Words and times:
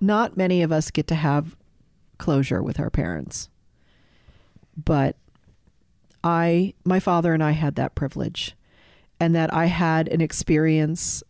Not 0.00 0.36
many 0.36 0.62
of 0.62 0.72
us 0.72 0.90
get 0.90 1.06
to 1.08 1.14
have 1.14 1.56
closure 2.18 2.62
with 2.62 2.80
our 2.80 2.90
parents. 2.90 3.48
But 4.76 5.16
I, 6.22 6.74
my 6.84 7.00
father 7.00 7.32
and 7.34 7.42
I 7.42 7.52
had 7.52 7.76
that 7.76 7.94
privilege, 7.94 8.56
and 9.20 9.34
that 9.34 9.52
I 9.52 9.66
had 9.66 10.08
an 10.08 10.20
experience. 10.20 11.22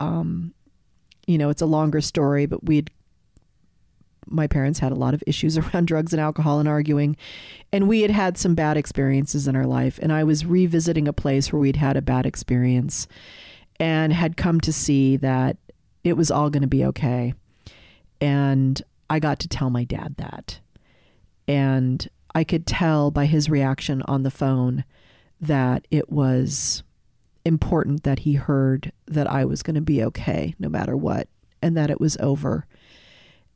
Um, 0.00 0.54
you 1.26 1.38
know, 1.38 1.48
it's 1.48 1.62
a 1.62 1.66
longer 1.66 2.00
story, 2.02 2.44
but 2.44 2.64
we'd, 2.64 2.90
my 4.26 4.46
parents 4.46 4.78
had 4.78 4.92
a 4.92 4.96
lot 4.96 5.14
of 5.14 5.22
issues 5.26 5.56
around 5.58 5.86
drugs 5.86 6.12
and 6.12 6.20
alcohol 6.20 6.60
and 6.60 6.68
arguing, 6.68 7.16
and 7.72 7.88
we 7.88 8.02
had 8.02 8.10
had 8.10 8.36
some 8.36 8.54
bad 8.54 8.76
experiences 8.76 9.48
in 9.48 9.56
our 9.56 9.66
life. 9.66 9.98
And 10.02 10.12
I 10.12 10.24
was 10.24 10.44
revisiting 10.44 11.08
a 11.08 11.12
place 11.12 11.52
where 11.52 11.60
we'd 11.60 11.76
had 11.76 11.96
a 11.96 12.02
bad 12.02 12.26
experience 12.26 13.06
and 13.80 14.12
had 14.12 14.36
come 14.36 14.60
to 14.60 14.72
see 14.72 15.16
that 15.16 15.56
it 16.02 16.16
was 16.16 16.30
all 16.30 16.50
going 16.50 16.62
to 16.62 16.68
be 16.68 16.84
okay 16.84 17.34
and 18.20 18.80
I 19.10 19.18
got 19.18 19.38
to 19.40 19.48
tell 19.48 19.70
my 19.70 19.84
dad 19.84 20.16
that. 20.16 20.60
And 21.46 22.08
I 22.34 22.44
could 22.44 22.66
tell 22.66 23.10
by 23.10 23.26
his 23.26 23.48
reaction 23.48 24.02
on 24.02 24.22
the 24.22 24.30
phone 24.30 24.84
that 25.40 25.86
it 25.90 26.10
was 26.10 26.82
important 27.44 28.02
that 28.04 28.20
he 28.20 28.34
heard 28.34 28.92
that 29.06 29.30
I 29.30 29.44
was 29.44 29.62
going 29.62 29.74
to 29.74 29.80
be 29.80 30.02
okay 30.04 30.54
no 30.58 30.68
matter 30.68 30.96
what 30.96 31.28
and 31.62 31.76
that 31.76 31.90
it 31.90 32.00
was 32.00 32.16
over. 32.18 32.66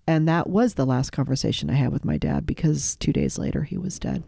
And 0.06 0.28
that 0.28 0.48
was 0.48 0.74
the 0.74 0.86
last 0.86 1.10
conversation 1.10 1.70
I 1.70 1.74
had 1.74 1.92
with 1.92 2.04
my 2.04 2.18
dad 2.18 2.46
because 2.46 2.96
two 2.96 3.12
days 3.12 3.38
later 3.38 3.64
he 3.64 3.78
was 3.78 3.98
dead. 3.98 4.22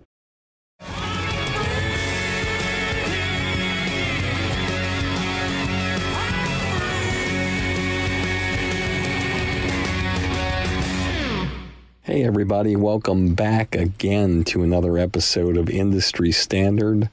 Hey, 12.11 12.25
everybody, 12.25 12.75
welcome 12.75 13.37
back 13.37 13.77
again 13.77 14.43
to 14.47 14.65
another 14.65 14.99
episode 14.99 15.57
of 15.57 15.71
Industry 15.71 16.33
Standard. 16.33 17.09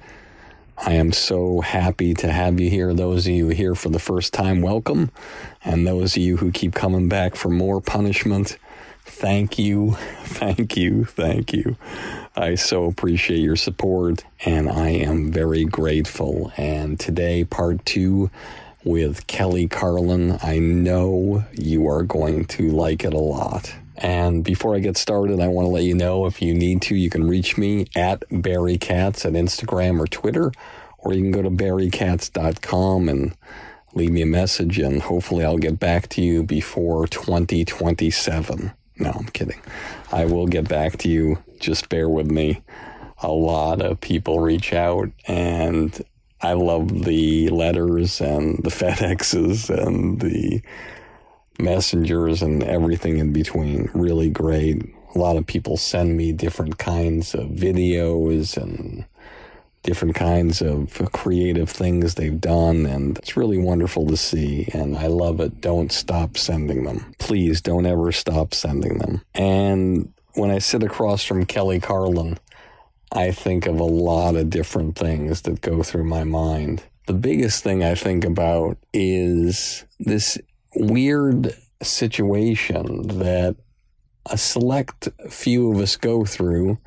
I 0.76 0.94
am 0.94 1.12
so 1.12 1.62
happy 1.62 2.16
to 2.16 2.32
have 2.32 2.60
you 2.60 2.72
here. 2.72 2.92
Those 2.96 3.28
of 3.28 3.34
you 3.34 3.50
here 3.50 3.76
for 3.76 3.90
the 3.90 4.00
first 4.00 4.34
time, 4.34 4.64
welcome. 4.64 5.12
And 5.64 5.86
those 5.86 6.18
of 6.18 6.24
you 6.24 6.38
who 6.38 6.52
keep 6.52 6.74
coming 6.74 7.08
back 7.10 7.36
for 7.36 7.50
more 7.50 7.80
punishment, 7.80 8.58
thank 9.06 9.60
you, 9.60 9.92
thank 10.24 10.76
you, 10.76 11.06
thank 11.06 11.54
you. 11.54 11.78
I 12.36 12.56
so 12.56 12.86
appreciate 12.86 13.38
your 13.38 13.56
support 13.56 14.24
and 14.46 14.68
I 14.68 14.90
am 14.90 15.32
very 15.32 15.64
grateful. 15.64 16.52
And 16.58 17.00
today, 17.00 17.44
part 17.44 17.86
two 17.86 18.32
with 18.84 19.28
Kelly 19.28 19.68
Carlin. 19.68 20.40
I 20.42 20.58
know 20.58 21.46
you 21.54 21.88
are 21.88 22.02
going 22.02 22.46
to 22.46 22.72
like 22.72 23.04
it 23.04 23.14
a 23.14 23.20
lot. 23.20 23.76
And 23.98 24.44
before 24.44 24.76
I 24.76 24.80
get 24.80 24.96
started, 24.96 25.40
I 25.40 25.48
want 25.48 25.66
to 25.66 25.72
let 25.72 25.84
you 25.84 25.96
know 25.96 26.26
if 26.28 26.42
you 26.42 26.54
need 26.54 26.82
to, 26.84 26.96
you 26.96 27.10
can 27.10 27.28
reach 27.28 27.58
me 27.58 27.88
at 27.96 28.24
Barry 28.30 28.78
Katz 28.78 29.26
at 29.26 29.34
Instagram 29.34 30.00
or 30.00 30.08
Twitter, 30.08 30.52
or 31.00 31.14
you 31.14 31.22
can 31.22 31.32
go 31.32 31.42
to 31.42 31.50
barrykatz.com 31.50 33.10
and 33.10 33.36
leave 33.96 34.12
me 34.12 34.22
a 34.22 34.28
message, 34.28 34.78
and 34.78 35.02
hopefully 35.02 35.44
I'll 35.44 35.58
get 35.58 35.80
back 35.80 36.10
to 36.10 36.22
you 36.22 36.44
before 36.44 37.08
2027. 37.08 38.72
No, 39.00 39.12
I'm 39.12 39.26
kidding. 39.26 39.60
I 40.12 40.26
will 40.26 40.48
get 40.48 40.68
back 40.68 40.98
to 41.00 41.10
you. 41.10 41.44
Just 41.60 41.90
bear 41.90 42.08
with 42.08 42.30
me. 42.30 42.62
A 43.24 43.32
lot 43.32 43.82
of 43.82 44.00
people 44.00 44.40
reach 44.40 44.74
out, 44.74 45.10
and 45.28 46.00
I 46.42 46.54
love 46.54 47.04
the 47.06 47.50
letters 47.50 48.22
and 48.22 48.64
the 48.64 48.70
FedExes 48.70 49.70
and 49.70 50.20
the 50.20 50.62
messengers 51.60 52.42
and 52.42 52.64
everything 52.64 53.18
in 53.18 53.34
between. 53.34 53.90
Really 53.94 54.30
great. 54.30 54.84
A 55.16 55.18
lot 55.18 55.38
of 55.38 55.48
people 55.48 55.78
send 55.78 56.18
me 56.18 56.32
different 56.32 56.78
kinds 56.78 57.34
of 57.34 57.48
videos 57.50 58.58
and 58.58 59.06
different 59.84 60.16
kinds 60.16 60.62
of 60.62 61.02
creative 61.14 61.70
things 61.70 62.16
they've 62.16 62.42
done, 62.42 62.86
and 62.86 63.18
it's 63.20 63.38
really 63.38 63.58
wonderful 63.58 64.06
to 64.08 64.18
see. 64.18 64.68
And 64.74 64.98
I 64.98 65.08
love 65.08 65.40
it. 65.40 65.62
Don't 65.62 65.92
stop 65.92 66.38
sending 66.38 66.84
them. 66.84 67.14
Please 67.20 67.62
don't 67.62 67.86
ever 67.86 68.12
stop 68.12 68.54
sending 68.54 68.98
them. 68.98 69.22
And 69.34 70.12
when 70.34 70.52
I 70.52 70.60
sit 70.60 70.84
across 70.84 71.24
from 71.24 71.46
Kelly 71.46 71.80
Carlin, 71.80 72.38
I 73.14 73.32
think 73.32 73.66
of 73.66 73.80
a 73.80 73.86
lot 73.86 74.36
of 74.36 74.50
different 74.50 74.98
things 74.98 75.44
that 75.44 75.62
go 75.62 75.82
through 75.82 76.04
my 76.04 76.26
mind. 76.26 76.84
The 77.06 77.14
biggest 77.14 77.64
thing 77.64 77.84
I 77.84 77.96
think 77.96 78.26
about 78.26 78.78
is 78.92 79.86
this 80.00 80.38
weird 80.76 81.56
situation 81.82 83.20
that 83.20 83.56
a 84.26 84.38
select 84.38 85.10
few 85.30 85.72
of 85.72 85.80
us 85.80 85.96
go 85.96 86.26
through 86.26 86.78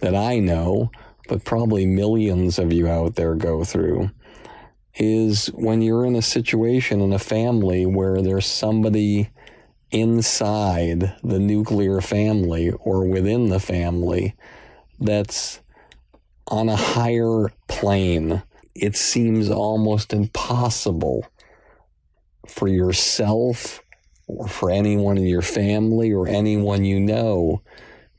that 0.00 0.14
I 0.14 0.38
know, 0.38 0.90
but 1.28 1.44
probably 1.44 1.86
millions 1.86 2.58
of 2.58 2.72
you 2.72 2.88
out 2.88 3.14
there 3.14 3.34
go 3.34 3.64
through, 3.64 4.10
is 4.94 5.46
when 5.48 5.82
you're 5.82 6.04
in 6.04 6.16
a 6.16 6.22
situation 6.22 7.00
in 7.00 7.12
a 7.12 7.18
family 7.18 7.86
where 7.86 8.20
there's 8.20 8.46
somebody 8.46 9.30
inside 9.90 11.14
the 11.22 11.38
nuclear 11.38 12.00
family 12.00 12.70
or 12.70 13.04
within 13.04 13.48
the 13.48 13.60
family 13.60 14.34
that's 14.98 15.60
on 16.48 16.68
a 16.68 16.76
higher 16.76 17.52
plane. 17.68 18.42
It 18.74 18.96
seems 18.96 19.50
almost 19.50 20.12
impossible 20.12 21.26
for 22.48 22.68
yourself 22.68 23.80
or 24.26 24.46
for 24.48 24.70
anyone 24.70 25.16
in 25.16 25.26
your 25.26 25.42
family 25.42 26.12
or 26.12 26.28
anyone 26.28 26.84
you 26.84 27.00
know 27.00 27.62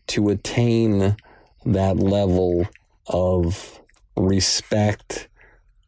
to 0.07 0.29
attain 0.29 1.15
that 1.65 1.97
level 1.97 2.67
of 3.07 3.79
respect, 4.15 5.27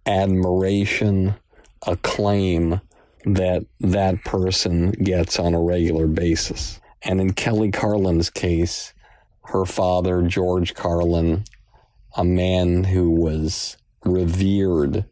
admiration, 0.05 1.35
acclaim 1.87 2.81
that 3.25 3.65
that 3.79 4.23
person 4.23 4.91
gets 4.91 5.39
on 5.39 5.53
a 5.53 5.61
regular 5.61 6.07
basis. 6.07 6.79
And 7.03 7.19
in 7.19 7.33
Kelly 7.33 7.71
Carlin's 7.71 8.29
case, 8.29 8.93
her 9.45 9.65
father, 9.65 10.21
George 10.21 10.73
Carlin, 10.73 11.43
a 12.15 12.23
man 12.23 12.83
who 12.83 13.09
was 13.09 13.77
revered 14.03 15.05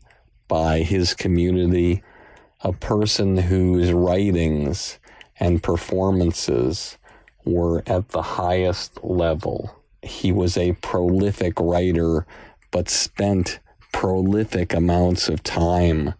by 0.47 0.79
his 0.79 1.13
community, 1.13 2.03
a 2.61 2.73
person 2.73 3.37
whose 3.37 3.93
writings 3.93 4.99
and 5.39 5.63
performances 5.63 6.97
were 7.45 7.81
at 7.87 8.09
the 8.09 8.21
highest 8.21 9.03
level. 9.03 9.75
He 10.01 10.31
was 10.31 10.57
a 10.57 10.73
prolific 10.73 11.59
writer, 11.59 12.25
but 12.71 12.89
spent 12.89 13.59
prolific 13.91 14.73
amounts 14.73 15.29
of 15.29 15.41
time 15.43 16.13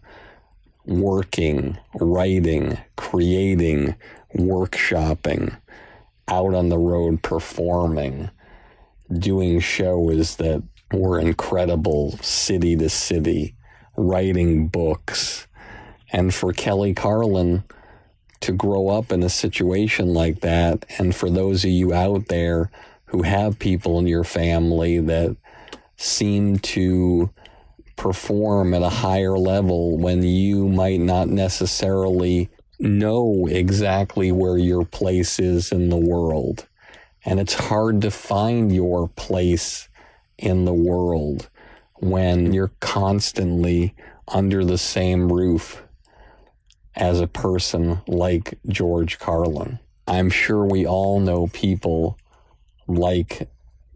working, 0.86 1.78
writing, 1.94 2.78
creating, 2.96 3.94
workshopping, 4.34 5.56
out 6.28 6.54
on 6.54 6.68
the 6.68 6.78
road 6.78 7.22
performing, 7.22 8.30
doing 9.12 9.60
shows 9.60 10.36
that 10.36 10.62
were 10.92 11.20
incredible 11.20 12.16
city 12.22 12.76
to 12.76 12.88
city, 12.88 13.54
writing 13.96 14.68
books. 14.68 15.46
And 16.12 16.34
for 16.34 16.52
Kelly 16.52 16.94
Carlin 16.94 17.64
to 18.40 18.52
grow 18.52 18.88
up 18.88 19.12
in 19.12 19.22
a 19.22 19.28
situation 19.28 20.14
like 20.14 20.40
that, 20.40 20.86
and 20.98 21.14
for 21.14 21.30
those 21.30 21.64
of 21.64 21.70
you 21.70 21.92
out 21.92 22.26
there 22.26 22.70
who 23.06 23.22
have 23.22 23.58
people 23.58 23.98
in 23.98 24.06
your 24.06 24.24
family 24.24 24.98
that 24.98 25.36
seem 25.96 26.58
to 26.58 27.30
perform 27.96 28.72
at 28.72 28.82
a 28.82 28.88
higher 28.88 29.36
level 29.36 29.98
when 29.98 30.22
you 30.22 30.68
might 30.68 31.00
not 31.00 31.28
necessarily 31.28 32.48
know 32.78 33.46
exactly 33.46 34.32
where 34.32 34.56
your 34.56 34.86
place 34.86 35.38
is 35.38 35.70
in 35.70 35.90
the 35.90 35.98
world. 35.98 36.66
And 37.26 37.38
it's 37.38 37.52
hard 37.52 38.00
to 38.00 38.10
find 38.10 38.74
your 38.74 39.08
place 39.08 39.88
in 40.38 40.64
the 40.64 40.72
world 40.72 41.50
when 41.96 42.54
you're 42.54 42.72
constantly 42.80 43.94
under 44.26 44.64
the 44.64 44.78
same 44.78 45.30
roof 45.30 45.82
as 47.00 47.20
a 47.20 47.26
person 47.26 48.02
like 48.06 48.58
George 48.68 49.18
Carlin. 49.18 49.78
I'm 50.06 50.28
sure 50.28 50.64
we 50.64 50.86
all 50.86 51.18
know 51.18 51.48
people 51.48 52.18
like 52.86 53.48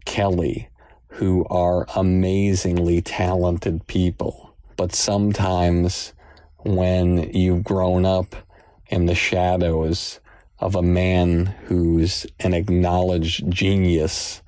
Kelly 0.05 0.69
who 1.07 1.45
are 1.45 1.85
amazingly 1.95 3.01
talented 3.01 3.85
people. 3.87 4.55
But 4.75 4.93
sometimes 4.93 6.13
when 6.57 7.31
you've 7.31 7.63
grown 7.63 8.05
up 8.05 8.35
in 8.87 9.05
the 9.05 9.15
shadows 9.15 10.19
of 10.59 10.75
a 10.75 10.81
man 10.81 11.45
who's 11.65 12.25
an 12.39 12.53
acknowledged 12.53 13.49
genius 13.51 14.41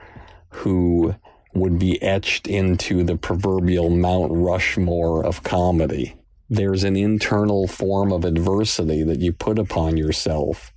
who 0.49 1.13
would 1.53 1.77
be 1.77 2.01
etched 2.01 2.47
into 2.47 3.03
the 3.03 3.17
proverbial 3.17 3.89
Mount 3.89 4.31
Rushmore 4.31 5.25
of 5.25 5.43
comedy. 5.43 6.15
There's 6.49 6.83
an 6.83 6.95
internal 6.95 7.67
form 7.67 8.11
of 8.11 8.23
adversity 8.23 9.03
that 9.03 9.19
you 9.19 9.33
put 9.33 9.59
upon 9.59 9.97
yourself 9.97 10.73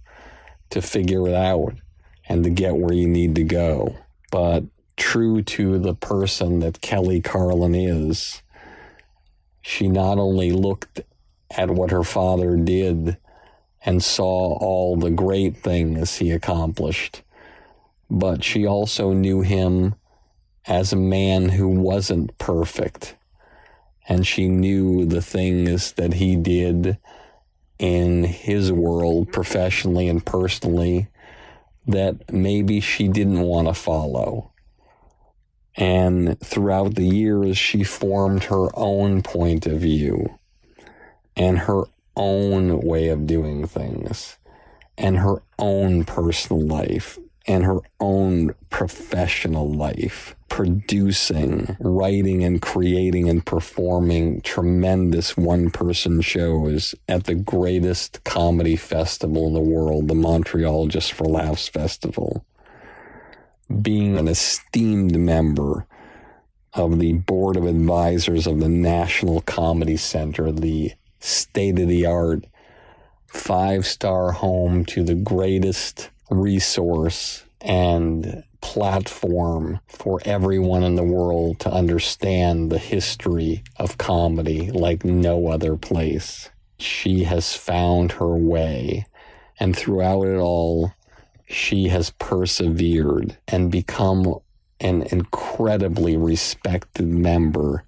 to 0.71 0.83
figure 0.83 1.29
it 1.29 1.35
out 1.35 1.75
and 2.29 2.43
to 2.45 2.51
get 2.51 2.77
where 2.77 2.93
you 2.93 3.09
need 3.09 3.35
to 3.37 3.45
go. 3.45 3.97
But 4.31 4.65
true 4.97 5.43
to 5.43 5.79
the 5.79 5.95
person 5.95 6.61
that 6.61 6.81
Kelly 6.81 7.21
Carlin 7.21 7.75
is, 7.75 8.43
she 9.63 9.89
not 9.89 10.19
only 10.19 10.53
looked 10.53 11.01
at 11.51 11.71
what 11.71 11.91
her 11.91 12.05
father 12.05 12.57
did 12.57 13.17
and 13.85 14.03
saw 14.03 14.59
all 14.59 14.97
the 14.97 15.11
great 15.11 15.57
things 15.57 16.17
he 16.17 16.31
accomplished, 16.31 17.23
but 18.11 18.43
she 18.45 18.67
also 18.67 19.13
knew 19.13 19.41
him 19.41 19.95
as 20.67 20.93
a 20.93 20.97
man 20.97 21.49
who 21.49 21.69
wasn't 21.69 22.37
perfect. 22.39 23.17
And 24.09 24.27
she 24.27 24.49
knew 24.49 25.05
the 25.05 25.23
things 25.23 25.93
that 25.93 26.15
he 26.15 26.37
did 26.37 26.99
in 27.79 28.25
his 28.25 28.73
world, 28.73 29.33
professionally 29.33 30.09
and 30.09 30.25
personally, 30.25 31.09
that 31.87 32.33
maybe 32.33 32.81
she 32.81 33.09
didn't 33.09 33.41
want 33.41 33.69
to 33.69 33.75
follow. 33.75 34.53
And 35.77 36.39
throughout 36.41 36.95
the 36.95 37.07
years, 37.07 37.57
she 37.57 37.85
formed 37.85 38.45
her 38.45 38.69
own 38.75 39.23
point 39.23 39.67
of 39.67 39.81
view 39.81 40.39
and 41.37 41.59
her 41.59 41.85
own 42.17 42.81
way 42.81 43.09
of 43.09 43.27
doing 43.27 43.67
things 43.67 44.37
and 44.99 45.19
her 45.19 45.43
own 45.59 46.05
personal 46.05 46.61
life 46.61 47.19
and 47.47 47.65
her 47.65 47.79
own 48.01 48.55
professional 48.69 49.73
life, 49.73 50.37
producing, 50.49 51.77
writing, 51.81 52.45
and 52.45 52.61
creating 52.61 53.29
and 53.29 53.45
performing 53.45 54.41
tremendous 54.43 55.37
one 55.37 55.71
person 55.71 56.21
shows 56.21 56.95
at 57.09 57.25
the 57.25 57.35
greatest 57.35 58.23
comedy 58.25 58.77
festival 58.77 59.49
in 59.49 59.55
the 59.55 59.61
world, 59.61 60.09
the 60.09 60.15
Montreal 60.15 60.89
Just 60.89 61.13
for 61.13 61.25
Laughs 61.25 61.69
Festival. 61.69 62.45
Being 63.83 64.19
an 64.19 64.29
esteemed 64.29 65.19
member 65.19 65.87
of 66.75 66.99
the 66.99 67.15
board 67.15 67.57
of 67.57 67.65
advisors 67.67 68.47
of 68.47 68.61
the 68.61 68.69
National 68.69 69.41
Comedy 69.43 69.97
Center, 69.97 70.53
the 70.53 70.93
state 71.21 71.79
of 71.79 71.89
the 71.89 72.07
art, 72.07 72.45
five 73.27 73.87
star 73.87 74.33
home 74.33 74.85
to 74.85 75.05
the 75.05 75.15
greatest 75.15 76.11
resource 76.31 77.45
and 77.61 78.45
platform 78.61 79.81
for 79.89 80.21
everyone 80.25 80.83
in 80.83 80.95
the 80.95 81.03
world 81.03 81.59
to 81.61 81.73
understand 81.73 82.71
the 82.71 82.79
history 82.79 83.63
of 83.77 83.99
comedy 83.99 84.71
like 84.71 85.05
no 85.05 85.49
other 85.49 85.77
place. 85.77 86.51
She 86.79 87.25
has 87.25 87.55
found 87.55 88.13
her 88.13 88.37
way, 88.37 89.07
and 89.59 89.77
throughout 89.77 90.23
it 90.27 90.39
all, 90.39 90.93
she 91.47 91.89
has 91.89 92.11
persevered 92.11 93.37
and 93.49 93.73
become 93.73 94.39
an 94.79 95.03
incredibly 95.11 96.17
respected 96.17 97.07
member 97.07 97.85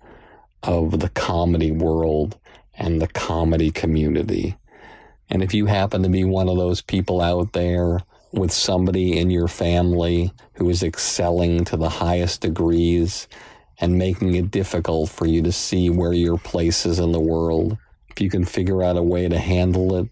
of 0.63 1.01
the 1.01 1.09
comedy 1.11 1.71
world 1.71 2.39
and 2.75 3.01
the 3.01 3.09
comedy 3.09 3.71
community. 3.71 4.57
And 5.31 5.43
if 5.43 5.55
you 5.55 5.67
happen 5.67 6.03
to 6.03 6.09
be 6.09 6.25
one 6.25 6.49
of 6.49 6.57
those 6.57 6.83
people 6.83 7.21
out 7.21 7.53
there 7.53 8.01
with 8.33 8.53
somebody 8.53 9.19
in 9.19 9.31
your 9.31 9.49
family 9.49 10.33
who 10.55 10.69
is 10.69 10.83
excelling 10.83 11.65
to 11.67 11.77
the 11.77 11.89
highest 11.89 12.41
degrees 12.41 13.29
and 13.79 13.99
making 13.99 14.35
it 14.35 14.51
difficult 14.51 15.11
for 15.11 15.27
you 15.27 15.43
to 15.43 15.53
see 15.53 15.91
where 15.91 16.13
your 16.13 16.39
place 16.39 16.87
is 16.87 16.99
in 16.99 17.13
the 17.13 17.21
world, 17.21 17.77
if 18.09 18.21
you 18.21 18.31
can 18.31 18.45
figure 18.45 18.83
out 18.83 18.97
a 18.97 19.03
way 19.03 19.29
to 19.29 19.39
handle 19.39 19.97
it 19.97 20.09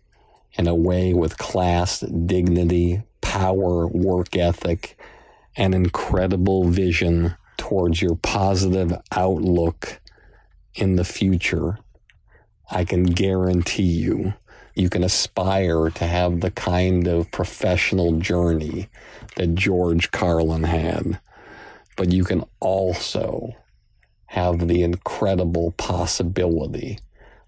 in 0.54 0.66
a 0.66 0.74
way 0.74 1.14
with 1.14 1.38
class, 1.38 2.00
dignity, 2.00 3.02
power, 3.20 3.86
work 3.86 4.36
ethic, 4.36 4.98
and 5.56 5.74
incredible 5.74 6.64
vision 6.64 7.34
towards 7.56 8.02
your 8.02 8.16
positive 8.16 8.92
outlook 9.12 10.00
in 10.74 10.96
the 10.96 11.04
future, 11.04 11.78
I 12.70 12.84
can 12.84 13.04
guarantee 13.04 13.82
you 13.82 14.34
you 14.74 14.88
can 14.88 15.02
aspire 15.04 15.90
to 15.90 16.06
have 16.06 16.40
the 16.40 16.50
kind 16.50 17.06
of 17.06 17.30
professional 17.30 18.18
journey 18.18 18.88
that 19.36 19.54
George 19.54 20.10
Carlin 20.10 20.64
had, 20.64 21.20
but 21.96 22.12
you 22.12 22.24
can 22.24 22.44
also 22.60 23.54
have 24.26 24.68
the 24.68 24.82
incredible 24.82 25.72
possibility 25.72 26.98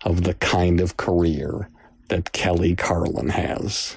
of 0.05 0.25
the 0.25 0.35
kind 0.35 0.81
of 0.81 0.97
career 0.97 1.69
that 2.09 2.33
Kelly 2.33 2.75
Carlin 2.75 3.29
has. 3.29 3.97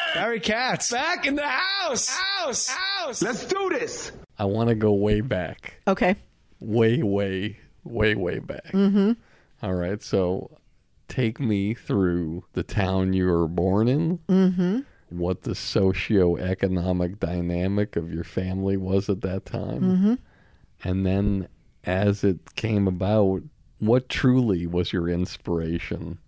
Barry 0.13 0.39
Katz. 0.39 0.91
Back 0.91 1.25
in 1.25 1.35
the 1.35 1.47
house. 1.47 2.09
House. 2.09 2.67
House. 2.67 3.21
Let's 3.21 3.45
do 3.45 3.69
this. 3.69 4.11
I 4.37 4.45
want 4.45 4.69
to 4.69 4.75
go 4.75 4.93
way 4.93 5.21
back. 5.21 5.75
Okay. 5.87 6.15
Way, 6.59 7.01
way, 7.01 7.59
way, 7.83 8.15
way 8.15 8.39
back. 8.39 8.71
Mm-hmm. 8.71 9.13
All 9.63 9.73
right. 9.73 10.01
So 10.01 10.57
take 11.07 11.39
me 11.39 11.73
through 11.73 12.43
the 12.53 12.63
town 12.63 13.13
you 13.13 13.27
were 13.27 13.47
born 13.47 13.87
in. 13.87 14.17
Mm-hmm. 14.27 14.79
What 15.09 15.43
the 15.43 15.55
socio-economic 15.55 17.19
dynamic 17.19 17.95
of 17.95 18.13
your 18.13 18.23
family 18.23 18.77
was 18.77 19.09
at 19.09 19.21
that 19.21 19.45
time. 19.45 19.81
Mm-hmm. 19.81 20.13
And 20.83 21.05
then 21.05 21.47
as 21.83 22.23
it 22.23 22.55
came 22.55 22.87
about, 22.87 23.41
what 23.79 24.09
truly 24.09 24.67
was 24.67 24.93
your 24.93 25.09
inspiration 25.09 26.19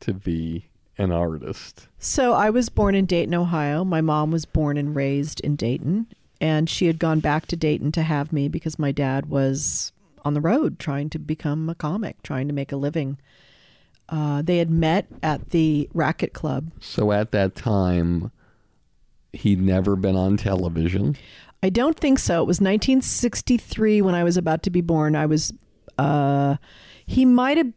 to 0.00 0.12
be 0.12 0.66
an 0.98 1.10
artist? 1.10 1.88
So 1.98 2.32
I 2.32 2.50
was 2.50 2.68
born 2.68 2.94
in 2.94 3.06
Dayton, 3.06 3.34
Ohio. 3.34 3.84
My 3.84 4.00
mom 4.00 4.30
was 4.30 4.44
born 4.44 4.76
and 4.76 4.94
raised 4.94 5.40
in 5.40 5.56
Dayton, 5.56 6.06
and 6.40 6.68
she 6.68 6.86
had 6.86 6.98
gone 6.98 7.20
back 7.20 7.46
to 7.46 7.56
Dayton 7.56 7.92
to 7.92 8.02
have 8.02 8.32
me 8.32 8.48
because 8.48 8.78
my 8.78 8.92
dad 8.92 9.26
was 9.26 9.92
on 10.24 10.34
the 10.34 10.40
road 10.40 10.78
trying 10.78 11.10
to 11.10 11.18
become 11.18 11.68
a 11.68 11.74
comic, 11.74 12.22
trying 12.22 12.48
to 12.48 12.54
make 12.54 12.72
a 12.72 12.76
living. 12.76 13.18
Uh, 14.08 14.42
they 14.42 14.58
had 14.58 14.70
met 14.70 15.06
at 15.22 15.50
the 15.50 15.88
Racquet 15.94 16.32
Club. 16.32 16.70
So 16.80 17.12
at 17.12 17.30
that 17.32 17.54
time, 17.54 18.30
he'd 19.32 19.60
never 19.60 19.96
been 19.96 20.16
on 20.16 20.36
television. 20.36 21.16
I 21.62 21.70
don't 21.70 21.98
think 21.98 22.18
so. 22.18 22.42
It 22.42 22.46
was 22.46 22.60
1963 22.60 24.02
when 24.02 24.14
I 24.14 24.22
was 24.24 24.36
about 24.36 24.62
to 24.64 24.70
be 24.70 24.82
born. 24.82 25.16
I 25.16 25.26
was, 25.26 25.52
uh, 25.98 26.56
he 27.06 27.24
might 27.24 27.56
have. 27.56 27.72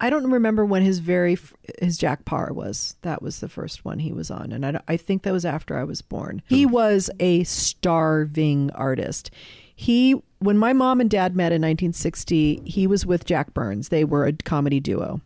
I 0.00 0.10
don't 0.10 0.30
remember 0.30 0.64
when 0.64 0.82
his 0.82 0.98
very 0.98 1.38
his 1.80 1.96
Jack 1.96 2.24
Paar 2.24 2.52
was. 2.52 2.96
That 3.02 3.22
was 3.22 3.40
the 3.40 3.48
first 3.48 3.84
one 3.84 3.98
he 3.98 4.12
was 4.12 4.30
on, 4.30 4.52
and 4.52 4.64
I, 4.66 4.80
I 4.88 4.96
think 4.96 5.22
that 5.22 5.32
was 5.32 5.44
after 5.44 5.78
I 5.78 5.84
was 5.84 6.02
born. 6.02 6.42
He 6.46 6.66
was 6.66 7.10
a 7.18 7.44
starving 7.44 8.70
artist. 8.72 9.30
He 9.74 10.14
when 10.38 10.58
my 10.58 10.72
mom 10.72 11.00
and 11.00 11.08
dad 11.08 11.34
met 11.34 11.52
in 11.52 11.62
1960, 11.62 12.62
he 12.64 12.86
was 12.86 13.06
with 13.06 13.24
Jack 13.24 13.54
Burns. 13.54 13.88
They 13.88 14.04
were 14.04 14.26
a 14.26 14.32
comedy 14.32 14.80
duo 14.80 15.20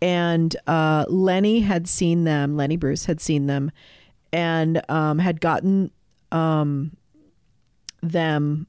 and 0.00 0.54
uh, 0.66 1.04
Lenny 1.08 1.60
had 1.60 1.88
seen 1.88 2.24
them. 2.24 2.56
Lenny 2.56 2.76
Bruce 2.76 3.06
had 3.06 3.20
seen 3.20 3.46
them, 3.46 3.70
and 4.32 4.82
um, 4.90 5.18
had 5.18 5.40
gotten 5.40 5.90
um, 6.32 6.96
them. 8.02 8.66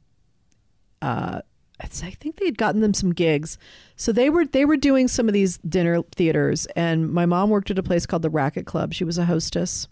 Uh, 1.01 1.41
I 1.79 1.85
think 1.87 2.37
they 2.37 2.45
had 2.45 2.57
gotten 2.57 2.81
them 2.81 2.93
some 2.93 3.13
gigs, 3.13 3.57
so 3.97 4.11
they 4.11 4.29
were 4.29 4.45
they 4.45 4.63
were 4.63 4.77
doing 4.77 5.07
some 5.07 5.27
of 5.27 5.33
these 5.33 5.57
dinner 5.57 6.03
theaters. 6.15 6.67
And 6.75 7.11
my 7.11 7.25
mom 7.25 7.49
worked 7.49 7.71
at 7.71 7.79
a 7.79 7.83
place 7.83 8.05
called 8.05 8.21
the 8.21 8.29
Racquet 8.29 8.65
Club. 8.65 8.93
She 8.93 9.03
was 9.03 9.17
a 9.17 9.25
hostess, 9.25 9.87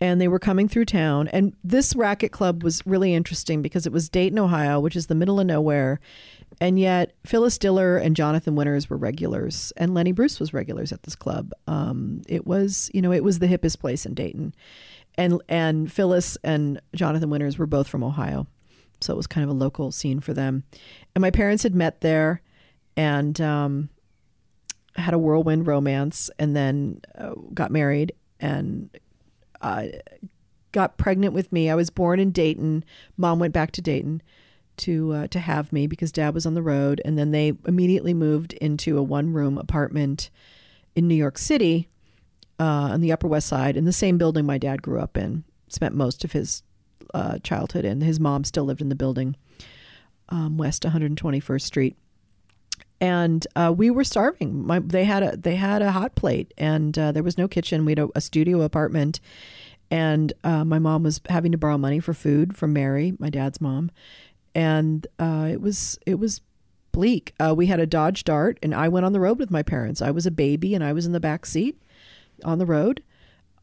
and 0.00 0.20
they 0.20 0.26
were 0.26 0.38
coming 0.38 0.66
through 0.66 0.86
town. 0.86 1.28
And 1.28 1.54
this 1.62 1.94
Racquet 1.94 2.32
Club 2.32 2.64
was 2.64 2.84
really 2.86 3.14
interesting 3.14 3.60
because 3.60 3.86
it 3.86 3.92
was 3.92 4.08
Dayton, 4.08 4.38
Ohio, 4.38 4.80
which 4.80 4.96
is 4.96 5.06
the 5.06 5.14
middle 5.14 5.38
of 5.38 5.46
nowhere. 5.46 6.00
And 6.58 6.80
yet, 6.80 7.14
Phyllis 7.26 7.58
Diller 7.58 7.98
and 7.98 8.16
Jonathan 8.16 8.54
Winters 8.54 8.88
were 8.88 8.96
regulars, 8.96 9.74
and 9.76 9.92
Lenny 9.92 10.12
Bruce 10.12 10.40
was 10.40 10.54
regulars 10.54 10.90
at 10.90 11.02
this 11.02 11.14
club. 11.14 11.52
Um, 11.66 12.22
it 12.26 12.46
was, 12.46 12.90
you 12.94 13.02
know, 13.02 13.12
it 13.12 13.22
was 13.22 13.38
the 13.38 13.46
hippest 13.46 13.78
place 13.78 14.06
in 14.06 14.14
Dayton, 14.14 14.54
and 15.18 15.42
and 15.50 15.92
Phyllis 15.92 16.38
and 16.42 16.80
Jonathan 16.94 17.28
Winters 17.28 17.58
were 17.58 17.66
both 17.66 17.88
from 17.88 18.02
Ohio, 18.02 18.46
so 19.02 19.12
it 19.12 19.18
was 19.18 19.26
kind 19.26 19.44
of 19.44 19.50
a 19.50 19.58
local 19.58 19.92
scene 19.92 20.20
for 20.20 20.32
them. 20.32 20.64
And 21.14 21.20
my 21.20 21.30
parents 21.30 21.62
had 21.62 21.74
met 21.74 22.00
there, 22.00 22.40
and 22.96 23.40
um, 23.40 23.88
had 24.96 25.14
a 25.14 25.18
whirlwind 25.18 25.66
romance, 25.66 26.30
and 26.38 26.56
then 26.56 27.00
uh, 27.16 27.34
got 27.52 27.70
married 27.70 28.12
and 28.40 28.90
uh, 29.60 29.86
got 30.72 30.98
pregnant 30.98 31.34
with 31.34 31.52
me. 31.52 31.70
I 31.70 31.74
was 31.74 31.90
born 31.90 32.20
in 32.20 32.30
Dayton. 32.30 32.84
Mom 33.16 33.38
went 33.38 33.54
back 33.54 33.72
to 33.72 33.82
Dayton 33.82 34.22
to 34.78 35.12
uh, 35.12 35.26
to 35.28 35.38
have 35.38 35.72
me 35.72 35.86
because 35.86 36.12
Dad 36.12 36.34
was 36.34 36.46
on 36.46 36.54
the 36.54 36.62
road, 36.62 37.00
and 37.04 37.18
then 37.18 37.30
they 37.30 37.52
immediately 37.66 38.14
moved 38.14 38.52
into 38.54 38.98
a 38.98 39.02
one 39.02 39.32
room 39.32 39.58
apartment 39.58 40.30
in 40.94 41.08
New 41.08 41.14
York 41.14 41.38
City 41.38 41.88
uh, 42.58 42.64
on 42.92 43.00
the 43.00 43.12
Upper 43.12 43.28
West 43.28 43.48
Side 43.48 43.76
in 43.76 43.84
the 43.84 43.92
same 43.92 44.18
building 44.18 44.46
my 44.46 44.58
dad 44.58 44.82
grew 44.82 45.00
up 45.00 45.16
in. 45.16 45.44
Spent 45.68 45.94
most 45.94 46.24
of 46.24 46.32
his 46.32 46.62
uh, 47.12 47.38
childhood 47.40 47.84
in. 47.84 48.00
His 48.00 48.20
mom 48.20 48.44
still 48.44 48.64
lived 48.64 48.80
in 48.80 48.88
the 48.88 48.94
building, 48.94 49.36
um, 50.28 50.56
West 50.56 50.84
121st 50.84 51.62
Street 51.62 51.96
and 53.00 53.46
uh, 53.56 53.72
we 53.76 53.90
were 53.90 54.04
starving. 54.04 54.66
My, 54.66 54.78
they 54.78 55.04
had 55.04 55.22
a 55.22 55.36
they 55.36 55.56
had 55.56 55.82
a 55.82 55.92
hot 55.92 56.14
plate, 56.14 56.52
and 56.56 56.98
uh, 56.98 57.12
there 57.12 57.22
was 57.22 57.36
no 57.38 57.48
kitchen. 57.48 57.84
We 57.84 57.92
had 57.92 57.98
a, 57.98 58.08
a 58.14 58.20
studio 58.20 58.62
apartment, 58.62 59.20
and 59.90 60.32
uh, 60.44 60.64
my 60.64 60.78
mom 60.78 61.02
was 61.02 61.20
having 61.28 61.52
to 61.52 61.58
borrow 61.58 61.78
money 61.78 62.00
for 62.00 62.14
food 62.14 62.56
from 62.56 62.72
Mary, 62.72 63.14
my 63.18 63.30
dad's 63.30 63.60
mom, 63.60 63.90
and 64.54 65.06
uh, 65.18 65.48
it 65.50 65.60
was 65.60 65.98
it 66.06 66.18
was 66.18 66.40
bleak. 66.92 67.34
Uh, 67.38 67.54
we 67.54 67.66
had 67.66 67.80
a 67.80 67.86
Dodge 67.86 68.24
Dart, 68.24 68.58
and 68.62 68.74
I 68.74 68.88
went 68.88 69.04
on 69.04 69.12
the 69.12 69.20
road 69.20 69.38
with 69.38 69.50
my 69.50 69.62
parents. 69.62 70.00
I 70.00 70.10
was 70.10 70.26
a 70.26 70.30
baby, 70.30 70.74
and 70.74 70.82
I 70.82 70.92
was 70.92 71.06
in 71.06 71.12
the 71.12 71.20
back 71.20 71.44
seat 71.44 71.80
on 72.44 72.58
the 72.58 72.66
road. 72.66 73.02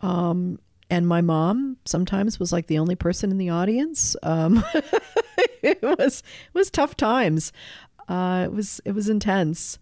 Um, 0.02 0.60
and 0.90 1.08
my 1.08 1.22
mom 1.22 1.78
sometimes 1.86 2.40
was 2.40 2.54
like 2.54 2.68
the 2.68 2.78
only 2.78 2.96
person 2.96 3.32
in 3.32 3.40
the 3.40 3.50
audience. 3.50 4.16
Um, 4.22 4.64
it 5.64 5.82
was 5.82 6.20
it 6.20 6.54
was 6.54 6.70
tough 6.70 6.96
times. 6.96 7.52
Uh, 8.08 8.44
it 8.46 8.54
was 8.54 8.82
it 8.86 8.94
was 8.94 9.10
intense, 9.10 9.80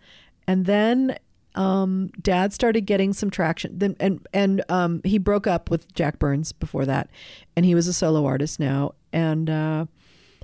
and 0.47 0.65
then 0.65 1.17
um, 1.55 2.11
Dad 2.21 2.53
started 2.53 2.81
getting 2.81 3.13
some 3.13 3.29
traction. 3.29 3.77
Then 3.77 3.95
and 3.99 4.25
and 4.33 4.63
um, 4.69 5.01
he 5.03 5.17
broke 5.17 5.47
up 5.47 5.69
with 5.69 5.93
Jack 5.93 6.19
Burns 6.19 6.51
before 6.51 6.85
that, 6.85 7.09
and 7.55 7.65
he 7.65 7.75
was 7.75 7.87
a 7.87 7.93
solo 7.93 8.25
artist 8.25 8.59
now. 8.59 8.93
And 9.11 9.49
uh, 9.49 9.85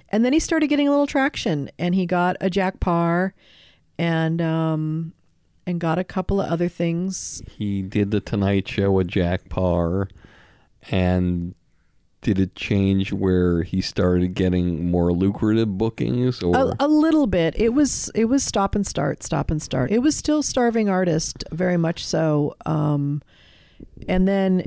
and 0.10 0.26
then 0.26 0.34
he 0.34 0.40
started 0.40 0.68
getting 0.68 0.88
a 0.88 0.92
little 0.92 1.08
traction, 1.08 1.70
and 1.80 1.96
he 1.96 2.06
got 2.06 2.38
a 2.42 2.50
Jack 2.50 2.80
Paar, 2.80 3.34
and 3.98 4.42
um, 4.42 5.14
and 5.66 5.80
got 5.80 6.00
a 6.00 6.04
couple 6.04 6.42
of 6.42 6.50
other 6.50 6.68
things. 6.68 7.42
He 7.50 7.82
did 7.82 8.12
the 8.12 8.22
Tonight 8.22 8.68
Show 8.68 8.92
with 8.92 9.08
Jack 9.08 9.50
Paar, 9.50 10.10
and 10.90 11.56
did 12.28 12.40
it 12.40 12.56
change 12.56 13.14
where 13.14 13.64
he 13.64 13.80
started 13.80 14.34
getting 14.34 14.92
more 14.92 15.14
lucrative 15.14 15.78
bookings? 15.78 16.44
Or 16.44 16.58
A, 16.58 16.76
a 16.82 16.88
little 16.90 17.26
bit. 17.26 17.58
It 17.58 17.70
was 17.70 18.12
it 18.14 18.26
was 18.26 18.44
stop 18.44 18.76
and 18.76 18.86
start, 18.86 19.24
stop 19.24 19.50
and 19.50 19.62
start. 19.62 19.92
It 19.92 20.00
was 20.00 20.14
still 20.14 20.44
starving 20.44 20.90
artist, 20.90 21.46
very 21.54 21.78
much 21.78 22.06
so. 22.06 22.58
Um, 22.66 23.22
and 24.10 24.28
then 24.28 24.66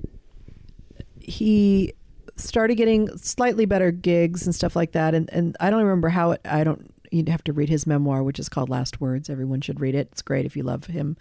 he 1.19 1.93
started 2.35 2.76
getting 2.76 3.14
slightly 3.19 3.67
better 3.67 3.90
gigs 3.90 4.47
and 4.47 4.55
stuff 4.55 4.75
like 4.75 4.93
that. 4.93 5.14
And 5.14 5.29
and 5.31 5.55
I 5.61 5.69
don't 5.69 5.83
remember 5.83 6.09
how 6.09 6.31
it. 6.31 6.40
I 6.47 6.64
don't. 6.64 6.95
You'd 7.11 7.29
have 7.29 7.45
to 7.45 7.52
read 7.52 7.69
his 7.69 7.87
memoir, 7.87 8.23
which 8.23 8.38
is 8.38 8.49
called 8.49 8.71
Last 8.71 9.02
Words. 9.02 9.29
Everyone 9.29 9.61
should 9.61 9.81
read 9.81 9.95
it. 9.95 10.09
It's 10.12 10.23
great 10.23 10.47
if 10.47 10.57
you 10.57 10.62
love 10.62 10.87
him. 10.87 11.19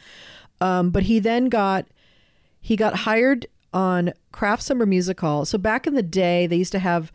Um, 0.62 0.92
but 0.92 1.04
he 1.04 1.20
then 1.20 1.50
got 1.50 1.86
he 2.62 2.78
got 2.78 2.96
hired 2.96 3.46
on 3.74 4.14
Kraft 4.32 4.64
Summer 4.64 4.86
Music 4.86 5.20
Hall. 5.20 5.46
So 5.46 5.58
back 5.58 5.88
in 5.88 5.94
the 5.94 6.04
day, 6.04 6.48
they 6.48 6.56
used 6.56 6.72
to 6.72 6.80
have 6.80 7.12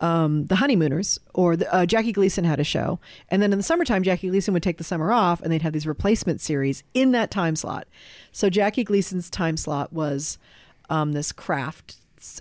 um, 0.00 0.46
the 0.46 0.56
Honeymooners, 0.56 1.18
or 1.32 1.56
the, 1.56 1.72
uh, 1.72 1.86
Jackie 1.86 2.12
Gleason 2.12 2.44
had 2.44 2.60
a 2.60 2.64
show, 2.64 2.98
and 3.28 3.40
then 3.40 3.52
in 3.52 3.58
the 3.58 3.62
summertime, 3.62 4.02
Jackie 4.02 4.28
Gleason 4.28 4.52
would 4.52 4.62
take 4.62 4.78
the 4.78 4.84
summer 4.84 5.12
off, 5.12 5.40
and 5.40 5.52
they'd 5.52 5.62
have 5.62 5.72
these 5.72 5.86
replacement 5.86 6.40
series 6.40 6.82
in 6.92 7.12
that 7.12 7.30
time 7.30 7.56
slot. 7.56 7.86
So 8.32 8.50
Jackie 8.50 8.84
Gleason's 8.84 9.30
time 9.30 9.56
slot 9.56 9.92
was 9.92 10.36
um, 10.90 11.12
this 11.12 11.32
Kraft 11.32 11.96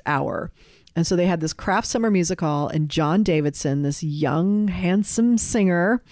hour. 0.05 0.51
And 0.96 1.08
so 1.08 1.15
they 1.15 1.25
had 1.25 1.41
this 1.41 1.53
Kraft 1.53 1.88
Summer 1.88 2.12
Music 2.12 2.41
Hall, 2.41 2.67
and 2.67 2.89
John 2.89 3.24
Davidson, 3.24 3.82
this 3.84 4.03
young, 4.03 4.67
handsome 4.67 5.38
singer, 5.38 6.03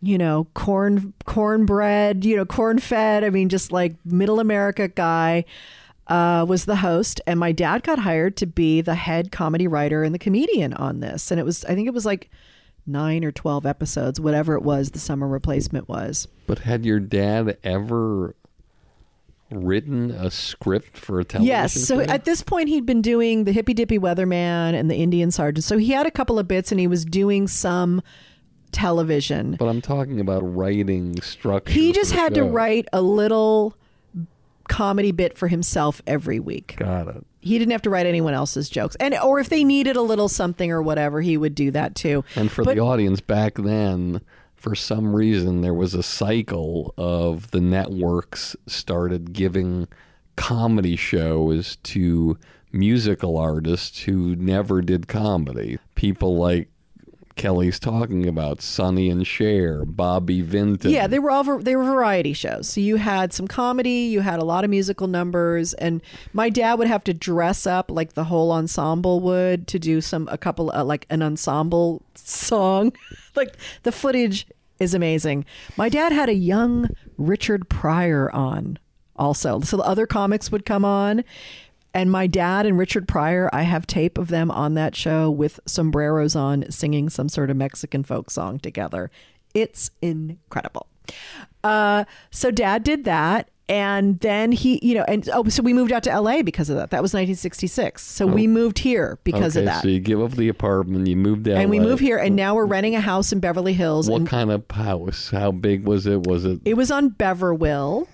you 0.00 0.18
know, 0.18 0.48
corn 0.54 1.12
cornbread, 1.24 2.24
you 2.24 2.36
know, 2.36 2.44
corn 2.44 2.78
fed. 2.78 3.22
I 3.24 3.30
mean, 3.30 3.48
just 3.48 3.70
like 3.70 3.94
middle 4.04 4.40
America 4.40 4.88
guy 4.88 5.44
uh, 6.08 6.44
was 6.48 6.64
the 6.64 6.76
host, 6.76 7.20
and 7.26 7.38
my 7.38 7.52
dad 7.52 7.82
got 7.84 8.00
hired 8.00 8.36
to 8.38 8.46
be 8.46 8.80
the 8.80 8.94
head 8.94 9.30
comedy 9.32 9.66
writer 9.66 10.02
and 10.02 10.14
the 10.14 10.18
comedian 10.18 10.74
on 10.74 11.00
this. 11.00 11.30
And 11.30 11.38
it 11.38 11.44
was, 11.44 11.64
I 11.64 11.74
think 11.74 11.86
it 11.86 11.94
was 11.94 12.04
like 12.04 12.30
nine 12.86 13.24
or 13.24 13.32
twelve 13.32 13.64
episodes, 13.64 14.20
whatever 14.20 14.54
it 14.54 14.62
was. 14.62 14.90
The 14.90 14.98
summer 14.98 15.28
replacement 15.28 15.88
was. 15.88 16.26
but 16.46 16.60
had 16.60 16.84
your 16.84 17.00
dad 17.00 17.56
ever 17.62 18.34
written 19.50 20.10
a 20.10 20.30
script 20.30 20.96
for 20.96 21.20
a 21.20 21.24
television? 21.24 21.46
Yes. 21.46 21.74
So 21.74 21.98
thing? 21.98 22.10
at 22.10 22.24
this 22.24 22.42
point, 22.42 22.68
he'd 22.68 22.86
been 22.86 23.02
doing 23.02 23.44
the 23.44 23.52
Hippy 23.52 23.74
Dippy 23.74 23.98
Weatherman 23.98 24.74
and 24.74 24.90
the 24.90 24.96
Indian 24.96 25.30
Sergeant. 25.30 25.64
So 25.64 25.78
he 25.78 25.92
had 25.92 26.06
a 26.06 26.10
couple 26.10 26.38
of 26.38 26.48
bits, 26.48 26.72
and 26.72 26.80
he 26.80 26.86
was 26.86 27.04
doing 27.04 27.46
some 27.46 28.02
television. 28.72 29.56
But 29.58 29.68
I'm 29.68 29.82
talking 29.82 30.18
about 30.18 30.40
writing 30.40 31.20
structure. 31.20 31.72
He 31.72 31.92
just 31.92 32.12
had 32.12 32.34
to 32.34 32.42
write 32.42 32.88
a 32.92 33.02
little 33.02 33.76
comedy 34.72 35.12
bit 35.12 35.36
for 35.36 35.48
himself 35.48 36.00
every 36.06 36.40
week. 36.40 36.74
Got 36.78 37.08
it. 37.08 37.26
He 37.40 37.58
didn't 37.58 37.72
have 37.72 37.82
to 37.82 37.90
write 37.90 38.06
anyone 38.06 38.34
else's 38.34 38.68
jokes. 38.70 38.96
And 39.00 39.14
or 39.14 39.38
if 39.40 39.48
they 39.48 39.64
needed 39.64 39.96
a 39.96 40.02
little 40.02 40.28
something 40.28 40.70
or 40.70 40.80
whatever, 40.82 41.20
he 41.20 41.36
would 41.36 41.54
do 41.54 41.70
that 41.72 41.94
too. 41.94 42.24
And 42.36 42.50
for 42.50 42.64
But- 42.64 42.74
the 42.76 42.80
audience 42.80 43.20
back 43.20 43.54
then, 43.56 44.20
for 44.54 44.74
some 44.74 45.14
reason, 45.14 45.60
there 45.60 45.74
was 45.74 45.92
a 45.94 46.02
cycle 46.02 46.94
of 46.96 47.50
the 47.50 47.60
networks 47.60 48.54
started 48.66 49.32
giving 49.32 49.88
comedy 50.36 50.96
shows 50.96 51.76
to 51.82 52.38
musical 52.72 53.36
artists 53.36 54.04
who 54.04 54.34
never 54.36 54.80
did 54.80 55.06
comedy. 55.08 55.78
People 55.94 56.36
like 56.38 56.68
Kelly's 57.36 57.78
talking 57.78 58.28
about, 58.28 58.60
Sonny 58.60 59.08
and 59.10 59.26
Cher, 59.26 59.84
Bobby 59.84 60.42
Vinton. 60.42 60.90
Yeah, 60.90 61.06
they 61.06 61.18
were 61.18 61.30
all 61.30 61.58
they 61.58 61.76
were 61.76 61.84
variety 61.84 62.32
shows. 62.32 62.68
So 62.68 62.80
you 62.80 62.96
had 62.96 63.32
some 63.32 63.48
comedy, 63.48 64.08
you 64.10 64.20
had 64.20 64.38
a 64.38 64.44
lot 64.44 64.64
of 64.64 64.70
musical 64.70 65.06
numbers, 65.06 65.74
and 65.74 66.02
my 66.32 66.50
dad 66.50 66.74
would 66.74 66.88
have 66.88 67.04
to 67.04 67.14
dress 67.14 67.66
up 67.66 67.90
like 67.90 68.12
the 68.14 68.24
whole 68.24 68.52
ensemble 68.52 69.20
would 69.20 69.66
to 69.68 69.78
do 69.78 70.00
some 70.00 70.28
a 70.30 70.38
couple 70.38 70.70
uh, 70.72 70.84
like 70.84 71.06
an 71.10 71.22
ensemble 71.22 72.02
song. 72.14 72.92
like 73.34 73.56
the 73.82 73.92
footage 73.92 74.46
is 74.78 74.94
amazing. 74.94 75.44
My 75.76 75.88
dad 75.88 76.12
had 76.12 76.28
a 76.28 76.34
young 76.34 76.88
Richard 77.16 77.68
Pryor 77.68 78.30
on 78.34 78.78
also, 79.16 79.60
so 79.60 79.76
the 79.76 79.84
other 79.84 80.06
comics 80.06 80.50
would 80.50 80.66
come 80.66 80.84
on. 80.84 81.24
And 81.94 82.10
my 82.10 82.26
dad 82.26 82.64
and 82.66 82.78
Richard 82.78 83.06
Pryor, 83.06 83.50
I 83.52 83.62
have 83.62 83.86
tape 83.86 84.16
of 84.18 84.28
them 84.28 84.50
on 84.50 84.74
that 84.74 84.96
show 84.96 85.30
with 85.30 85.60
sombreros 85.66 86.34
on, 86.34 86.70
singing 86.70 87.10
some 87.10 87.28
sort 87.28 87.50
of 87.50 87.56
Mexican 87.56 88.02
folk 88.02 88.30
song 88.30 88.58
together. 88.58 89.10
It's 89.54 89.90
incredible. 90.00 90.86
Uh, 91.62 92.04
so 92.30 92.50
dad 92.50 92.82
did 92.84 93.04
that. 93.04 93.48
And 93.68 94.18
then 94.20 94.52
he, 94.52 94.80
you 94.82 94.94
know, 94.94 95.04
and 95.04 95.26
oh, 95.32 95.48
so 95.48 95.62
we 95.62 95.72
moved 95.72 95.92
out 95.92 96.02
to 96.02 96.20
LA 96.20 96.42
because 96.42 96.68
of 96.68 96.76
that. 96.76 96.90
That 96.90 97.00
was 97.00 97.14
1966. 97.14 98.02
So 98.02 98.26
we 98.26 98.46
moved 98.46 98.78
here 98.80 99.18
because 99.24 99.56
Oh. 99.56 99.60
okay, 99.60 99.68
of 99.68 99.74
that. 99.74 99.82
so 99.82 99.88
you 99.88 100.00
give 100.00 100.20
up 100.20 100.32
the 100.32 100.48
apartment, 100.48 101.06
you 101.06 101.16
moved 101.16 101.44
down, 101.44 101.58
and 101.58 101.70
we 101.70 101.78
moved 101.78 102.02
here, 102.02 102.18
and 102.18 102.36
now 102.36 102.54
we're 102.54 102.66
renting 102.66 102.94
a 102.96 103.00
house 103.00 103.32
in 103.32 103.40
Beverly 103.40 103.72
Hills. 103.72 104.10
What 104.10 104.26
kind 104.26 104.50
of 104.50 104.64
house? 104.70 105.30
How 105.30 105.52
big 105.52 105.86
was 105.86 106.06
it? 106.06 106.26
Was 106.26 106.44
it? 106.44 106.60
it 106.64 106.74
was 106.74 106.90
on 106.90 107.10
Beverwil 107.10 108.08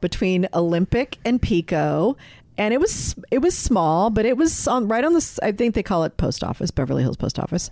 between 0.00 0.48
Olympic 0.52 1.18
and 1.24 1.40
Pico. 1.40 2.16
And 2.56 2.72
it 2.72 2.80
was 2.80 3.14
it 3.30 3.38
was 3.38 3.56
small, 3.56 4.10
but 4.10 4.24
it 4.24 4.36
was 4.36 4.68
on 4.68 4.86
right 4.86 5.04
on 5.04 5.12
the 5.12 5.38
I 5.42 5.52
think 5.52 5.74
they 5.74 5.82
call 5.82 6.04
it 6.04 6.16
post 6.16 6.44
office, 6.44 6.70
Beverly 6.70 7.02
Hills 7.02 7.16
post 7.16 7.38
office, 7.38 7.70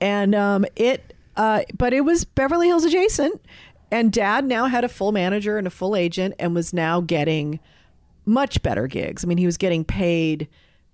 and 0.00 0.34
um, 0.34 0.64
it 0.76 1.14
uh, 1.36 1.62
but 1.76 1.92
it 1.92 2.02
was 2.02 2.24
Beverly 2.24 2.68
Hills 2.68 2.84
adjacent. 2.84 3.40
And 3.90 4.12
Dad 4.12 4.44
now 4.44 4.66
had 4.66 4.82
a 4.82 4.88
full 4.88 5.12
manager 5.12 5.56
and 5.56 5.68
a 5.68 5.70
full 5.70 5.94
agent, 5.94 6.34
and 6.40 6.52
was 6.54 6.72
now 6.72 7.00
getting 7.00 7.60
much 8.24 8.60
better 8.62 8.88
gigs. 8.88 9.24
I 9.24 9.28
mean, 9.28 9.38
he 9.38 9.46
was 9.46 9.56
getting 9.56 9.84
paid 9.84 10.48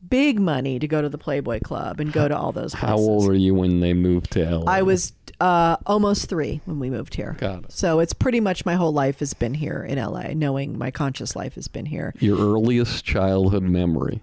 big 0.09 0.41
money 0.41 0.79
to 0.79 0.89
go 0.89 1.03
to 1.03 1.09
the 1.09 1.19
Playboy 1.19 1.61
Club 1.61 2.01
and 2.01 2.13
go 2.13 2.29
to 2.29 2.37
all 2.37 2.53
those. 2.53 2.75
Places. 2.75 2.89
how 2.89 2.97
old 2.97 3.27
were 3.27 3.35
you 3.35 3.55
when 3.55 3.81
they 3.81 3.93
moved 3.93 4.33
to 4.33 4.59
LA? 4.59 4.71
I 4.71 4.83
was 4.83 5.13
uh, 5.41 5.77
almost 5.87 6.29
three 6.29 6.61
when 6.65 6.79
we 6.79 6.91
moved 6.91 7.15
here. 7.15 7.37
Got 7.39 7.65
it. 7.65 7.73
So 7.73 8.01
it's 8.01 8.13
pretty 8.13 8.41
much 8.41 8.65
my 8.65 8.75
whole 8.75 8.93
life 8.93 9.21
has 9.21 9.35
been 9.35 9.55
here 9.55 9.83
in 9.83 9.99
LA, 9.99 10.29
knowing 10.35 10.77
my 10.77 10.91
conscious 10.91 11.35
life 11.37 11.55
has 11.55 11.69
been 11.69 11.87
here. 11.87 12.15
Your 12.19 12.39
earliest 12.39 13.05
childhood 13.05 13.63
memory. 13.63 14.23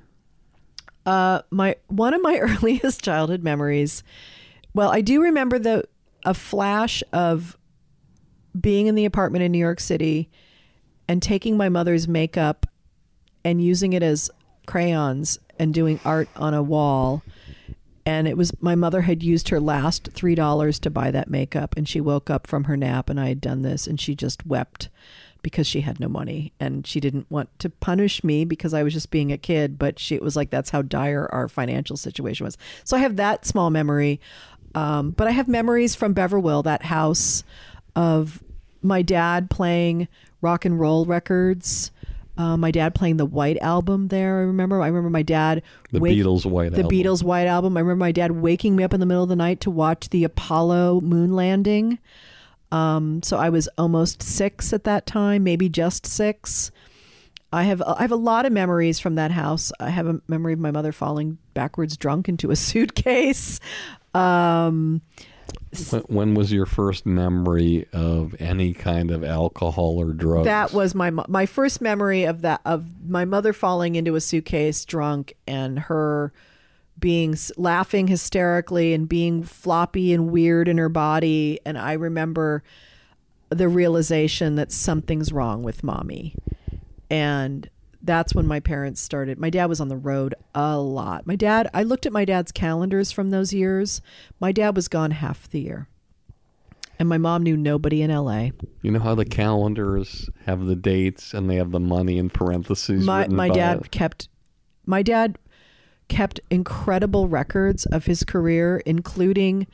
Uh, 1.05 1.41
my 1.51 1.75
one 1.87 2.13
of 2.13 2.21
my 2.21 2.37
earliest 2.41 3.03
childhood 3.03 3.43
memories. 3.43 4.03
Well, 4.73 4.89
I 4.89 5.01
do 5.01 5.21
remember 5.21 5.57
the 5.59 5.83
a 6.25 6.33
flash 6.33 7.01
of 7.13 7.57
being 8.59 8.87
in 8.87 8.95
the 8.95 9.05
apartment 9.05 9.43
in 9.43 9.51
New 9.51 9.59
York 9.59 9.79
City 9.79 10.29
and 11.07 11.21
taking 11.21 11.55
my 11.55 11.69
mother's 11.69 12.07
makeup 12.07 12.65
and 13.45 13.63
using 13.63 13.93
it 13.93 14.03
as 14.03 14.29
crayons 14.65 15.39
and 15.59 15.73
doing 15.73 15.99
art 16.05 16.29
on 16.35 16.53
a 16.53 16.63
wall. 16.63 17.23
And 18.05 18.27
it 18.27 18.37
was 18.37 18.51
my 18.61 18.75
mother 18.75 19.01
had 19.01 19.21
used 19.21 19.49
her 19.49 19.59
last 19.59 20.09
three 20.13 20.35
dollars 20.35 20.79
to 20.79 20.89
buy 20.89 21.11
that 21.11 21.29
makeup, 21.29 21.75
and 21.75 21.87
she 21.87 21.99
woke 21.99 22.29
up 22.29 22.47
from 22.47 22.65
her 22.65 22.77
nap, 22.77 23.09
and 23.09 23.19
I 23.19 23.27
had 23.29 23.41
done 23.41 23.63
this, 23.63 23.85
and 23.85 23.99
she 23.99 24.15
just 24.15 24.45
wept 24.45 24.89
because 25.41 25.67
she 25.67 25.81
had 25.81 25.99
no 25.99 26.07
money, 26.07 26.53
and 26.59 26.87
she 26.87 26.99
didn't 26.99 27.29
want 27.29 27.49
to 27.59 27.69
punish 27.69 28.23
me 28.23 28.45
because 28.45 28.73
I 28.73 28.83
was 28.83 28.93
just 28.93 29.11
being 29.11 29.31
a 29.31 29.37
kid, 29.37 29.77
but 29.77 29.99
she 29.99 30.15
it 30.15 30.21
was 30.21 30.35
like 30.35 30.49
that's 30.49 30.69
how 30.69 30.81
dire 30.81 31.27
our 31.31 31.49
financial 31.49 31.97
situation 31.97 32.45
was. 32.45 32.57
So 32.85 32.95
I 32.95 33.01
have 33.01 33.17
that 33.17 33.45
small 33.45 33.69
memory, 33.69 34.21
um, 34.73 35.11
but 35.11 35.27
I 35.27 35.31
have 35.31 35.47
memories 35.47 35.95
from 35.95 36.13
Beverwil, 36.13 36.63
that 36.63 36.83
house, 36.83 37.43
of 37.95 38.41
my 38.81 39.01
dad 39.01 39.49
playing 39.49 40.07
rock 40.41 40.65
and 40.65 40.79
roll 40.79 41.05
records. 41.05 41.91
Uh, 42.37 42.55
my 42.57 42.71
dad 42.71 42.93
playing 42.93 43.17
the 43.17 43.25
White 43.25 43.57
album 43.57 44.09
there. 44.09 44.37
I 44.37 44.41
remember. 44.41 44.81
I 44.81 44.87
remember 44.87 45.09
my 45.09 45.23
dad. 45.23 45.63
The 45.91 45.99
Beatles' 45.99 46.45
White 46.45 46.71
The 46.71 46.83
Album. 46.83 46.97
Beatles' 46.97 47.23
White 47.23 47.47
album. 47.47 47.77
I 47.77 47.79
remember 47.79 47.99
my 47.99 48.11
dad 48.11 48.31
waking 48.31 48.75
me 48.75 48.83
up 48.83 48.93
in 48.93 48.99
the 48.99 49.05
middle 49.05 49.23
of 49.23 49.29
the 49.29 49.35
night 49.35 49.61
to 49.61 49.71
watch 49.71 50.09
the 50.09 50.23
Apollo 50.23 51.01
moon 51.01 51.33
landing. 51.33 51.99
Um, 52.71 53.23
so 53.23 53.37
I 53.37 53.49
was 53.49 53.67
almost 53.77 54.21
six 54.21 54.73
at 54.73 54.83
that 54.83 55.05
time, 55.05 55.43
maybe 55.43 55.69
just 55.69 56.05
six. 56.05 56.71
I 57.51 57.63
have 57.63 57.81
I 57.81 58.01
have 58.01 58.11
a 58.11 58.17
lot 58.17 58.45
of 58.45 58.51
memories 58.51 58.99
from 58.99 59.15
that 59.15 59.31
house. 59.31 59.71
I 59.79 59.89
have 59.89 60.05
a 60.07 60.21
memory 60.27 60.53
of 60.53 60.59
my 60.59 60.71
mother 60.71 60.91
falling 60.91 61.37
backwards 61.53 61.95
drunk 61.95 62.27
into 62.27 62.51
a 62.51 62.55
suitcase. 62.57 63.59
Um, 64.13 65.01
When, 65.91 66.01
when 66.03 66.33
was 66.33 66.51
your 66.51 66.65
first 66.65 67.05
memory 67.05 67.87
of 67.93 68.35
any 68.39 68.73
kind 68.73 69.11
of 69.11 69.23
alcohol 69.23 69.97
or 69.99 70.13
drugs? 70.13 70.45
That 70.45 70.73
was 70.73 70.95
my 70.95 71.09
my 71.09 71.45
first 71.45 71.81
memory 71.81 72.23
of 72.23 72.41
that 72.41 72.61
of 72.65 73.07
my 73.07 73.25
mother 73.25 73.53
falling 73.53 73.95
into 73.95 74.15
a 74.15 74.21
suitcase 74.21 74.85
drunk 74.85 75.33
and 75.47 75.79
her 75.79 76.31
being 76.99 77.37
laughing 77.57 78.07
hysterically 78.07 78.93
and 78.93 79.07
being 79.07 79.43
floppy 79.43 80.13
and 80.13 80.31
weird 80.31 80.67
in 80.67 80.79
her 80.79 80.89
body 80.89 81.59
and 81.63 81.77
I 81.77 81.93
remember 81.93 82.63
the 83.49 83.67
realization 83.67 84.55
that 84.55 84.71
something's 84.71 85.31
wrong 85.31 85.63
with 85.63 85.83
mommy. 85.83 86.35
And 87.09 87.69
that's 88.07 88.33
when 88.33 88.47
my 88.47 88.59
parents 88.59 89.01
started. 89.01 89.37
My 89.37 89.49
dad 89.49 89.65
was 89.65 89.79
on 89.79 89.89
the 89.89 89.97
road 89.97 90.33
a 90.55 90.77
lot. 90.77 91.27
My 91.27 91.35
dad, 91.35 91.69
I 91.73 91.83
looked 91.83 92.05
at 92.05 92.13
my 92.13 92.25
dad's 92.25 92.51
calendars 92.51 93.11
from 93.11 93.29
those 93.29 93.53
years. 93.53 94.01
My 94.39 94.51
dad 94.51 94.75
was 94.75 94.87
gone 94.87 95.11
half 95.11 95.47
the 95.49 95.59
year. 95.59 95.87
And 96.99 97.07
my 97.07 97.19
mom 97.19 97.43
knew 97.43 97.55
nobody 97.55 98.01
in 98.01 98.09
LA. 98.09 98.49
You 98.81 98.91
know 98.91 98.99
how 98.99 99.13
the 99.13 99.25
calendars 99.25 100.29
have 100.45 100.65
the 100.65 100.75
dates 100.75 101.33
and 101.33 101.49
they 101.49 101.57
have 101.57 101.71
the 101.71 101.79
money 101.79 102.17
in 102.17 102.29
parentheses. 102.29 103.05
my 103.05 103.27
my 103.27 103.49
dad 103.49 103.81
it? 103.81 103.91
kept 103.91 104.29
my 104.85 105.03
dad 105.03 105.37
kept 106.07 106.39
incredible 106.49 107.27
records 107.27 107.85
of 107.87 108.05
his 108.05 108.23
career 108.23 108.81
including 108.85 109.67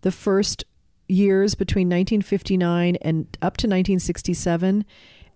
the 0.00 0.10
first 0.10 0.64
years 1.06 1.54
between 1.54 1.86
1959 1.86 2.96
and 3.02 3.26
up 3.42 3.58
to 3.58 3.66
1967 3.66 4.84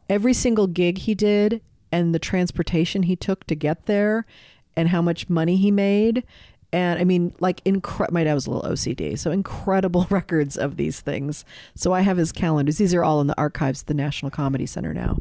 every 0.09 0.33
single 0.33 0.67
gig 0.67 0.99
he 0.99 1.15
did 1.15 1.61
and 1.91 2.15
the 2.15 2.19
transportation 2.19 3.05
he 3.05 3.17
took 3.17 3.47
to 3.47 3.55
get 3.55 3.85
there 3.85 4.27
and 4.77 4.89
how 4.89 5.03
much 5.03 5.29
money 5.29 5.57
he 5.57 5.71
made 5.71 6.25
and 6.73 7.01
I 7.01 7.05
mean, 7.05 7.35
like, 7.41 7.65
incre- 7.65 8.11
my 8.11 8.25
dad 8.25 8.35
was 8.35 8.47
a 8.47 8.51
little 8.51 8.71
OCD, 8.71 9.19
so 9.19 9.31
incredible 9.31 10.07
records 10.11 10.57
of 10.57 10.77
these 10.77 11.01
things. 11.01 11.45
So 11.75 11.93
I 11.93 12.03
have 12.03 12.17
his 12.17 12.31
calendars. 12.31 12.77
These 12.77 12.95
are 12.95 13.03
all 13.03 13.21
in 13.21 13.27
the 13.27 13.39
archives 13.39 13.83
at 13.83 13.87
the 13.87 13.95
National 13.95 14.31
Comedy 14.31 14.67
Center 14.67 14.93
now, 14.93 15.17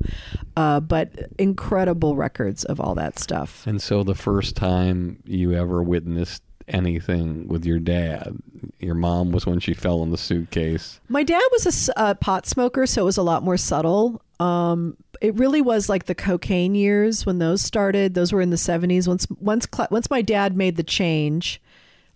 uh, 0.57 0.81
but 0.81 1.11
incredible 1.37 2.15
records 2.15 2.65
of 2.65 2.81
all 2.81 2.95
that 2.95 3.17
stuff. 3.17 3.65
And 3.65 3.81
so 3.81 4.03
the 4.03 4.15
first 4.15 4.55
time 4.55 5.23
you 5.25 5.53
ever 5.53 5.81
witnessed 5.81 6.43
anything 6.67 7.47
with 7.47 7.65
your 7.65 7.79
dad, 7.79 8.37
your 8.79 8.95
mom 8.95 9.31
was 9.31 9.45
when 9.45 9.61
she 9.61 9.73
fell 9.73 10.03
in 10.03 10.11
the 10.11 10.17
suitcase. 10.17 10.99
My 11.07 11.23
dad 11.23 11.43
was 11.51 11.87
a 11.87 11.93
a, 11.95 12.15
pot 12.15 12.45
smoker, 12.45 12.85
so 12.85 13.03
it 13.03 13.05
was 13.05 13.17
a 13.17 13.23
lot 13.23 13.41
more 13.41 13.55
subtle. 13.55 14.21
Um, 14.39 14.97
it 15.21 15.35
really 15.35 15.61
was 15.61 15.89
like 15.89 16.05
the 16.05 16.15
cocaine 16.15 16.75
years 16.75 17.25
when 17.25 17.39
those 17.39 17.61
started. 17.61 18.13
Those 18.13 18.31
were 18.31 18.41
in 18.41 18.49
the 18.49 18.57
seventies. 18.57 19.07
Once 19.07 19.27
once 19.39 19.65
cla 19.65 19.87
once 19.89 20.09
my 20.09 20.21
dad 20.21 20.55
made 20.55 20.75
the 20.75 20.83
change, 20.83 21.61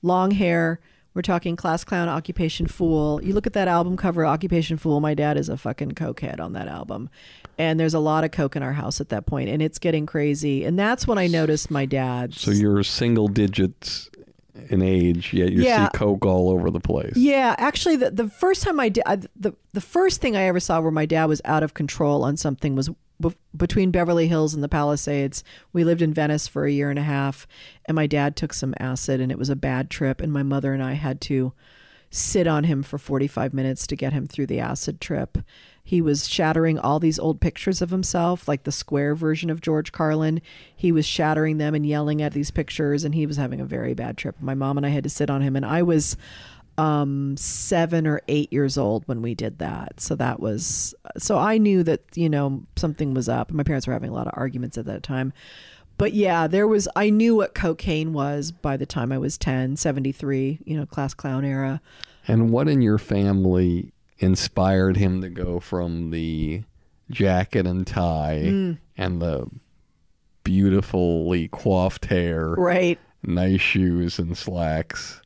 long 0.02 0.32
hair. 0.32 0.80
We're 1.14 1.24
talking 1.24 1.58
class 1.58 1.84
clown, 1.84 2.08
occupation 2.08 2.68
fool. 2.68 3.22
You 3.22 3.34
look 3.34 3.46
at 3.46 3.52
that 3.54 3.68
album 3.68 3.98
cover, 3.98 4.26
occupation 4.26 4.78
fool. 4.78 5.02
My 5.02 5.14
dad 5.14 5.36
is 5.36 5.50
a 5.50 5.58
fucking 5.58 5.92
cokehead 5.92 6.40
on 6.40 6.54
that 6.54 6.70
album, 6.70 7.10
and 7.58 7.78
there's 7.78 7.94
a 7.94 8.00
lot 8.00 8.24
of 8.24 8.32
coke 8.32 8.56
in 8.56 8.64
our 8.64 8.72
house 8.72 9.02
at 9.02 9.10
that 9.10 9.26
point, 9.26 9.50
and 9.50 9.62
it's 9.62 9.78
getting 9.78 10.06
crazy. 10.06 10.64
And 10.64 10.80
that's 10.80 11.06
when 11.06 11.18
I 11.18 11.28
noticed 11.28 11.70
my 11.70 11.86
dad. 11.86 12.34
So 12.34 12.52
you're 12.52 12.82
single 12.84 13.28
digits 13.28 14.10
in 14.70 14.82
age, 14.82 15.34
yet 15.34 15.52
you 15.52 15.64
Yeah. 15.64 15.86
see 15.88 15.98
coke 15.98 16.26
all 16.26 16.50
over 16.50 16.70
the 16.72 16.80
place. 16.80 17.16
Yeah, 17.16 17.56
actually, 17.58 17.96
the 17.96 18.12
the 18.12 18.30
first 18.30 18.64
time 18.64 18.80
I 18.80 18.90
did 18.90 19.04
I, 19.06 19.18
the 19.36 19.54
the 19.74 19.82
first 19.82 20.22
thing 20.22 20.36
I 20.36 20.44
ever 20.44 20.60
saw 20.60 20.82
where 20.82 20.92
my 20.92 21.06
dad 21.06 21.26
was 21.26 21.42
out 21.46 21.64
of 21.64 21.74
control 21.74 22.24
on 22.24 22.38
something 22.38 22.76
was 22.76 22.90
b- 23.22 23.36
between 23.56 23.92
Beverly 23.92 24.28
Hills 24.28 24.54
and 24.54 24.64
the 24.64 24.70
Palisades. 24.70 25.44
We 25.74 25.84
lived 25.84 26.02
in 26.02 26.14
Venice 26.14 26.48
for 26.48 26.66
a 26.66 26.72
year 26.72 26.90
and 26.90 27.00
a 27.00 27.04
half, 27.04 27.48
and 27.86 27.96
my 27.96 28.08
dad 28.08 28.36
took 28.36 28.54
some 28.54 28.74
acid, 28.80 29.22
and 29.22 29.32
it 29.32 29.38
was 29.38 29.50
a 29.50 29.56
bad 29.56 29.90
trip. 29.90 30.22
And 30.22 30.32
my 30.34 30.44
mother 30.44 30.74
and 30.74 30.84
I 30.84 30.94
had 30.94 31.22
to 31.22 31.54
sit 32.10 32.46
on 32.48 32.66
him 32.66 32.84
for 32.84 32.98
forty 32.98 33.28
five 33.28 33.54
minutes 33.54 33.88
to 33.88 33.96
get 33.96 34.12
him 34.14 34.28
through 34.28 34.48
the 34.48 34.60
acid 34.60 35.00
trip. 35.00 35.38
He 35.92 36.02
was 36.02 36.26
shattering 36.26 36.80
all 36.80 37.02
these 37.02 37.20
old 37.20 37.42
pictures 37.42 37.82
of 37.82 37.90
himself, 37.90 38.48
like 38.48 38.64
the 38.64 38.72
square 38.72 39.14
version 39.14 39.50
of 39.50 39.60
George 39.60 39.92
Carlin. 39.92 40.42
He 40.74 40.90
was 40.90 41.06
shattering 41.06 41.58
them 41.58 41.76
and 41.76 41.86
yelling 41.86 42.22
at 42.22 42.32
these 42.32 42.50
pictures, 42.50 43.04
and 43.04 43.14
he 43.14 43.26
was 43.26 43.36
having 43.36 43.60
a 43.60 43.66
very 43.66 43.94
bad 43.94 44.16
trip. 44.16 44.38
My 44.40 44.54
mom 44.56 44.78
and 44.78 44.86
I 44.86 44.90
had 44.90 45.04
to 45.04 45.10
sit 45.10 45.30
on 45.30 45.42
him, 45.42 45.58
and 45.58 45.66
I 45.66 45.82
was 45.82 46.16
um 46.78 47.36
seven 47.36 48.08
or 48.08 48.22
eight 48.30 48.54
years 48.54 48.78
old 48.78 49.06
when 49.06 49.22
we 49.22 49.36
did 49.36 49.58
that 49.58 50.00
so 50.00 50.16
that 50.16 50.40
was 50.40 50.96
so 51.18 51.38
i 51.38 51.58
knew 51.58 51.84
that 51.84 52.00
you 52.16 52.30
know 52.30 52.64
something 52.78 53.14
was 53.14 53.28
up 53.28 53.52
my 53.52 53.62
parents 53.62 53.86
were 53.86 53.92
having 53.92 54.10
a 54.10 54.14
lot 54.14 54.28
of 54.28 54.34
arguments 54.38 54.78
at 54.78 54.86
that 54.86 55.04
time 55.04 55.34
but 55.98 56.14
yeah 56.14 56.48
there 56.48 56.70
was 56.70 56.88
i 56.96 57.10
knew 57.10 57.36
what 57.36 57.54
cocaine 57.54 58.14
was 58.14 58.54
by 58.54 58.78
the 58.78 58.86
time 58.86 59.12
i 59.12 59.18
was 59.18 59.38
10 59.38 59.76
73 59.76 60.60
you 60.64 60.78
know 60.78 60.86
class 60.86 61.14
clown 61.14 61.44
era 61.44 61.82
And 62.26 62.52
what 62.54 62.70
in 62.70 62.82
your 62.82 62.98
family 62.98 63.92
inspired 64.22 64.98
him 64.98 65.22
to 65.22 65.30
go 65.30 65.60
from 65.60 66.12
the 66.12 66.64
jacket 67.10 67.66
and 67.68 67.86
tie 67.86 68.42
Mm. 68.46 68.78
and 68.98 69.22
the 69.22 69.48
beautifully 70.44 71.48
coiffed 71.50 72.06
hair, 72.06 72.50
right 72.58 73.00
nice 73.24 73.62
shoes 73.62 74.18
and 74.20 74.38
slacks, 74.38 75.22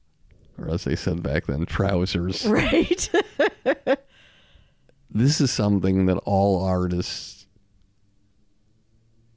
or 0.58 0.70
as 0.70 0.84
they 0.84 0.96
said 0.96 1.22
back 1.24 1.46
then, 1.46 1.66
trousers. 1.66 2.46
right 2.48 3.10
This 5.12 5.40
is 5.40 5.50
something 5.52 6.08
that 6.08 6.18
all 6.26 6.62
artists 6.64 7.48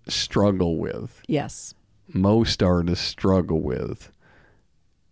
struggle 0.08 0.76
with. 0.78 1.22
yes 1.28 1.74
most 2.14 2.62
artists 2.62 3.06
struggle 3.06 3.60
with 3.60 4.10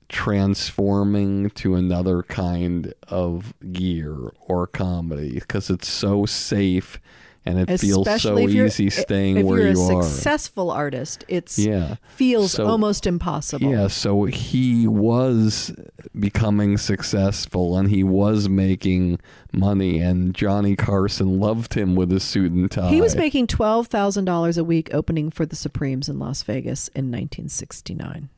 transforming 0.09 1.51
to 1.51 1.75
another 1.75 2.23
kind 2.25 2.93
of 3.09 3.55
gear 3.73 4.33
or 4.41 4.67
comedy 4.67 5.35
because 5.35 5.71
it's 5.71 5.89
so 5.89 6.27
safe 6.27 7.01
and 7.49 7.61
it 7.61 7.79
feels 7.79 8.07
so 8.07 8.13
Especially 8.15 8.45
if 8.45 8.51
you're- 8.51 8.67
easy 8.67 8.91
staying 8.91 9.37
if 9.37 9.47
where 9.47 9.61
you're 9.61 9.71
you 9.73 10.01
a 10.01 10.03
successful 10.03 10.69
artist, 10.73 11.25
it's 11.29 11.57
Yeah. 11.61 11.95
feels 12.17 12.51
So- 12.53 12.67
almost 12.67 13.07
impossible. 13.07 13.71
Yeah, 13.71 13.87
so 13.87 14.25
he 14.25 14.89
was 14.89 15.73
becoming 16.19 16.77
successful 16.77 17.79
and 17.79 17.89
he 17.89 18.03
was 18.03 18.49
making 18.49 19.21
money, 19.53 20.01
and 20.01 20.35
Johnny 20.35 20.75
Carson 20.75 21.39
loved 21.39 21.75
him 21.75 21.95
with 21.95 22.11
his 22.11 22.25
suit 22.25 22.51
and 22.51 22.69
tie. 22.69 22.91
He 22.91 23.01
was 23.01 23.15
making 23.15 23.47
twelve 23.47 23.87
thousand 23.87 24.25
dollars 24.25 24.59
a 24.59 24.65
week 24.65 24.91
opening 24.93 25.31
for 25.31 25.47
the 25.47 25.55
Supremes 25.55 26.09
in 26.09 26.19
Las 26.19 26.43
Vegas 26.43 26.89
in 26.97 27.13
1969. 27.13 28.29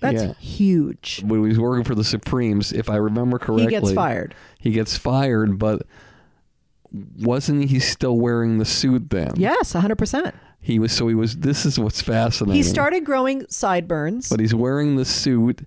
That's 0.00 0.22
Yeah. 0.22 0.32
huge. 0.34 1.22
when 1.26 1.42
he 1.42 1.48
was 1.48 1.58
working 1.58 1.84
for 1.84 1.94
the 1.94 2.04
Supremes, 2.04 2.72
if 2.72 2.88
I 2.90 2.96
remember 2.96 3.38
correctly, 3.38 3.64
He 3.64 3.70
gets 3.70 3.92
fired. 3.92 4.34
He 4.58 4.70
gets 4.72 4.96
fired, 4.96 5.58
but 5.58 5.82
wasn't 7.18 7.70
he 7.70 7.78
still 7.78 8.18
wearing 8.18 8.58
the 8.58 8.64
suit 8.64 9.10
then? 9.10 9.32
Yes, 9.36 9.74
100. 9.74 9.96
percent 9.96 10.34
He 10.60 10.78
was. 10.78 10.92
So 10.92 11.08
he 11.08 11.14
was. 11.14 11.38
This 11.38 11.64
is 11.64 11.78
what's 11.78 12.02
fascinating. 12.02 12.56
He 12.56 12.62
started 12.62 13.04
growing 13.04 13.46
sideburns. 13.48 14.28
but 14.28 14.40
he's 14.40 14.54
wearing 14.54 14.96
the 14.96 15.04
suit. 15.04 15.66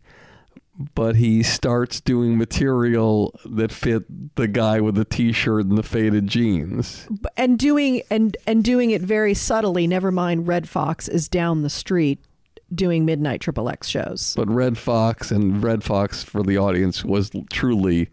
But 0.95 1.17
he 1.17 1.43
starts 1.43 2.01
doing 2.01 2.35
material 2.35 3.39
that 3.45 3.71
fit 3.71 4.35
the 4.35 4.47
guy 4.47 4.81
with 4.81 4.95
the 4.95 5.05
t-shirt 5.05 5.65
and 5.65 5.77
the 5.77 5.83
faded 5.83 6.25
jeans. 6.27 7.07
and 7.37 7.59
doing 7.59 8.01
and 8.09 8.35
and 8.47 8.63
doing 8.63 8.89
it 8.89 9.01
very 9.03 9.35
subtly. 9.35 9.85
Never 9.85 10.11
mind, 10.11 10.47
Redd 10.47 10.67
Foxx 10.67 11.07
is 11.07 11.29
down 11.29 11.61
the 11.61 11.69
street 11.69 12.17
doing 12.75 13.05
midnight 13.05 13.41
triple 13.41 13.69
X 13.69 13.88
shows. 13.88 14.33
But 14.36 14.49
Redd 14.49 14.77
Foxx 14.77 15.31
and 15.31 15.62
Redd 15.63 15.83
Foxx 15.83 16.23
for 16.23 16.43
the 16.43 16.57
audience 16.57 17.03
was 17.05 17.31
truly 17.51 18.09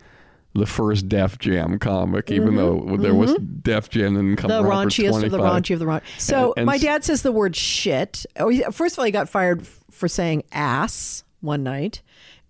the 0.54 0.66
first 0.66 1.08
Def 1.08 1.38
Jam 1.38 1.78
comic, 1.78 2.30
even 2.30 2.56
though 2.56 2.96
there 2.98 3.14
was 3.14 3.34
Def 3.62 3.88
Jam 3.88 4.16
and 4.16 4.36
come 4.36 4.50
Mm-hmm. 4.50 4.62
the 4.64 4.68
for 4.68 4.74
raunchiest 4.76 5.24
of 5.24 5.30
the 5.30 5.38
25. 5.38 5.62
raunchy 5.62 5.72
of 5.74 5.78
the 5.78 5.84
raunch. 5.86 6.02
So 6.18 6.48
And- 6.56 6.58
and 6.62 6.66
my 6.66 6.76
dad 6.78 7.04
says 7.04 7.22
the 7.22 7.30
word 7.32 7.54
shit. 7.54 8.26
Oh, 8.36 8.52
first 8.72 8.94
of 8.94 8.98
all, 8.98 9.04
he 9.04 9.12
got 9.12 9.28
fired 9.28 9.64
for 9.90 10.08
saying 10.08 10.42
ass 10.52 11.22
one 11.40 11.62
night, 11.62 12.02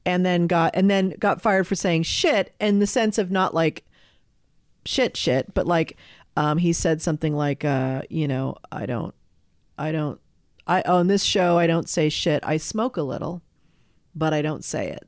and 0.06 0.24
then 0.24 0.46
got 0.46 0.70
and 0.74 0.90
then 0.90 1.14
got 1.20 1.42
fired 1.42 1.66
for 1.66 1.74
saying 1.74 2.04
shit 2.04 2.54
in 2.58 2.78
the 2.78 2.86
sense 2.86 3.18
of 3.18 3.30
not 3.30 3.52
like 3.54 3.84
shit 4.86 5.14
shit, 5.16 5.52
but 5.52 5.66
like 5.66 5.96
um, 6.36 6.56
he 6.58 6.72
said 6.72 7.02
something 7.02 7.36
like, 7.36 7.64
uh, 7.66 8.00
you 8.08 8.26
know, 8.26 8.56
I 8.72 8.86
don't, 8.86 9.14
I 9.76 9.92
don't, 9.92 10.18
I 10.70 10.82
on 10.82 11.08
this 11.08 11.24
show 11.24 11.58
I 11.58 11.66
don't 11.66 11.88
say 11.88 12.08
shit. 12.08 12.44
I 12.46 12.56
smoke 12.56 12.96
a 12.96 13.02
little, 13.02 13.42
but 14.14 14.32
I 14.32 14.40
don't 14.40 14.64
say 14.64 14.88
it. 14.88 15.06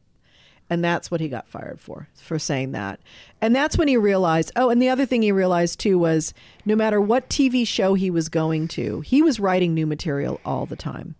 And 0.68 0.82
that's 0.82 1.10
what 1.10 1.20
he 1.20 1.28
got 1.28 1.46
fired 1.46 1.80
for, 1.80 2.08
for 2.20 2.38
saying 2.38 2.72
that. 2.72 2.98
And 3.40 3.54
that's 3.54 3.78
when 3.78 3.88
he 3.88 3.96
realized, 3.96 4.50
oh, 4.56 4.70
and 4.70 4.82
the 4.82 4.88
other 4.88 5.06
thing 5.06 5.22
he 5.22 5.30
realized 5.30 5.78
too 5.78 5.98
was 5.98 6.34
no 6.64 6.74
matter 6.74 7.00
what 7.00 7.28
TV 7.28 7.66
show 7.66 7.94
he 7.94 8.10
was 8.10 8.28
going 8.28 8.66
to, 8.68 9.02
he 9.02 9.22
was 9.22 9.38
writing 9.38 9.72
new 9.72 9.86
material 9.86 10.40
all 10.44 10.66
the 10.66 10.76
time. 10.76 11.14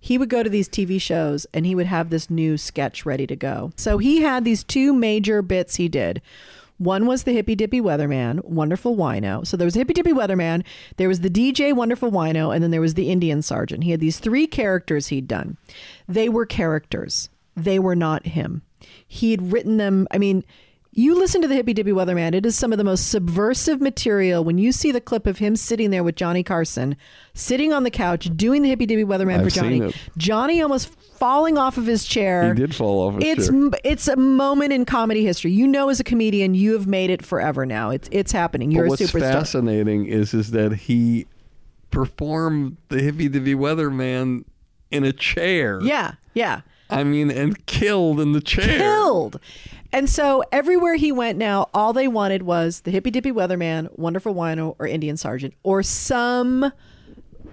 He 0.00 0.16
would 0.16 0.30
go 0.30 0.42
to 0.42 0.50
these 0.50 0.68
TV 0.68 1.00
shows 1.00 1.46
and 1.52 1.66
he 1.66 1.74
would 1.74 1.86
have 1.86 2.08
this 2.08 2.30
new 2.30 2.56
sketch 2.56 3.04
ready 3.04 3.26
to 3.26 3.36
go. 3.36 3.72
So 3.76 3.98
he 3.98 4.22
had 4.22 4.44
these 4.44 4.64
two 4.64 4.94
major 4.94 5.42
bits 5.42 5.76
he 5.76 5.88
did. 5.88 6.22
One 6.78 7.06
was 7.06 7.22
the 7.22 7.32
hippy 7.32 7.54
dippy 7.54 7.80
weatherman, 7.80 8.44
wonderful 8.44 8.96
wino. 8.96 9.46
So 9.46 9.56
there 9.56 9.64
was 9.64 9.74
hippy 9.74 9.94
dippy 9.94 10.12
weatherman, 10.12 10.64
there 10.96 11.08
was 11.08 11.20
the 11.20 11.30
DJ, 11.30 11.72
wonderful 11.72 12.10
wino, 12.10 12.52
and 12.52 12.62
then 12.62 12.70
there 12.70 12.80
was 12.80 12.94
the 12.94 13.10
Indian 13.10 13.42
sergeant. 13.42 13.84
He 13.84 13.92
had 13.92 14.00
these 14.00 14.18
three 14.18 14.46
characters 14.46 15.08
he'd 15.08 15.28
done. 15.28 15.56
They 16.08 16.28
were 16.28 16.46
characters, 16.46 17.28
they 17.56 17.78
were 17.78 17.96
not 17.96 18.26
him. 18.26 18.62
He 19.06 19.30
had 19.30 19.52
written 19.52 19.76
them. 19.76 20.06
I 20.10 20.18
mean, 20.18 20.44
you 20.96 21.14
listen 21.18 21.42
to 21.42 21.48
the 21.48 21.54
hippy 21.54 21.74
dippy 21.74 21.90
weatherman, 21.90 22.34
it 22.34 22.46
is 22.46 22.56
some 22.56 22.72
of 22.72 22.78
the 22.78 22.84
most 22.84 23.10
subversive 23.10 23.80
material. 23.80 24.44
When 24.44 24.58
you 24.58 24.72
see 24.72 24.92
the 24.92 25.00
clip 25.00 25.26
of 25.26 25.38
him 25.38 25.56
sitting 25.56 25.90
there 25.90 26.04
with 26.04 26.14
Johnny 26.14 26.42
Carson, 26.42 26.96
sitting 27.34 27.72
on 27.72 27.82
the 27.82 27.90
couch 27.90 28.30
doing 28.36 28.62
the 28.62 28.68
hippy 28.68 28.86
dippy 28.86 29.04
weatherman 29.04 29.38
I've 29.38 29.44
for 29.44 29.50
Johnny. 29.50 29.92
Johnny 30.16 30.62
almost 30.62 30.88
falling 31.18 31.58
off 31.58 31.78
of 31.78 31.86
his 31.86 32.04
chair. 32.04 32.54
He 32.54 32.60
did 32.60 32.74
fall 32.74 33.08
off 33.08 33.14
his 33.20 33.24
It's 33.38 33.48
chair. 33.48 33.70
it's 33.84 34.08
a 34.08 34.16
moment 34.16 34.72
in 34.72 34.84
comedy 34.84 35.24
history. 35.24 35.50
You 35.52 35.66
know, 35.66 35.88
as 35.88 36.00
a 36.00 36.04
comedian, 36.04 36.54
you 36.54 36.72
have 36.74 36.86
made 36.86 37.10
it 37.10 37.24
forever 37.24 37.66
now. 37.66 37.90
It's 37.90 38.08
it's 38.12 38.32
happening. 38.32 38.70
You're 38.70 38.84
but 38.88 39.00
a 39.00 39.02
what's 39.04 39.12
superstar. 39.12 39.32
fascinating 39.32 40.06
is 40.06 40.32
is 40.34 40.50
that 40.52 40.72
he 40.72 41.26
performed 41.90 42.76
the 42.88 43.00
hippy 43.00 43.28
dippy 43.28 43.54
weatherman 43.54 44.44
in 44.90 45.04
a 45.04 45.12
chair. 45.12 45.80
Yeah, 45.82 46.14
yeah. 46.34 46.60
I 46.90 47.02
mean, 47.02 47.30
and 47.30 47.64
killed 47.66 48.20
in 48.20 48.32
the 48.32 48.40
chair. 48.40 48.78
killed. 48.78 49.40
And 49.94 50.10
so 50.10 50.42
everywhere 50.50 50.96
he 50.96 51.12
went 51.12 51.38
now, 51.38 51.68
all 51.72 51.92
they 51.92 52.08
wanted 52.08 52.42
was 52.42 52.80
the 52.80 52.90
hippy 52.90 53.12
dippy 53.12 53.30
weatherman, 53.30 53.96
wonderful 53.96 54.34
wino, 54.34 54.74
or 54.80 54.88
Indian 54.88 55.16
sergeant, 55.16 55.54
or 55.62 55.84
some 55.84 56.72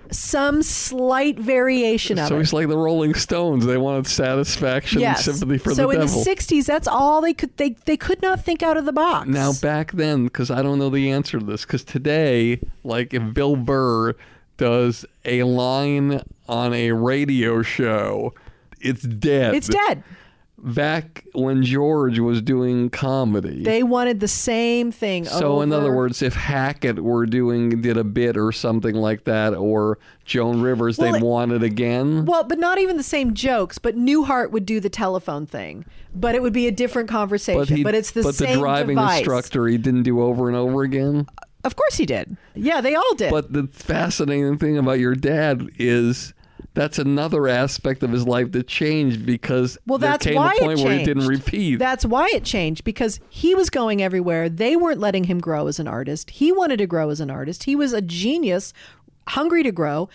some 0.10 0.64
slight 0.64 1.38
variation 1.38 2.18
of 2.18 2.26
it. 2.26 2.30
So 2.30 2.36
it. 2.38 2.40
he's 2.40 2.52
like 2.52 2.68
the 2.68 2.78
Rolling 2.78 3.14
Stones. 3.14 3.68
They 3.68 3.78
wanted 3.78 4.08
satisfaction 4.08 5.02
yes. 5.02 5.28
and 5.28 5.38
sympathy 5.38 5.60
for 5.60 5.76
so 5.76 5.88
the 5.88 5.94
devil. 5.94 6.08
So 6.08 6.20
in 6.20 6.26
the 6.26 6.32
'60s, 6.32 6.66
that's 6.66 6.88
all 6.88 7.22
they 7.22 7.36
could. 7.36 7.56
They 7.58 7.76
they 7.86 7.96
could 7.96 8.24
not 8.24 8.44
think 8.44 8.64
out 8.64 8.76
of 8.76 8.86
the 8.86 8.94
box. 8.94 9.28
Now 9.28 9.54
back 9.62 9.92
then, 9.92 10.24
because 10.24 10.50
I 10.50 10.64
don't 10.64 10.80
know 10.80 10.90
the 10.90 11.12
answer 11.12 11.38
to 11.38 11.46
this, 11.46 11.64
because 11.64 11.84
today, 11.84 12.60
like 12.84 13.14
if 13.14 13.36
Bill 13.36 13.56
Burr 13.56 14.16
does 14.58 15.06
a 15.26 15.44
line 15.44 16.24
on 16.50 16.74
a 16.74 16.92
radio 16.92 17.62
show, 17.62 18.34
it's 18.80 19.04
dead. 19.04 19.54
it's 19.54 19.68
dead. 19.68 20.04
Back 20.64 21.26
when 21.34 21.64
George 21.64 22.20
was 22.20 22.42
doing 22.42 22.90
comedy. 22.92 23.64
They 23.64 23.82
wanted 23.82 24.20
the 24.20 24.28
same 24.28 24.92
thing. 24.92 25.26
so 25.26 25.62
in 25.62 25.74
other 25.74 25.92
words, 25.96 26.22
if 26.22 26.36
Hackett 26.36 27.00
were 27.04 27.26
doing 27.26 27.82
did 27.82 27.98
a 27.98 28.04
bit 28.04 28.38
or 28.38 28.52
something 28.52 28.94
like 28.96 29.24
that, 29.24 29.56
or 29.56 29.98
Joan 30.24 30.62
Rivers, 30.62 30.98
Well, 31.00 31.14
they'd 31.14 31.18
it- 31.20 31.26
want 31.26 31.52
it 31.52 31.64
again. 31.64 32.26
Well, 32.26 32.44
but 32.44 32.60
not 32.60 32.78
even 32.78 32.98
the 32.98 33.04
same 33.04 33.34
jokes. 33.34 33.80
But 33.80 33.96
Newhart 33.96 34.52
would 34.52 34.66
do 34.68 34.80
the 34.80 34.90
telephone 34.90 35.48
thing, 35.48 35.84
but 36.14 36.36
it 36.36 36.44
would 36.44 36.54
be 36.54 36.68
a 36.68 36.72
different 36.72 37.10
conversation. 37.10 37.78
he- 37.78 37.84
But, 37.84 37.96
it's 37.96 38.12
the 38.12 38.22
but 38.22 38.36
same 38.36 38.48
But 38.50 38.54
the 38.54 38.60
driving 38.60 38.96
device. 38.98 39.18
instructor 39.20 39.68
he 39.68 39.78
didn't 39.80 40.04
do 40.04 40.22
over 40.22 40.48
and 40.48 40.56
over 40.56 40.84
again. 40.84 41.26
Of 41.64 41.76
course 41.76 41.98
he 41.98 42.06
did. 42.06 42.38
Yeah, 42.56 42.82
they 42.82 42.94
all 42.96 43.16
did. 43.16 43.32
But 43.32 43.52
the 43.54 43.68
fascinating 43.72 44.58
thing 44.58 44.78
about 44.78 45.00
your 45.00 45.16
dad 45.16 45.68
is 45.78 46.34
that's 46.74 47.00
another 47.00 47.48
aspect 47.48 48.02
of 48.02 48.12
his 48.12 48.26
life 48.26 48.52
that 48.54 48.68
changed 48.68 49.26
because 49.26 49.78
well, 49.86 49.98
there 49.98 50.12
that's 50.12 50.26
came 50.26 50.36
why 50.36 50.54
a 50.56 50.60
point 50.60 50.80
it 50.80 50.84
where 50.84 50.98
he 50.98 51.04
didn't 51.04 51.28
repeat. 51.28 51.78
That's 51.78 52.06
why 52.06 52.30
it 52.34 52.46
changed 52.46 52.84
because 52.84 53.20
he 53.30 53.54
was 53.54 53.70
going 53.70 54.02
everywhere. 54.02 54.48
They 54.48 54.76
weren't 54.78 55.00
letting 55.00 55.26
him 55.26 55.40
grow 55.40 55.68
as 55.68 55.80
an 55.80 55.88
artist. 55.88 56.32
He 56.32 56.52
wanted 56.52 56.78
to 56.78 56.88
grow 56.88 57.10
as 57.10 57.20
an 57.20 57.30
artist. 57.30 57.66
He 57.66 57.76
was 57.76 57.92
a 57.92 58.02
genius, 58.02 58.74
hungry 59.28 59.64
to 59.64 59.72
grow, 59.72 60.08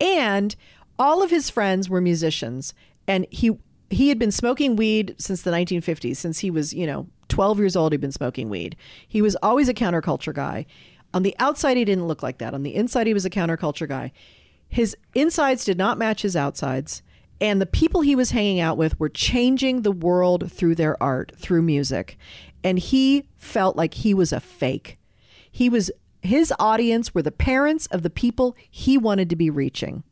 and 0.00 0.54
all 0.98 1.22
of 1.22 1.30
his 1.30 1.50
friends 1.50 1.90
were 1.90 2.00
musicians. 2.00 2.74
And 3.08 3.26
he 3.30 3.58
he 3.90 4.08
had 4.08 4.18
been 4.18 4.32
smoking 4.32 4.76
weed 4.76 5.16
since 5.18 5.42
the 5.42 5.50
1950s. 5.50 6.16
Since 6.16 6.38
he 6.38 6.50
was 6.50 6.72
you 6.72 6.86
know 6.86 7.08
12 7.28 7.58
years 7.58 7.74
old, 7.74 7.92
he'd 7.92 8.00
been 8.00 8.12
smoking 8.12 8.48
weed. 8.48 8.76
He 9.08 9.20
was 9.20 9.36
always 9.42 9.68
a 9.68 9.74
counterculture 9.74 10.34
guy. 10.34 10.66
On 11.12 11.24
the 11.24 11.34
outside, 11.40 11.76
he 11.76 11.84
didn't 11.84 12.06
look 12.06 12.22
like 12.22 12.38
that. 12.38 12.54
On 12.54 12.62
the 12.62 12.74
inside, 12.74 13.06
he 13.06 13.14
was 13.14 13.24
a 13.24 13.30
counterculture 13.30 13.88
guy. 13.88 14.12
His 14.74 14.96
insides 15.14 15.64
did 15.64 15.78
not 15.78 15.98
match 15.98 16.22
his 16.22 16.34
outsides. 16.34 17.00
And 17.40 17.60
the 17.60 17.64
people 17.64 18.00
he 18.00 18.16
was 18.16 18.32
hanging 18.32 18.58
out 18.58 18.76
with 18.76 18.98
were 18.98 19.08
changing 19.08 19.82
the 19.82 19.92
world 19.92 20.50
through 20.50 20.74
their 20.74 21.00
art, 21.00 21.30
through 21.36 21.62
music. 21.62 22.18
And 22.64 22.80
he 22.80 23.28
felt 23.36 23.76
like 23.76 23.94
he 23.94 24.12
was 24.14 24.32
a 24.32 24.40
fake. 24.40 24.98
He 25.48 25.68
was, 25.68 25.92
his 26.22 26.52
audience 26.58 27.14
were 27.14 27.22
the 27.22 27.30
parents 27.30 27.86
of 27.86 28.02
the 28.02 28.10
people 28.10 28.56
he 28.68 28.98
wanted 28.98 29.30
to 29.30 29.36
be 29.36 29.48
reaching. 29.48 30.02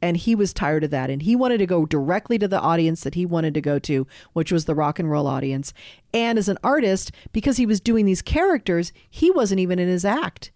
And 0.00 0.16
he 0.16 0.34
was 0.34 0.52
tired 0.52 0.82
of 0.82 0.90
that. 0.90 1.08
And 1.08 1.22
he 1.22 1.36
wanted 1.36 1.58
to 1.58 1.66
go 1.66 1.86
directly 1.86 2.40
to 2.40 2.48
the 2.48 2.60
audience 2.60 3.02
that 3.04 3.14
he 3.14 3.24
wanted 3.24 3.54
to 3.54 3.60
go 3.60 3.78
to, 3.78 4.08
which 4.32 4.50
was 4.50 4.64
the 4.64 4.74
rock 4.74 4.98
and 4.98 5.08
roll 5.08 5.28
audience. 5.28 5.72
And 6.12 6.40
as 6.40 6.48
an 6.48 6.58
artist, 6.64 7.12
because 7.30 7.56
he 7.56 7.66
was 7.66 7.80
doing 7.80 8.04
these 8.04 8.20
characters, 8.20 8.92
he 9.08 9.30
wasn't 9.30 9.60
even 9.60 9.78
in 9.78 9.86
his 9.86 10.04
act. 10.04 10.50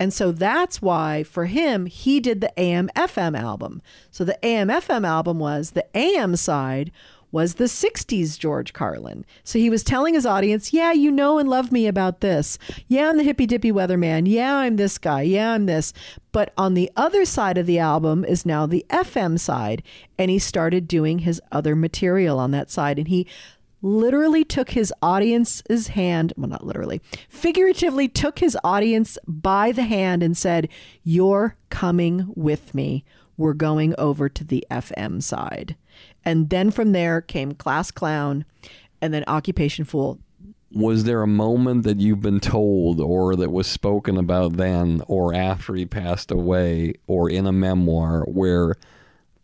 And 0.00 0.12
so 0.12 0.32
that's 0.32 0.80
why 0.80 1.24
for 1.24 1.46
him, 1.46 1.86
he 1.86 2.20
did 2.20 2.40
the 2.40 2.52
AM 2.58 2.88
FM 2.94 3.38
album. 3.38 3.82
So 4.10 4.24
the 4.24 4.42
AM 4.44 4.68
FM 4.68 5.06
album 5.06 5.38
was 5.38 5.72
the 5.72 5.86
AM 5.96 6.36
side 6.36 6.92
was 7.30 7.54
the 7.54 7.64
60s 7.64 8.38
George 8.38 8.72
Carlin. 8.72 9.24
So 9.44 9.58
he 9.58 9.68
was 9.68 9.84
telling 9.84 10.14
his 10.14 10.24
audience, 10.24 10.72
yeah, 10.72 10.92
you 10.92 11.10
know 11.10 11.38
and 11.38 11.48
love 11.48 11.70
me 11.70 11.86
about 11.86 12.20
this. 12.20 12.58
Yeah, 12.86 13.10
I'm 13.10 13.18
the 13.18 13.22
hippy 13.22 13.46
dippy 13.46 13.70
weatherman. 13.70 14.26
Yeah, 14.26 14.56
I'm 14.56 14.76
this 14.76 14.96
guy. 14.96 15.22
Yeah, 15.22 15.52
I'm 15.52 15.66
this. 15.66 15.92
But 16.32 16.52
on 16.56 16.74
the 16.74 16.90
other 16.96 17.24
side 17.24 17.58
of 17.58 17.66
the 17.66 17.78
album 17.78 18.24
is 18.24 18.46
now 18.46 18.64
the 18.64 18.86
FM 18.88 19.38
side. 19.38 19.82
And 20.18 20.30
he 20.30 20.38
started 20.38 20.88
doing 20.88 21.20
his 21.20 21.40
other 21.52 21.76
material 21.76 22.38
on 22.38 22.50
that 22.52 22.70
side. 22.70 22.98
And 22.98 23.08
he 23.08 23.26
literally 23.82 24.44
took 24.44 24.70
his 24.70 24.92
audience's 25.02 25.88
hand, 25.88 26.32
well, 26.36 26.48
not 26.48 26.66
literally, 26.66 27.00
figuratively 27.28 28.08
took 28.08 28.38
his 28.40 28.56
audience 28.64 29.18
by 29.26 29.72
the 29.72 29.84
hand 29.84 30.22
and 30.22 30.36
said, 30.36 30.68
You're 31.04 31.54
coming 31.70 32.32
with 32.34 32.74
me. 32.74 33.04
we're 33.36 33.54
going 33.54 33.94
over 33.98 34.28
to 34.28 34.44
the 34.44 34.66
FM 34.70 35.22
side. 35.22 35.76
And 36.24 36.50
then 36.50 36.70
from 36.70 36.92
there 36.92 37.20
came 37.20 37.52
Class 37.54 37.90
Clown 37.90 38.44
and 39.00 39.14
then 39.14 39.24
Occupation 39.28 39.84
Fool. 39.84 40.18
Was 40.72 41.04
there 41.04 41.22
a 41.22 41.26
moment 41.26 41.84
that 41.84 41.98
you've 42.00 42.20
been 42.20 42.40
told 42.40 43.00
or 43.00 43.36
that 43.36 43.50
was 43.50 43.66
spoken 43.66 44.18
about 44.18 44.56
then 44.58 45.02
or 45.06 45.32
after 45.32 45.74
he 45.74 45.86
passed 45.86 46.30
away 46.30 46.94
or 47.06 47.30
in 47.30 47.46
a 47.46 47.52
memoir 47.52 48.24
where 48.26 48.74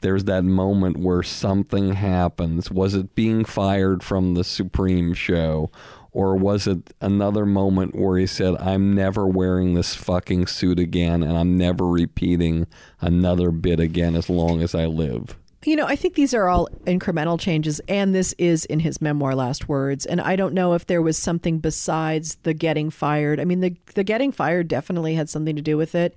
there's 0.04 0.24
that 0.24 0.44
moment 0.44 0.98
where 0.98 1.22
something 1.22 1.94
happens? 1.94 2.70
Was 2.70 2.94
it 2.94 3.14
being 3.14 3.42
fired 3.42 4.04
from 4.04 4.34
the 4.34 4.44
Supreme 4.44 5.14
show? 5.14 5.70
Or 6.12 6.36
was 6.36 6.66
it 6.66 6.92
another 7.00 7.46
moment 7.46 7.96
where 7.96 8.18
he 8.18 8.26
said, 8.26 8.54
I'm 8.60 8.92
never 8.92 9.26
wearing 9.26 9.72
this 9.72 9.94
fucking 9.96 10.46
suit 10.46 10.78
again 10.78 11.22
and 11.22 11.36
I'm 11.36 11.56
never 11.56 11.88
repeating 11.88 12.66
another 13.00 13.50
bit 13.50 13.80
again 13.80 14.14
as 14.14 14.28
long 14.28 14.62
as 14.62 14.74
I 14.74 14.84
live? 14.84 15.36
You 15.64 15.74
know, 15.74 15.86
I 15.86 15.96
think 15.96 16.14
these 16.14 16.34
are 16.34 16.48
all 16.48 16.68
incremental 16.86 17.40
changes, 17.40 17.80
and 17.88 18.14
this 18.14 18.34
is 18.36 18.66
in 18.66 18.80
his 18.80 19.00
memoir, 19.00 19.34
Last 19.34 19.66
Words. 19.66 20.04
And 20.04 20.20
I 20.20 20.36
don't 20.36 20.52
know 20.52 20.74
if 20.74 20.86
there 20.86 21.00
was 21.00 21.16
something 21.16 21.58
besides 21.58 22.36
the 22.42 22.52
getting 22.52 22.90
fired. 22.90 23.40
I 23.40 23.46
mean, 23.46 23.60
the, 23.60 23.74
the 23.94 24.04
getting 24.04 24.30
fired 24.30 24.68
definitely 24.68 25.14
had 25.14 25.30
something 25.30 25.56
to 25.56 25.62
do 25.62 25.78
with 25.78 25.94
it. 25.94 26.14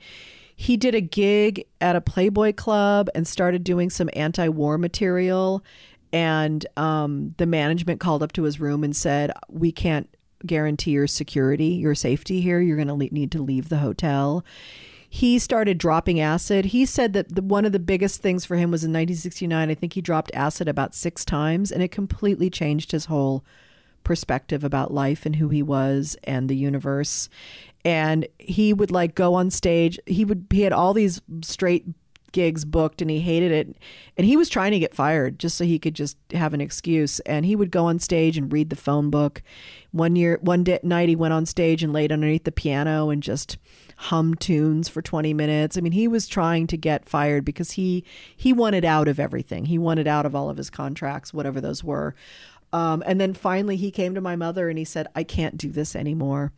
He 0.59 0.75
did 0.75 0.95
a 0.95 1.01
gig 1.01 1.65
at 1.79 1.95
a 1.95 2.01
Playboy 2.01 2.53
club 2.53 3.09
and 3.15 3.25
started 3.25 3.63
doing 3.63 3.89
some 3.89 4.09
anti 4.13 4.49
war 4.49 4.77
material. 4.77 5.63
And 6.11 6.65
um, 6.75 7.35
the 7.37 7.45
management 7.45 7.99
called 7.99 8.23
up 8.23 8.33
to 8.33 8.43
his 8.43 8.59
room 8.59 8.83
and 8.83 8.95
said, 8.95 9.31
We 9.47 9.71
can't 9.71 10.09
guarantee 10.45 10.91
your 10.91 11.07
security, 11.07 11.67
your 11.67 11.95
safety 11.95 12.41
here. 12.41 12.59
You're 12.59 12.75
going 12.75 12.87
to 12.87 12.93
le- 12.93 13.09
need 13.11 13.31
to 13.31 13.41
leave 13.41 13.69
the 13.69 13.77
hotel 13.77 14.43
he 15.09 15.39
started 15.39 15.77
dropping 15.77 16.19
acid. 16.19 16.65
He 16.65 16.85
said 16.85 17.13
that 17.13 17.33
the, 17.33 17.41
one 17.41 17.65
of 17.65 17.71
the 17.71 17.79
biggest 17.79 18.21
things 18.21 18.45
for 18.45 18.55
him 18.55 18.71
was 18.71 18.83
in 18.83 18.91
1969. 18.91 19.69
I 19.69 19.73
think 19.73 19.93
he 19.93 20.01
dropped 20.01 20.31
acid 20.33 20.67
about 20.67 20.93
six 20.93 21.23
times, 21.23 21.71
and 21.71 21.81
it 21.81 21.91
completely 21.91 22.49
changed 22.49 22.91
his 22.91 23.05
whole 23.05 23.45
perspective 24.07 24.63
about 24.63 24.93
life 24.93 25.25
and 25.25 25.35
who 25.35 25.49
he 25.49 25.61
was 25.61 26.15
and 26.23 26.47
the 26.47 26.55
universe. 26.55 27.27
And 27.83 28.25
he 28.39 28.71
would 28.71 28.89
like 28.89 29.15
go 29.15 29.33
on 29.33 29.51
stage. 29.51 29.99
He 30.05 30.23
would 30.23 30.47
he 30.49 30.61
had 30.61 30.71
all 30.71 30.93
these 30.93 31.21
straight 31.41 31.85
gigs 32.31 32.63
booked 32.63 33.01
and 33.01 33.11
he 33.11 33.19
hated 33.19 33.51
it. 33.51 33.75
And 34.15 34.25
he 34.25 34.37
was 34.37 34.47
trying 34.47 34.71
to 34.71 34.79
get 34.79 34.93
fired 34.93 35.39
just 35.39 35.57
so 35.57 35.65
he 35.65 35.77
could 35.77 35.93
just 35.93 36.17
have 36.31 36.53
an 36.53 36.61
excuse. 36.61 37.19
And 37.21 37.45
he 37.45 37.55
would 37.55 37.69
go 37.69 37.85
on 37.85 37.99
stage 37.99 38.37
and 38.37 38.51
read 38.51 38.69
the 38.69 38.77
phone 38.77 39.09
book. 39.09 39.43
One 39.91 40.15
year 40.15 40.39
one 40.41 40.63
day, 40.63 40.79
night 40.83 41.09
he 41.09 41.15
went 41.17 41.33
on 41.33 41.45
stage 41.45 41.83
and 41.83 41.91
laid 41.91 42.13
underneath 42.13 42.45
the 42.45 42.51
piano 42.53 43.09
and 43.09 43.21
just 43.21 43.57
hum 43.97 44.35
tunes 44.35 44.87
for 44.87 45.01
20 45.01 45.33
minutes. 45.33 45.77
I 45.77 45.81
mean 45.81 45.91
he 45.91 46.07
was 46.07 46.27
trying 46.27 46.65
to 46.67 46.77
get 46.77 47.09
fired 47.09 47.43
because 47.43 47.71
he 47.71 48.05
he 48.37 48.53
wanted 48.53 48.85
out 48.85 49.09
of 49.09 49.19
everything. 49.19 49.65
He 49.65 49.77
wanted 49.77 50.07
out 50.07 50.25
of 50.25 50.33
all 50.33 50.49
of 50.49 50.55
his 50.55 50.69
contracts 50.69 51.33
whatever 51.33 51.59
those 51.59 51.83
were 51.83 52.15
um, 52.77 53.03
and 53.05 53.19
then 53.19 53.33
finally 53.33 53.75
he 53.75 53.91
came 53.91 54.13
to 54.13 54.21
my 54.21 54.35
mother 54.35 54.69
and 54.69 54.77
he 54.77 54.85
said 54.85 55.07
i 55.15 55.23
can't 55.23 55.57
do 55.57 55.71
this 55.71 55.95
anymore 55.95 56.51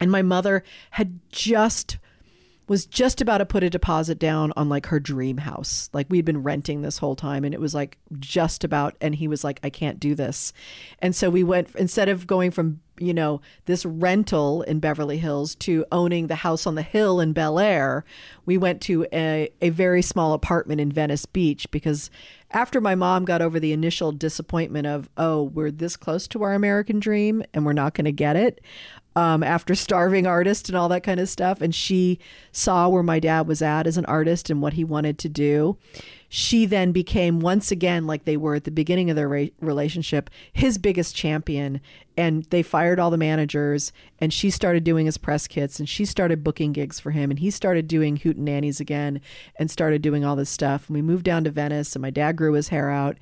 and 0.00 0.10
my 0.10 0.22
mother 0.22 0.62
had 0.90 1.20
just 1.30 1.98
was 2.66 2.86
just 2.86 3.20
about 3.20 3.38
to 3.38 3.46
put 3.46 3.62
a 3.62 3.68
deposit 3.68 4.18
down 4.18 4.52
on 4.56 4.68
like 4.68 4.86
her 4.86 4.98
dream 4.98 5.38
house. 5.38 5.90
Like 5.92 6.06
we'd 6.08 6.24
been 6.24 6.42
renting 6.42 6.80
this 6.80 6.98
whole 6.98 7.16
time 7.16 7.44
and 7.44 7.52
it 7.52 7.60
was 7.60 7.74
like 7.74 7.98
just 8.18 8.64
about 8.64 8.96
and 9.00 9.14
he 9.14 9.28
was 9.28 9.44
like 9.44 9.60
I 9.62 9.70
can't 9.70 10.00
do 10.00 10.14
this. 10.14 10.52
And 11.00 11.14
so 11.14 11.28
we 11.28 11.42
went 11.42 11.74
instead 11.76 12.08
of 12.08 12.26
going 12.26 12.50
from, 12.50 12.80
you 12.98 13.12
know, 13.12 13.42
this 13.66 13.84
rental 13.84 14.62
in 14.62 14.80
Beverly 14.80 15.18
Hills 15.18 15.54
to 15.56 15.84
owning 15.92 16.28
the 16.28 16.36
house 16.36 16.66
on 16.66 16.74
the 16.74 16.82
hill 16.82 17.20
in 17.20 17.34
Bel 17.34 17.58
Air, 17.58 18.04
we 18.46 18.56
went 18.56 18.80
to 18.82 19.06
a, 19.12 19.50
a 19.60 19.68
very 19.68 20.00
small 20.00 20.32
apartment 20.32 20.80
in 20.80 20.90
Venice 20.90 21.26
Beach 21.26 21.70
because 21.70 22.10
after 22.54 22.80
my 22.80 22.94
mom 22.94 23.24
got 23.24 23.42
over 23.42 23.58
the 23.58 23.72
initial 23.72 24.12
disappointment 24.12 24.86
of, 24.86 25.10
oh, 25.16 25.42
we're 25.42 25.72
this 25.72 25.96
close 25.96 26.28
to 26.28 26.42
our 26.44 26.54
American 26.54 27.00
dream 27.00 27.42
and 27.52 27.66
we're 27.66 27.72
not 27.72 27.94
going 27.94 28.04
to 28.04 28.12
get 28.12 28.36
it, 28.36 28.60
um, 29.16 29.42
after 29.42 29.74
starving 29.74 30.26
artist 30.26 30.68
and 30.68 30.78
all 30.78 30.88
that 30.88 31.02
kind 31.02 31.18
of 31.18 31.28
stuff. 31.28 31.60
And 31.60 31.74
she 31.74 32.20
saw 32.52 32.88
where 32.88 33.02
my 33.02 33.18
dad 33.18 33.48
was 33.48 33.60
at 33.60 33.88
as 33.88 33.98
an 33.98 34.06
artist 34.06 34.48
and 34.48 34.62
what 34.62 34.74
he 34.74 34.84
wanted 34.84 35.18
to 35.18 35.28
do. 35.28 35.76
She 36.28 36.66
then 36.66 36.92
became, 36.92 37.40
once 37.40 37.70
again, 37.70 38.06
like 38.06 38.24
they 38.24 38.36
were 38.36 38.54
at 38.54 38.64
the 38.64 38.70
beginning 38.70 39.10
of 39.10 39.16
their 39.16 39.28
re- 39.28 39.52
relationship, 39.60 40.30
his 40.52 40.78
biggest 40.78 41.14
champion. 41.14 41.80
And 42.16 42.44
they 42.44 42.62
fired 42.62 43.00
all 43.00 43.10
the 43.10 43.16
managers, 43.16 43.92
and 44.20 44.32
she 44.32 44.48
started 44.50 44.84
doing 44.84 45.06
his 45.06 45.18
press 45.18 45.48
kits, 45.48 45.80
and 45.80 45.88
she 45.88 46.04
started 46.04 46.44
booking 46.44 46.72
gigs 46.72 47.00
for 47.00 47.10
him, 47.10 47.30
and 47.30 47.40
he 47.40 47.50
started 47.50 47.88
doing 47.88 48.18
Hootenannies 48.18 48.78
again, 48.78 49.20
and 49.56 49.68
started 49.68 50.00
doing 50.00 50.24
all 50.24 50.36
this 50.36 50.50
stuff. 50.50 50.86
And 50.86 50.94
we 50.94 51.02
moved 51.02 51.24
down 51.24 51.42
to 51.44 51.50
Venice, 51.50 51.96
and 51.96 52.02
my 52.02 52.10
dad 52.10 52.36
grew 52.36 52.52
his 52.52 52.68
hair 52.68 52.88
out, 52.88 53.18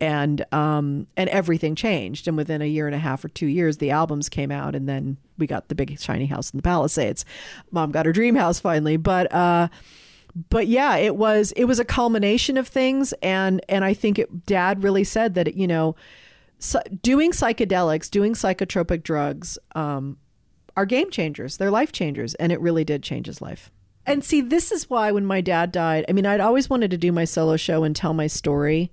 and 0.00 0.44
um 0.52 1.06
and 1.16 1.28
everything 1.30 1.74
changed 1.74 2.26
and 2.26 2.36
within 2.36 2.60
a 2.60 2.66
year 2.66 2.86
and 2.86 2.94
a 2.94 2.98
half 2.98 3.24
or 3.24 3.28
two 3.28 3.46
years 3.46 3.78
the 3.78 3.90
albums 3.90 4.28
came 4.28 4.50
out 4.50 4.74
and 4.74 4.88
then 4.88 5.16
we 5.38 5.46
got 5.46 5.68
the 5.68 5.74
big 5.74 5.98
shiny 6.00 6.26
house 6.26 6.50
in 6.50 6.58
the 6.58 6.62
palisades 6.62 7.24
mom 7.70 7.92
got 7.92 8.06
her 8.06 8.12
dream 8.12 8.34
house 8.34 8.58
finally 8.58 8.96
but 8.96 9.32
uh 9.32 9.68
but 10.50 10.66
yeah 10.66 10.96
it 10.96 11.16
was 11.16 11.52
it 11.52 11.64
was 11.64 11.78
a 11.78 11.84
culmination 11.84 12.56
of 12.56 12.68
things. 12.68 13.12
And 13.22 13.64
and 13.68 13.84
i 13.84 13.94
think 13.94 14.18
it, 14.18 14.46
dad 14.46 14.82
really 14.82 15.04
said 15.04 15.34
that 15.34 15.54
you 15.56 15.66
know 15.66 15.96
so 16.58 16.80
doing 17.02 17.32
psychedelics 17.32 18.10
doing 18.10 18.34
psychotropic 18.34 19.02
drugs 19.02 19.58
um 19.74 20.18
are 20.76 20.86
game 20.86 21.10
changers. 21.10 21.56
They're 21.56 21.70
life 21.70 21.92
changers. 21.92 22.34
And 22.34 22.50
it 22.50 22.60
really 22.60 22.82
did 22.84 23.02
change 23.04 23.26
his 23.26 23.40
life. 23.40 23.70
And 24.06 24.24
see 24.24 24.40
this 24.40 24.72
is 24.72 24.90
why 24.90 25.12
when 25.12 25.24
my 25.24 25.40
dad 25.40 25.72
died 25.72 26.04
i 26.08 26.12
mean 26.12 26.26
i'd 26.26 26.40
always 26.40 26.68
wanted 26.68 26.90
to 26.90 26.98
do 26.98 27.10
my 27.10 27.24
solo 27.24 27.56
show 27.56 27.84
and 27.84 27.96
tell 27.96 28.12
my 28.12 28.26
story 28.26 28.90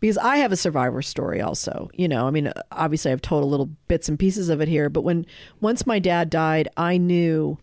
because 0.00 0.16
I 0.18 0.38
have 0.38 0.50
a 0.50 0.56
survivor 0.56 1.02
story 1.02 1.40
also. 1.40 1.90
You 1.94 2.08
know, 2.08 2.26
I 2.26 2.30
mean, 2.30 2.52
obviously 2.72 3.12
I've 3.12 3.22
told 3.22 3.44
a 3.44 3.46
little 3.46 3.66
bits 3.86 4.08
and 4.08 4.18
pieces 4.18 4.48
of 4.48 4.60
it 4.60 4.68
here, 4.68 4.88
but 4.88 5.02
when 5.02 5.26
once 5.60 5.86
my 5.86 5.98
dad 5.98 6.30
died, 6.30 6.68
I 6.76 6.96
knew 6.96 7.58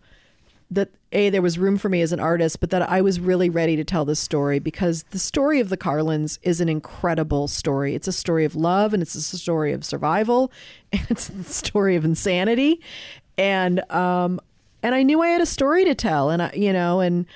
that 0.70 0.90
a 1.12 1.30
there 1.30 1.42
was 1.42 1.58
room 1.58 1.78
for 1.78 1.88
me 1.88 2.02
as 2.02 2.12
an 2.12 2.20
artist, 2.20 2.60
but 2.60 2.70
that 2.70 2.82
I 2.82 3.00
was 3.00 3.18
really 3.18 3.48
ready 3.48 3.76
to 3.76 3.84
tell 3.84 4.04
this 4.04 4.20
story 4.20 4.58
because 4.58 5.04
the 5.04 5.18
story 5.18 5.60
of 5.60 5.68
the 5.68 5.76
Carlins 5.76 6.38
is 6.42 6.60
an 6.60 6.68
incredible 6.68 7.48
story. 7.48 7.94
It's 7.94 8.08
a 8.08 8.12
story 8.12 8.44
of 8.44 8.54
love 8.54 8.92
and 8.92 9.02
it's 9.02 9.14
a 9.14 9.22
story 9.22 9.72
of 9.72 9.84
survival 9.84 10.52
and 10.92 11.06
it's 11.10 11.28
a 11.28 11.44
story 11.44 11.96
of 11.96 12.04
insanity. 12.04 12.80
And 13.36 13.88
um 13.90 14.40
and 14.82 14.94
I 14.94 15.02
knew 15.02 15.22
I 15.22 15.28
had 15.28 15.40
a 15.40 15.46
story 15.46 15.84
to 15.84 15.94
tell 15.94 16.30
and 16.30 16.42
I 16.42 16.52
you 16.52 16.72
know 16.72 17.00
and 17.00 17.26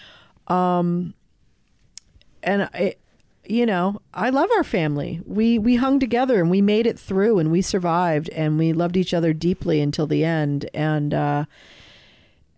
um 0.48 1.14
and 2.42 2.64
I 2.74 2.96
you 3.44 3.66
know, 3.66 4.00
I 4.14 4.30
love 4.30 4.50
our 4.56 4.64
family. 4.64 5.20
We 5.26 5.58
we 5.58 5.76
hung 5.76 5.98
together 5.98 6.40
and 6.40 6.50
we 6.50 6.62
made 6.62 6.86
it 6.86 6.98
through 6.98 7.38
and 7.38 7.50
we 7.50 7.60
survived 7.60 8.28
and 8.30 8.56
we 8.56 8.72
loved 8.72 8.96
each 8.96 9.12
other 9.12 9.32
deeply 9.32 9.80
until 9.80 10.06
the 10.06 10.24
end. 10.24 10.70
And 10.72 11.12
uh, 11.12 11.44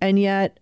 and 0.01 0.19
yet, 0.19 0.59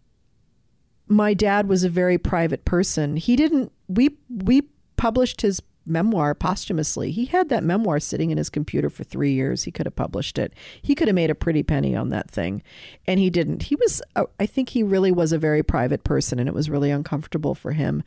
my 1.12 1.34
dad 1.34 1.68
was 1.68 1.84
a 1.84 1.88
very 1.88 2.18
private 2.18 2.64
person. 2.64 3.16
He 3.16 3.36
didn't. 3.36 3.72
We 3.88 4.16
we 4.28 4.62
published 4.96 5.42
his 5.42 5.62
memoir 5.84 6.34
posthumously. 6.34 7.10
He 7.10 7.24
had 7.26 7.48
that 7.48 7.64
memoir 7.64 7.98
sitting 7.98 8.30
in 8.30 8.38
his 8.38 8.48
computer 8.48 8.88
for 8.88 9.04
three 9.04 9.32
years. 9.32 9.64
He 9.64 9.72
could 9.72 9.86
have 9.86 9.96
published 9.96 10.38
it. 10.38 10.52
He 10.80 10.94
could 10.94 11.08
have 11.08 11.14
made 11.14 11.30
a 11.30 11.34
pretty 11.34 11.62
penny 11.62 11.96
on 11.96 12.10
that 12.10 12.30
thing, 12.30 12.62
and 13.06 13.18
he 13.18 13.30
didn't. 13.30 13.64
He 13.64 13.76
was. 13.76 14.02
Uh, 14.16 14.24
I 14.38 14.46
think 14.46 14.70
he 14.70 14.82
really 14.82 15.12
was 15.12 15.32
a 15.32 15.38
very 15.38 15.62
private 15.62 16.04
person, 16.04 16.38
and 16.38 16.48
it 16.48 16.54
was 16.54 16.70
really 16.70 16.90
uncomfortable 16.90 17.54
for 17.54 17.72
him. 17.72 18.02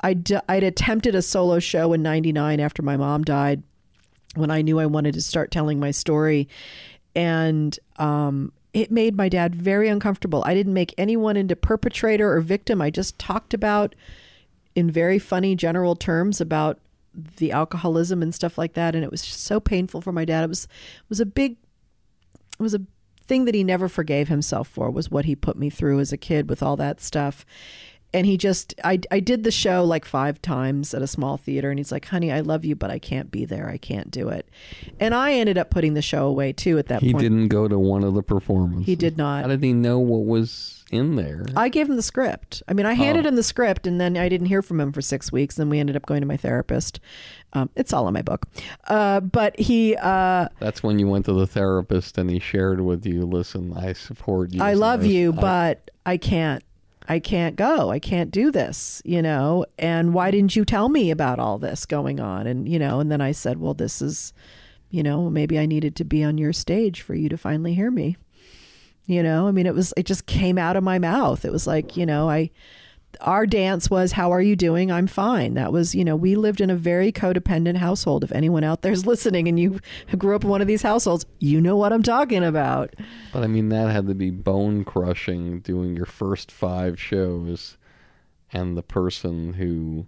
I'd, 0.00 0.30
I'd 0.48 0.62
attempted 0.62 1.14
a 1.14 1.22
solo 1.22 1.58
show 1.58 1.92
in 1.92 2.02
99 2.02 2.60
after 2.60 2.82
my 2.82 2.96
mom 2.96 3.24
died 3.24 3.62
when 4.34 4.50
I 4.50 4.62
knew 4.62 4.78
I 4.78 4.86
wanted 4.86 5.14
to 5.14 5.22
start 5.22 5.50
telling 5.50 5.80
my 5.80 5.90
story. 5.90 6.48
And 7.14 7.76
um, 7.96 8.52
it 8.76 8.90
made 8.90 9.16
my 9.16 9.30
dad 9.30 9.54
very 9.54 9.88
uncomfortable. 9.88 10.42
I 10.44 10.52
didn't 10.52 10.74
make 10.74 10.92
anyone 10.98 11.34
into 11.38 11.56
perpetrator 11.56 12.30
or 12.30 12.42
victim. 12.42 12.82
I 12.82 12.90
just 12.90 13.18
talked 13.18 13.54
about, 13.54 13.94
in 14.74 14.90
very 14.90 15.18
funny 15.18 15.56
general 15.56 15.96
terms, 15.96 16.42
about 16.42 16.78
the 17.38 17.52
alcoholism 17.52 18.20
and 18.20 18.34
stuff 18.34 18.58
like 18.58 18.74
that. 18.74 18.94
And 18.94 19.02
it 19.02 19.10
was 19.10 19.24
just 19.24 19.44
so 19.44 19.60
painful 19.60 20.02
for 20.02 20.12
my 20.12 20.26
dad. 20.26 20.44
It 20.44 20.48
was 20.50 20.64
it 20.64 21.08
was 21.08 21.20
a 21.20 21.24
big 21.24 21.52
it 22.58 22.62
was 22.62 22.74
a 22.74 22.82
thing 23.26 23.46
that 23.46 23.54
he 23.54 23.64
never 23.64 23.88
forgave 23.88 24.28
himself 24.28 24.68
for 24.68 24.90
was 24.90 25.10
what 25.10 25.24
he 25.24 25.34
put 25.34 25.56
me 25.56 25.70
through 25.70 25.98
as 25.98 26.12
a 26.12 26.18
kid 26.18 26.50
with 26.50 26.62
all 26.62 26.76
that 26.76 27.00
stuff 27.00 27.46
and 28.16 28.26
he 28.26 28.36
just 28.36 28.74
I, 28.82 28.98
I 29.10 29.20
did 29.20 29.44
the 29.44 29.50
show 29.50 29.84
like 29.84 30.04
five 30.04 30.40
times 30.42 30.94
at 30.94 31.02
a 31.02 31.06
small 31.06 31.36
theater 31.36 31.70
and 31.70 31.78
he's 31.78 31.92
like 31.92 32.06
honey 32.06 32.32
i 32.32 32.40
love 32.40 32.64
you 32.64 32.74
but 32.74 32.90
i 32.90 32.98
can't 32.98 33.30
be 33.30 33.44
there 33.44 33.68
i 33.68 33.76
can't 33.76 34.10
do 34.10 34.28
it 34.28 34.48
and 34.98 35.14
i 35.14 35.32
ended 35.34 35.58
up 35.58 35.70
putting 35.70 35.94
the 35.94 36.02
show 36.02 36.26
away 36.26 36.52
too 36.52 36.78
at 36.78 36.86
that 36.86 37.02
He 37.02 37.12
point 37.12 37.22
he 37.22 37.28
didn't 37.28 37.48
go 37.48 37.68
to 37.68 37.78
one 37.78 38.02
of 38.04 38.14
the 38.14 38.22
performances. 38.22 38.86
He 38.86 38.96
did 38.96 39.16
not. 39.18 39.42
How 39.42 39.48
did 39.48 39.62
he 39.62 39.72
know 39.72 39.98
what 39.98 40.24
was 40.24 40.84
in 40.90 41.16
there? 41.16 41.44
i 41.56 41.68
gave 41.68 41.88
him 41.88 41.96
the 41.96 42.02
script 42.02 42.62
i 42.68 42.72
mean 42.72 42.86
i 42.86 42.94
handed 42.94 43.26
Oh. 43.26 43.28
him 43.28 43.36
the 43.36 43.42
script 43.42 43.86
and 43.86 44.00
then 44.00 44.16
i 44.16 44.28
didn't 44.28 44.46
hear 44.46 44.62
from 44.62 44.80
him 44.80 44.92
for 44.92 45.00
six 45.02 45.30
weeks 45.32 45.56
then 45.56 45.68
we 45.68 45.78
ended 45.78 45.96
up 45.96 46.06
going 46.06 46.20
to 46.20 46.26
my 46.26 46.36
therapist 46.36 47.00
um, 47.52 47.70
it's 47.76 47.92
all 47.92 48.06
in 48.08 48.14
my 48.14 48.22
book 48.22 48.46
uh, 48.88 49.20
but 49.20 49.58
he 49.58 49.96
uh, 49.96 50.48
That's 50.60 50.82
when 50.82 50.98
you 50.98 51.06
went 51.08 51.24
to 51.26 51.32
the 51.32 51.46
therapist 51.46 52.18
and 52.18 52.28
he 52.30 52.38
shared 52.38 52.80
with 52.80 53.06
you, 53.06 53.24
listen, 53.24 53.72
I 53.76 53.92
support 53.94 54.52
you. 54.52 54.62
i 54.62 54.74
love 54.74 55.04
you 55.04 55.32
I- 55.32 55.40
but 55.40 55.90
i 56.06 56.16
can't 56.16 56.62
I 57.08 57.20
can't 57.20 57.56
go. 57.56 57.90
I 57.90 57.98
can't 57.98 58.30
do 58.30 58.50
this, 58.50 59.00
you 59.04 59.22
know. 59.22 59.64
And 59.78 60.12
why 60.12 60.30
didn't 60.30 60.56
you 60.56 60.64
tell 60.64 60.88
me 60.88 61.10
about 61.10 61.38
all 61.38 61.58
this 61.58 61.86
going 61.86 62.18
on? 62.18 62.46
And, 62.46 62.68
you 62.68 62.78
know, 62.78 63.00
and 63.00 63.10
then 63.10 63.20
I 63.20 63.32
said, 63.32 63.58
well, 63.58 63.74
this 63.74 64.02
is, 64.02 64.32
you 64.90 65.02
know, 65.02 65.30
maybe 65.30 65.58
I 65.58 65.66
needed 65.66 65.94
to 65.96 66.04
be 66.04 66.24
on 66.24 66.38
your 66.38 66.52
stage 66.52 67.02
for 67.02 67.14
you 67.14 67.28
to 67.28 67.36
finally 67.36 67.74
hear 67.74 67.90
me. 67.90 68.16
You 69.06 69.22
know, 69.22 69.46
I 69.46 69.52
mean, 69.52 69.66
it 69.66 69.74
was, 69.74 69.94
it 69.96 70.04
just 70.04 70.26
came 70.26 70.58
out 70.58 70.76
of 70.76 70.82
my 70.82 70.98
mouth. 70.98 71.44
It 71.44 71.52
was 71.52 71.66
like, 71.66 71.96
you 71.96 72.06
know, 72.06 72.28
I, 72.28 72.50
our 73.20 73.46
dance 73.46 73.90
was, 73.90 74.12
How 74.12 74.32
are 74.32 74.40
you 74.40 74.56
doing? 74.56 74.90
I'm 74.92 75.06
fine. 75.06 75.54
That 75.54 75.72
was, 75.72 75.94
you 75.94 76.04
know, 76.04 76.16
we 76.16 76.34
lived 76.36 76.60
in 76.60 76.70
a 76.70 76.76
very 76.76 77.12
codependent 77.12 77.76
household. 77.76 78.24
If 78.24 78.32
anyone 78.32 78.64
out 78.64 78.82
there's 78.82 79.06
listening 79.06 79.48
and 79.48 79.58
you 79.58 79.80
grew 80.18 80.36
up 80.36 80.44
in 80.44 80.50
one 80.50 80.60
of 80.60 80.66
these 80.66 80.82
households, 80.82 81.26
you 81.38 81.60
know 81.60 81.76
what 81.76 81.92
I'm 81.92 82.02
talking 82.02 82.44
about. 82.44 82.94
But 83.32 83.42
I 83.42 83.46
mean, 83.46 83.68
that 83.70 83.90
had 83.90 84.06
to 84.08 84.14
be 84.14 84.30
bone 84.30 84.84
crushing 84.84 85.60
doing 85.60 85.96
your 85.96 86.06
first 86.06 86.50
five 86.52 87.00
shows 87.00 87.76
and 88.52 88.76
the 88.76 88.82
person 88.82 89.54
who 89.54 90.06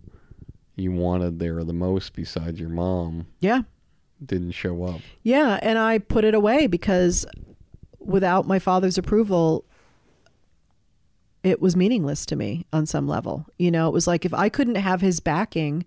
you 0.76 0.92
wanted 0.92 1.38
there 1.40 1.62
the 1.64 1.72
most 1.72 2.14
besides 2.14 2.60
your 2.60 2.68
mom 2.68 3.26
Yeah. 3.40 3.62
didn't 4.24 4.52
show 4.52 4.84
up. 4.84 5.00
Yeah. 5.22 5.58
And 5.60 5.76
I 5.78 5.98
put 5.98 6.24
it 6.24 6.34
away 6.34 6.66
because 6.68 7.26
without 7.98 8.46
my 8.46 8.58
father's 8.58 8.96
approval, 8.96 9.64
it 11.42 11.60
was 11.60 11.76
meaningless 11.76 12.26
to 12.26 12.36
me 12.36 12.66
on 12.72 12.86
some 12.86 13.06
level. 13.06 13.46
You 13.58 13.70
know, 13.70 13.88
it 13.88 13.92
was 13.92 14.06
like 14.06 14.24
if 14.24 14.34
I 14.34 14.48
couldn't 14.48 14.76
have 14.76 15.00
his 15.00 15.20
backing, 15.20 15.84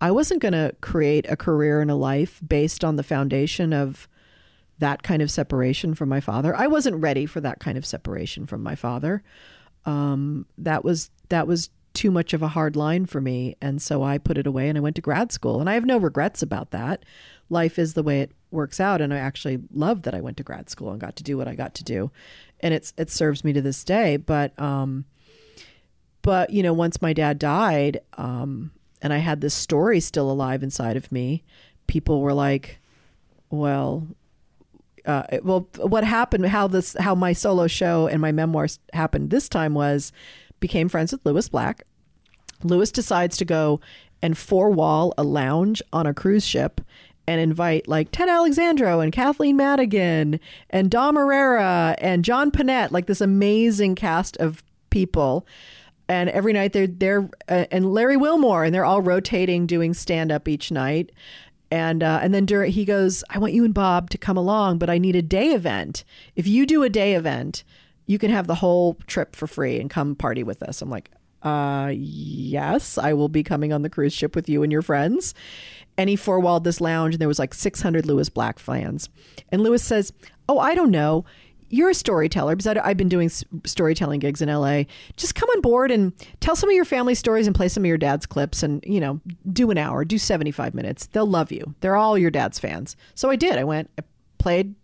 I 0.00 0.10
wasn't 0.10 0.42
going 0.42 0.52
to 0.52 0.74
create 0.80 1.26
a 1.28 1.36
career 1.36 1.80
and 1.80 1.90
a 1.90 1.94
life 1.94 2.40
based 2.46 2.84
on 2.84 2.96
the 2.96 3.02
foundation 3.02 3.72
of 3.72 4.08
that 4.78 5.02
kind 5.02 5.22
of 5.22 5.30
separation 5.30 5.94
from 5.94 6.08
my 6.08 6.20
father. 6.20 6.54
I 6.54 6.68
wasn't 6.68 7.02
ready 7.02 7.26
for 7.26 7.40
that 7.40 7.58
kind 7.58 7.76
of 7.76 7.84
separation 7.84 8.46
from 8.46 8.62
my 8.62 8.74
father. 8.74 9.22
Um, 9.84 10.46
that 10.56 10.84
was 10.84 11.10
that 11.30 11.46
was 11.46 11.70
too 11.94 12.10
much 12.10 12.32
of 12.32 12.42
a 12.42 12.48
hard 12.48 12.76
line 12.76 13.06
for 13.06 13.20
me, 13.20 13.56
and 13.60 13.82
so 13.82 14.04
I 14.04 14.18
put 14.18 14.38
it 14.38 14.46
away 14.46 14.68
and 14.68 14.78
I 14.78 14.80
went 14.80 14.96
to 14.96 15.02
grad 15.02 15.32
school. 15.32 15.60
And 15.60 15.68
I 15.68 15.74
have 15.74 15.84
no 15.84 15.98
regrets 15.98 16.42
about 16.42 16.70
that. 16.70 17.04
Life 17.50 17.78
is 17.78 17.94
the 17.94 18.02
way 18.02 18.20
it 18.20 18.32
works 18.50 18.80
out, 18.80 19.00
and 19.00 19.12
I 19.12 19.18
actually 19.18 19.60
love 19.72 20.02
that 20.02 20.14
I 20.14 20.20
went 20.20 20.36
to 20.38 20.42
grad 20.42 20.70
school 20.70 20.90
and 20.90 21.00
got 21.00 21.16
to 21.16 21.22
do 21.22 21.36
what 21.36 21.48
I 21.48 21.54
got 21.54 21.74
to 21.76 21.84
do, 21.84 22.10
and 22.60 22.74
it's 22.74 22.92
it 22.96 23.10
serves 23.10 23.44
me 23.44 23.52
to 23.52 23.62
this 23.62 23.84
day. 23.84 24.16
But 24.16 24.58
um, 24.60 25.04
but 26.22 26.50
you 26.50 26.62
know, 26.62 26.72
once 26.72 27.00
my 27.00 27.12
dad 27.12 27.38
died, 27.38 28.00
um, 28.16 28.72
and 29.00 29.12
I 29.12 29.18
had 29.18 29.40
this 29.40 29.54
story 29.54 30.00
still 30.00 30.30
alive 30.30 30.62
inside 30.62 30.96
of 30.96 31.10
me, 31.10 31.42
people 31.86 32.20
were 32.20 32.34
like, 32.34 32.78
"Well, 33.50 34.06
uh, 35.06 35.22
well, 35.42 35.68
what 35.78 36.04
happened? 36.04 36.46
How 36.46 36.68
this? 36.68 36.94
How 36.98 37.14
my 37.14 37.32
solo 37.32 37.66
show 37.66 38.06
and 38.06 38.20
my 38.20 38.32
memoirs 38.32 38.78
happened 38.92 39.30
this 39.30 39.48
time 39.48 39.74
was 39.74 40.12
became 40.60 40.88
friends 40.88 41.12
with 41.12 41.24
Lewis 41.24 41.48
Black. 41.48 41.84
Lewis 42.62 42.90
decides 42.90 43.36
to 43.36 43.44
go 43.44 43.80
and 44.20 44.36
four 44.36 44.70
wall 44.70 45.14
a 45.16 45.22
lounge 45.22 45.80
on 45.92 46.06
a 46.06 46.14
cruise 46.14 46.46
ship 46.46 46.80
and 47.28 47.42
invite 47.42 47.86
like 47.86 48.08
Ted 48.10 48.30
Alexandro 48.30 49.00
and 49.00 49.12
Kathleen 49.12 49.54
Madigan 49.54 50.40
and 50.70 50.90
Dom 50.90 51.16
Irrera 51.16 51.94
and 51.98 52.24
John 52.24 52.50
Pinette, 52.50 52.90
like 52.90 53.04
this 53.04 53.20
amazing 53.20 53.96
cast 53.96 54.38
of 54.38 54.64
people. 54.88 55.46
And 56.08 56.30
every 56.30 56.54
night 56.54 56.72
they're 56.72 56.86
they're 56.86 57.28
uh, 57.46 57.66
and 57.70 57.92
Larry 57.92 58.16
Wilmore 58.16 58.64
and 58.64 58.74
they're 58.74 58.86
all 58.86 59.02
rotating 59.02 59.66
doing 59.66 59.92
stand 59.92 60.32
up 60.32 60.48
each 60.48 60.72
night. 60.72 61.12
And 61.70 62.02
uh, 62.02 62.20
and 62.22 62.32
then 62.32 62.46
during 62.46 62.72
he 62.72 62.86
goes, 62.86 63.22
I 63.28 63.38
want 63.38 63.52
you 63.52 63.62
and 63.62 63.74
Bob 63.74 64.08
to 64.10 64.16
come 64.16 64.38
along, 64.38 64.78
but 64.78 64.88
I 64.88 64.96
need 64.96 65.14
a 65.14 65.20
day 65.20 65.48
event. 65.48 66.04
If 66.34 66.46
you 66.46 66.64
do 66.64 66.82
a 66.82 66.88
day 66.88 67.12
event, 67.12 67.62
you 68.06 68.18
can 68.18 68.30
have 68.30 68.46
the 68.46 68.54
whole 68.54 68.94
trip 69.06 69.36
for 69.36 69.46
free 69.46 69.78
and 69.78 69.90
come 69.90 70.14
party 70.14 70.42
with 70.42 70.62
us. 70.62 70.80
I'm 70.80 70.88
like, 70.88 71.10
uh, 71.42 71.92
yes, 71.94 72.96
I 72.96 73.12
will 73.12 73.28
be 73.28 73.42
coming 73.42 73.72
on 73.72 73.82
the 73.82 73.90
cruise 73.90 74.14
ship 74.14 74.34
with 74.34 74.48
you 74.48 74.62
and 74.62 74.72
your 74.72 74.82
friends. 74.82 75.34
And 75.98 76.08
he 76.08 76.16
four 76.16 76.40
walled 76.40 76.64
this 76.64 76.80
lounge, 76.80 77.14
and 77.14 77.20
there 77.20 77.28
was 77.28 77.38
like 77.38 77.52
600 77.52 78.06
Lewis 78.06 78.28
Black 78.28 78.58
fans. 78.58 79.10
And 79.50 79.62
Lewis 79.62 79.82
says, 79.82 80.12
"Oh, 80.48 80.58
I 80.58 80.74
don't 80.74 80.90
know." 80.90 81.24
You're 81.70 81.90
a 81.90 81.94
storyteller 81.94 82.56
because 82.56 82.66
I, 82.66 82.88
have 82.88 82.96
been 82.96 83.10
doing 83.10 83.28
storytelling 83.66 84.20
gigs 84.20 84.40
in 84.40 84.48
LA. 84.48 84.84
Just 85.16 85.34
come 85.34 85.50
on 85.50 85.60
board 85.60 85.90
and 85.90 86.14
tell 86.40 86.56
some 86.56 86.70
of 86.70 86.74
your 86.74 86.86
family 86.86 87.14
stories 87.14 87.46
and 87.46 87.54
play 87.54 87.68
some 87.68 87.82
of 87.82 87.86
your 87.86 87.98
dad's 87.98 88.24
clips 88.24 88.62
and, 88.62 88.82
you 88.86 88.98
know, 88.98 89.20
do 89.52 89.70
an 89.70 89.76
hour, 89.76 90.02
do 90.02 90.16
75 90.16 90.72
minutes. 90.72 91.08
They'll 91.08 91.26
love 91.26 91.52
you. 91.52 91.74
They're 91.80 91.94
all 91.94 92.16
your 92.16 92.30
dad's 92.30 92.58
fans. 92.58 92.96
So 93.14 93.28
I 93.28 93.36
did. 93.36 93.58
I 93.58 93.64
went, 93.64 93.90
I 93.98 94.02
played 94.38 94.76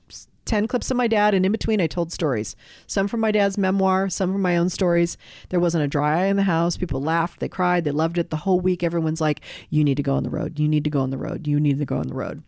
10 0.45 0.67
clips 0.67 0.91
of 0.91 0.97
my 0.97 1.07
dad, 1.07 1.35
and 1.35 1.45
in 1.45 1.53
between, 1.53 1.81
I 1.81 1.87
told 1.87 2.13
stories. 2.13 2.57
Some 2.87 3.09
from 3.09 3.21
my 3.21 3.31
dad's 3.31 3.59
memoir, 3.59 4.09
some 4.09 4.33
from 4.33 4.43
my 4.43 4.57
own 4.57 4.69
stories. 4.69 5.17
There 5.49 5.61
wasn't 5.61 5.85
a 5.85 5.89
dry 5.89 6.23
eye 6.23 6.27
in 6.27 6.37
the 6.37 6.43
house. 6.43 6.77
People 6.77 7.03
laughed, 7.03 7.41
they 7.41 7.49
cried, 7.49 7.85
they 7.85 7.91
loved 7.91 8.19
it. 8.19 8.31
The 8.31 8.37
whole 8.37 8.61
week, 8.61 8.83
everyone's 8.83 9.21
like, 9.21 9.41
You 9.71 9.85
need 9.85 9.97
to 9.97 10.03
go 10.03 10.15
on 10.15 10.23
the 10.23 10.31
road. 10.31 10.59
You 10.59 10.69
need 10.69 10.85
to 10.85 10.91
go 10.91 11.01
on 11.01 11.11
the 11.11 11.19
road. 11.19 11.47
You 11.47 11.59
need 11.61 11.79
to 11.79 11.85
go 11.85 11.99
on 11.99 12.09
the 12.09 12.15
road. 12.15 12.43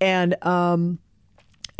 And, 0.00 0.42
um, 0.44 0.98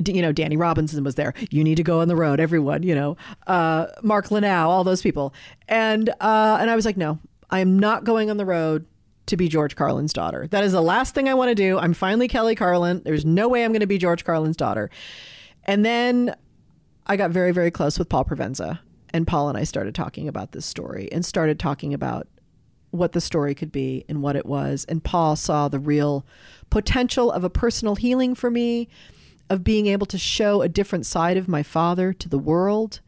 you 0.06 0.22
know, 0.22 0.32
Danny 0.32 0.56
Robinson 0.56 1.04
was 1.04 1.14
there. 1.14 1.34
You 1.50 1.64
need 1.64 1.76
to 1.76 1.82
go 1.82 2.00
on 2.00 2.08
the 2.08 2.16
road, 2.16 2.40
everyone, 2.40 2.82
you 2.82 2.94
know, 2.94 3.16
uh, 3.46 3.86
Mark 4.02 4.28
Lanau, 4.28 4.68
all 4.68 4.84
those 4.84 5.02
people. 5.02 5.34
And, 5.68 6.08
uh, 6.20 6.58
and 6.60 6.70
I 6.70 6.76
was 6.76 6.84
like, 6.84 6.96
no, 6.96 7.18
I 7.50 7.60
am 7.60 7.78
not 7.78 8.04
going 8.04 8.30
on 8.30 8.36
the 8.36 8.46
road 8.46 8.86
to 9.26 9.36
be 9.36 9.48
George 9.48 9.76
Carlin's 9.76 10.12
daughter. 10.12 10.46
That 10.48 10.64
is 10.64 10.72
the 10.72 10.82
last 10.82 11.14
thing 11.14 11.28
I 11.28 11.34
want 11.34 11.50
to 11.50 11.54
do. 11.54 11.78
I'm 11.78 11.94
finally 11.94 12.28
Kelly 12.28 12.54
Carlin. 12.54 13.02
There's 13.04 13.24
no 13.24 13.48
way 13.48 13.64
I'm 13.64 13.72
going 13.72 13.80
to 13.80 13.86
be 13.86 13.98
George 13.98 14.24
Carlin's 14.24 14.56
daughter. 14.56 14.90
And 15.70 15.84
then 15.84 16.34
I 17.06 17.16
got 17.16 17.30
very, 17.30 17.52
very 17.52 17.70
close 17.70 17.96
with 17.96 18.08
Paul 18.08 18.24
Provenza. 18.24 18.80
And 19.14 19.24
Paul 19.24 19.48
and 19.48 19.56
I 19.56 19.62
started 19.62 19.94
talking 19.94 20.26
about 20.26 20.50
this 20.50 20.66
story 20.66 21.08
and 21.12 21.24
started 21.24 21.60
talking 21.60 21.94
about 21.94 22.26
what 22.90 23.12
the 23.12 23.20
story 23.20 23.54
could 23.54 23.70
be 23.70 24.04
and 24.08 24.20
what 24.20 24.34
it 24.34 24.46
was. 24.46 24.84
And 24.88 25.04
Paul 25.04 25.36
saw 25.36 25.68
the 25.68 25.78
real 25.78 26.26
potential 26.70 27.30
of 27.30 27.44
a 27.44 27.50
personal 27.50 27.94
healing 27.94 28.34
for 28.34 28.50
me, 28.50 28.88
of 29.48 29.62
being 29.62 29.86
able 29.86 30.06
to 30.06 30.18
show 30.18 30.60
a 30.60 30.68
different 30.68 31.06
side 31.06 31.36
of 31.36 31.46
my 31.46 31.62
father 31.62 32.12
to 32.14 32.28
the 32.28 32.38
world. 32.38 32.98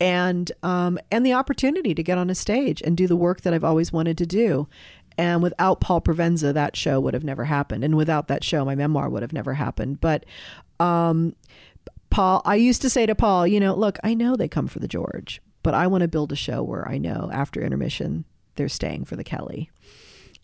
And 0.00 0.50
um, 0.64 0.98
and 1.12 1.24
the 1.24 1.34
opportunity 1.34 1.94
to 1.94 2.02
get 2.02 2.18
on 2.18 2.30
a 2.30 2.34
stage 2.34 2.82
and 2.82 2.96
do 2.96 3.06
the 3.06 3.14
work 3.14 3.42
that 3.42 3.54
I've 3.54 3.62
always 3.62 3.92
wanted 3.92 4.18
to 4.18 4.26
do. 4.26 4.66
And 5.16 5.40
without 5.40 5.80
Paul 5.80 6.00
Provenza, 6.00 6.52
that 6.52 6.74
show 6.74 6.98
would 6.98 7.14
have 7.14 7.22
never 7.22 7.44
happened. 7.44 7.84
And 7.84 7.96
without 7.96 8.26
that 8.26 8.42
show, 8.42 8.64
my 8.64 8.74
memoir 8.74 9.08
would 9.08 9.22
have 9.22 9.32
never 9.32 9.54
happened. 9.54 10.00
But 10.00 10.24
um, 10.80 11.36
Paul, 12.12 12.42
I 12.44 12.56
used 12.56 12.82
to 12.82 12.90
say 12.90 13.06
to 13.06 13.14
Paul, 13.14 13.46
you 13.46 13.58
know, 13.58 13.74
look, 13.74 13.98
I 14.04 14.12
know 14.12 14.36
they 14.36 14.48
come 14.48 14.68
for 14.68 14.78
the 14.78 14.88
George, 14.88 15.40
but 15.62 15.74
I 15.74 15.86
want 15.86 16.02
to 16.02 16.08
build 16.08 16.30
a 16.30 16.36
show 16.36 16.62
where 16.62 16.86
I 16.86 16.98
know 16.98 17.30
after 17.32 17.62
intermission 17.62 18.26
they're 18.56 18.68
staying 18.68 19.06
for 19.06 19.16
the 19.16 19.24
Kelly. 19.24 19.70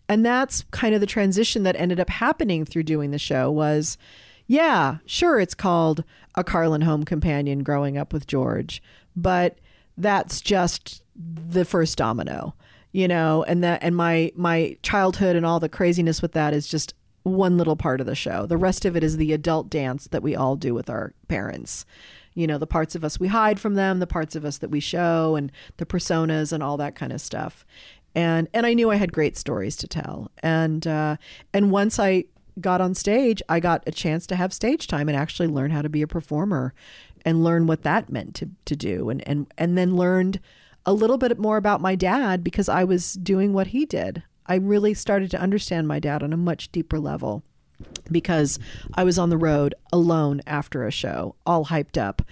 And 0.07 0.25
that's 0.25 0.65
kind 0.71 0.95
of 0.95 1.01
the 1.01 1.05
transition 1.05 1.61
that 1.63 1.75
ended 1.75 1.99
up 1.99 2.09
happening 2.09 2.65
through 2.65 2.83
doing 2.83 3.11
the 3.11 3.19
show 3.19 3.51
was 3.51 3.97
yeah, 4.47 4.97
sure 5.05 5.39
it's 5.39 5.53
called 5.53 6.03
A 6.33 6.43
Carlin 6.43 6.81
Home 6.81 7.03
Companion 7.05 7.61
growing 7.61 7.99
up 7.99 8.11
with 8.11 8.25
George, 8.25 8.81
but 9.15 9.59
that's 9.95 10.41
just 10.41 11.03
the 11.15 11.63
first 11.63 11.99
domino, 11.99 12.55
you 12.91 13.07
know, 13.07 13.43
and 13.43 13.63
that 13.63 13.83
and 13.83 13.95
my 13.95 14.31
my 14.35 14.75
childhood 14.81 15.35
and 15.35 15.45
all 15.45 15.59
the 15.59 15.69
craziness 15.69 16.23
with 16.23 16.31
that 16.31 16.55
is 16.55 16.67
just 16.67 16.95
one 17.23 17.57
little 17.57 17.75
part 17.75 18.01
of 18.01 18.07
the 18.07 18.15
show. 18.15 18.45
The 18.45 18.57
rest 18.57 18.85
of 18.85 18.95
it 18.95 19.03
is 19.03 19.17
the 19.17 19.33
adult 19.33 19.69
dance 19.69 20.07
that 20.07 20.23
we 20.23 20.35
all 20.35 20.55
do 20.55 20.73
with 20.73 20.89
our 20.89 21.13
parents. 21.27 21.85
You 22.33 22.47
know, 22.47 22.57
the 22.57 22.67
parts 22.67 22.95
of 22.95 23.03
us 23.03 23.19
we 23.19 23.27
hide 23.27 23.59
from 23.59 23.75
them, 23.75 23.99
the 23.99 24.07
parts 24.07 24.35
of 24.35 24.45
us 24.45 24.57
that 24.59 24.69
we 24.69 24.79
show, 24.79 25.35
and 25.35 25.51
the 25.77 25.85
personas 25.85 26.53
and 26.53 26.63
all 26.63 26.77
that 26.77 26.95
kind 26.95 27.11
of 27.11 27.21
stuff. 27.21 27.65
And 28.15 28.47
and 28.53 28.65
I 28.65 28.73
knew 28.73 28.89
I 28.91 28.95
had 28.95 29.13
great 29.13 29.37
stories 29.37 29.75
to 29.77 29.87
tell. 29.87 30.31
And 30.41 30.85
uh, 30.87 31.17
and 31.53 31.71
once 31.71 31.99
I 31.99 32.25
got 32.61 32.81
on 32.81 32.93
stage, 32.93 33.41
I 33.49 33.59
got 33.59 33.83
a 33.87 33.91
chance 33.91 34.25
to 34.27 34.35
have 34.35 34.53
stage 34.53 34.87
time 34.87 35.09
and 35.09 35.17
actually 35.17 35.47
learn 35.47 35.71
how 35.71 35.81
to 35.81 35.89
be 35.89 36.01
a 36.01 36.07
performer 36.07 36.73
and 37.25 37.43
learn 37.43 37.67
what 37.67 37.83
that 37.83 38.09
meant 38.09 38.35
to 38.35 38.49
to 38.65 38.75
do. 38.75 39.09
And 39.09 39.27
and 39.27 39.47
and 39.57 39.77
then 39.77 39.95
learned 39.95 40.39
a 40.85 40.93
little 40.93 41.17
bit 41.17 41.37
more 41.37 41.57
about 41.57 41.81
my 41.81 41.95
dad 41.95 42.43
because 42.43 42.69
I 42.69 42.83
was 42.83 43.13
doing 43.13 43.53
what 43.53 43.67
he 43.67 43.85
did. 43.85 44.23
I 44.49 44.55
really 44.55 44.95
started 44.95 45.31
to 45.31 45.39
understand 45.39 45.87
my 45.87 45.99
dad 45.99 46.23
on 46.23 46.33
a 46.33 46.37
much 46.37 46.71
deeper 46.71 46.99
level 46.99 47.43
because 48.11 48.59
I 48.95 49.03
was 49.03 49.19
on 49.19 49.29
the 49.29 49.37
road 49.37 49.75
alone 49.93 50.41
after 50.47 50.85
a 50.85 50.91
show, 50.91 51.35
all 51.45 51.67
hyped 51.67 52.01
up, 52.01 52.23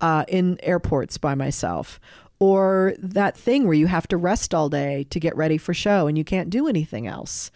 uh, 0.00 0.24
in 0.28 0.58
airports 0.62 1.18
by 1.18 1.34
myself. 1.34 2.00
Or 2.38 2.94
that 2.98 3.36
thing 3.36 3.64
where 3.64 3.74
you 3.74 3.88
have 3.88 4.06
to 4.08 4.16
rest 4.16 4.54
all 4.54 4.68
day 4.68 5.04
to 5.10 5.20
get 5.20 5.36
ready 5.36 5.58
for 5.58 5.74
show 5.74 6.06
and 6.06 6.16
you 6.16 6.24
can't 6.24 6.50
do 6.50 6.68
anything 6.68 7.06
else. 7.06 7.50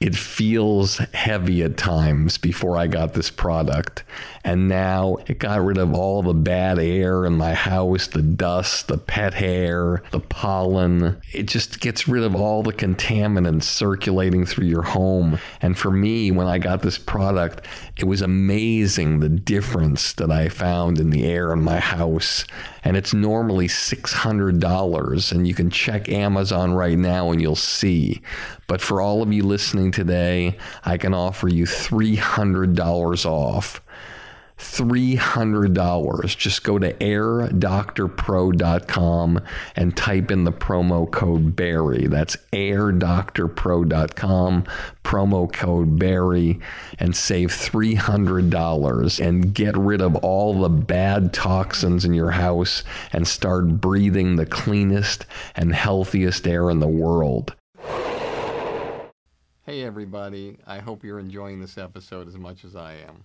it 0.00 0.16
feels 0.16 0.96
heavy 1.12 1.62
at 1.62 1.76
times 1.76 2.38
before 2.38 2.78
I 2.78 2.86
got 2.86 3.12
this 3.12 3.28
product. 3.28 4.02
And 4.42 4.68
now 4.68 5.18
it 5.26 5.38
got 5.38 5.62
rid 5.62 5.76
of 5.76 5.94
all 5.94 6.22
the 6.22 6.32
bad 6.32 6.78
air 6.78 7.26
in 7.26 7.34
my 7.34 7.52
house, 7.52 8.06
the 8.06 8.22
dust, 8.22 8.88
the 8.88 8.96
pet 8.96 9.34
hair, 9.34 10.02
the 10.12 10.20
pollen. 10.20 11.20
It 11.32 11.42
just 11.42 11.80
gets 11.80 12.08
rid 12.08 12.22
of 12.22 12.34
all 12.34 12.62
the 12.62 12.72
contaminants 12.72 13.64
circulating 13.64 14.46
through 14.46 14.66
your 14.66 14.82
home. 14.82 15.38
And 15.60 15.76
for 15.76 15.90
me, 15.90 16.30
when 16.30 16.46
I 16.46 16.58
got 16.58 16.80
this 16.80 16.96
product, 16.96 17.66
it 17.98 18.04
was 18.04 18.22
amazing 18.22 19.20
the 19.20 19.28
difference 19.28 20.14
that 20.14 20.30
I 20.30 20.48
found 20.48 20.98
in 20.98 21.10
the 21.10 21.26
air 21.26 21.52
in 21.52 21.62
my 21.62 21.78
house. 21.78 22.46
And 22.82 22.96
it's 22.96 23.12
normally 23.12 23.68
$600. 23.68 25.32
And 25.32 25.46
you 25.46 25.52
can 25.52 25.68
check 25.68 26.08
Amazon 26.08 26.72
right 26.72 26.96
now 26.96 27.30
and 27.30 27.42
you'll 27.42 27.56
see. 27.56 28.22
But 28.66 28.80
for 28.80 29.02
all 29.02 29.22
of 29.22 29.32
you 29.32 29.42
listening 29.42 29.92
today, 29.92 30.56
I 30.84 30.96
can 30.96 31.12
offer 31.12 31.48
you 31.48 31.66
$300 31.66 33.26
off. 33.26 33.82
$300. 34.60 36.36
Just 36.36 36.62
go 36.62 36.78
to 36.78 36.92
airdoctorpro.com 36.92 39.40
and 39.74 39.96
type 39.96 40.30
in 40.30 40.44
the 40.44 40.52
promo 40.52 41.10
code 41.10 41.56
Barry. 41.56 42.06
That's 42.06 42.36
airdoctorpro.com, 42.52 44.64
promo 45.02 45.50
code 45.52 45.98
Barry, 45.98 46.60
and 46.98 47.16
save 47.16 47.48
$300 47.48 49.26
and 49.26 49.54
get 49.54 49.74
rid 49.76 50.02
of 50.02 50.14
all 50.16 50.60
the 50.60 50.68
bad 50.68 51.32
toxins 51.32 52.04
in 52.04 52.12
your 52.12 52.32
house 52.32 52.84
and 53.12 53.26
start 53.26 53.80
breathing 53.80 54.36
the 54.36 54.44
cleanest 54.44 55.24
and 55.56 55.74
healthiest 55.74 56.46
air 56.46 56.68
in 56.70 56.80
the 56.80 56.86
world. 56.86 57.54
Hey, 59.64 59.84
everybody. 59.84 60.58
I 60.66 60.80
hope 60.80 61.02
you're 61.02 61.18
enjoying 61.18 61.60
this 61.60 61.78
episode 61.78 62.28
as 62.28 62.36
much 62.36 62.62
as 62.64 62.76
I 62.76 62.96
am. 63.06 63.24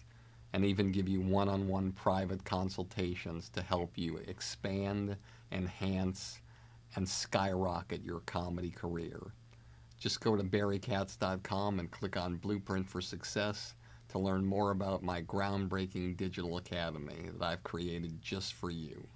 and 0.53 0.65
even 0.65 0.91
give 0.91 1.07
you 1.07 1.21
one 1.21 1.47
on 1.47 1.67
one 1.67 1.91
private 1.91 2.43
consultations 2.43 3.49
to 3.49 3.61
help 3.61 3.97
you 3.97 4.17
expand, 4.27 5.15
enhance, 5.51 6.41
and 6.95 7.07
skyrocket 7.07 8.03
your 8.03 8.19
comedy 8.21 8.69
career. 8.69 9.33
Just 9.97 10.19
go 10.19 10.35
to 10.35 10.43
barrykatz.com 10.43 11.79
and 11.79 11.91
click 11.91 12.17
on 12.17 12.37
Blueprint 12.37 12.89
for 12.89 13.01
Success 13.01 13.75
to 14.09 14.19
learn 14.19 14.43
more 14.43 14.71
about 14.71 15.03
my 15.03 15.21
groundbreaking 15.21 16.17
digital 16.17 16.57
academy 16.57 17.29
that 17.37 17.45
I've 17.45 17.63
created 17.63 18.21
just 18.21 18.53
for 18.53 18.69
you. 18.69 19.07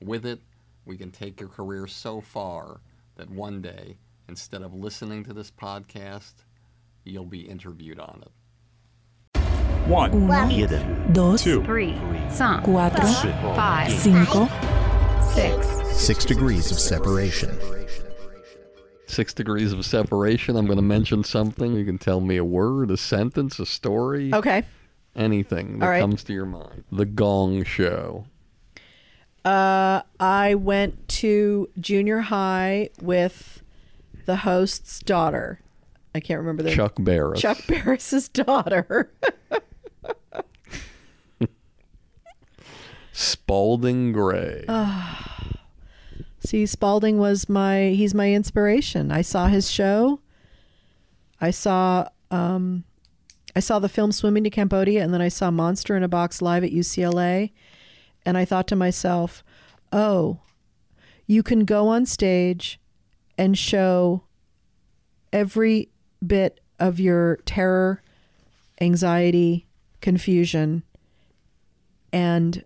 With 0.00 0.24
it, 0.24 0.40
we 0.86 0.96
can 0.96 1.10
take 1.10 1.38
your 1.38 1.50
career 1.50 1.86
so 1.86 2.20
far 2.20 2.80
that 3.16 3.30
one 3.30 3.60
day, 3.60 3.98
instead 4.28 4.62
of 4.62 4.72
listening 4.72 5.22
to 5.24 5.34
this 5.34 5.50
podcast, 5.50 6.44
you'll 7.04 7.26
be 7.26 7.42
interviewed 7.42 8.00
on 8.00 8.22
it. 8.22 8.32
One, 9.86 10.12
Uno, 10.12 11.36
two, 11.36 11.62
Three, 11.64 11.92
cinq, 12.30 12.62
cuatro, 12.64 13.56
five, 13.56 13.90
cinco, 13.92 14.48
six, 15.34 15.66
Six 15.98 16.24
degrees 16.24 16.70
of 16.70 16.78
separation. 16.78 17.58
Six 19.06 19.34
degrees 19.34 19.72
of 19.72 19.84
separation. 19.84 20.56
I'm 20.56 20.66
going 20.66 20.76
to 20.76 20.82
mention 20.82 21.22
something. 21.24 21.74
You 21.74 21.84
can 21.84 21.98
tell 21.98 22.20
me 22.20 22.36
a 22.38 22.44
word, 22.44 22.90
a 22.90 22.96
sentence, 22.96 23.58
a 23.58 23.66
story, 23.66 24.32
Okay. 24.32 24.64
anything 25.14 25.80
that 25.80 25.84
All 25.84 25.90
right. 25.90 26.00
comes 26.00 26.24
to 26.24 26.32
your 26.32 26.46
mind. 26.46 26.84
The 26.90 27.04
Gong 27.04 27.62
Show. 27.64 28.26
Uh, 29.44 30.02
I 30.20 30.54
went 30.54 31.08
to 31.08 31.68
junior 31.80 32.20
high 32.20 32.88
with 33.02 33.62
the 34.24 34.36
host's 34.36 35.00
daughter. 35.00 35.60
I 36.14 36.20
can't 36.20 36.38
remember 36.40 36.62
the 36.62 36.70
Chuck 36.74 36.94
Barris. 36.98 37.40
Chuck 37.40 37.58
Barris's 37.66 38.28
daughter. 38.28 39.10
Spalding 43.12 44.12
Gray. 44.12 44.64
See, 46.40 46.66
Spalding 46.66 47.18
was 47.18 47.48
my 47.48 47.90
he's 47.90 48.14
my 48.14 48.32
inspiration. 48.32 49.12
I 49.12 49.22
saw 49.22 49.46
his 49.46 49.70
show. 49.70 50.20
I 51.40 51.50
saw 51.50 52.08
um 52.30 52.84
I 53.54 53.60
saw 53.60 53.78
the 53.78 53.88
film 53.88 54.12
Swimming 54.12 54.44
to 54.44 54.50
Cambodia 54.50 55.02
and 55.04 55.12
then 55.12 55.20
I 55.20 55.28
saw 55.28 55.50
Monster 55.50 55.96
in 55.96 56.02
a 56.02 56.08
Box 56.08 56.40
live 56.40 56.64
at 56.64 56.72
UCLA 56.72 57.52
and 58.24 58.38
I 58.38 58.44
thought 58.44 58.66
to 58.68 58.76
myself, 58.76 59.44
"Oh, 59.92 60.40
you 61.26 61.42
can 61.42 61.64
go 61.64 61.88
on 61.88 62.06
stage 62.06 62.80
and 63.36 63.56
show 63.56 64.24
every 65.32 65.90
bit 66.26 66.60
of 66.78 66.98
your 66.98 67.36
terror, 67.44 68.02
anxiety, 68.80 69.66
confusion 70.02 70.82
and 72.12 72.62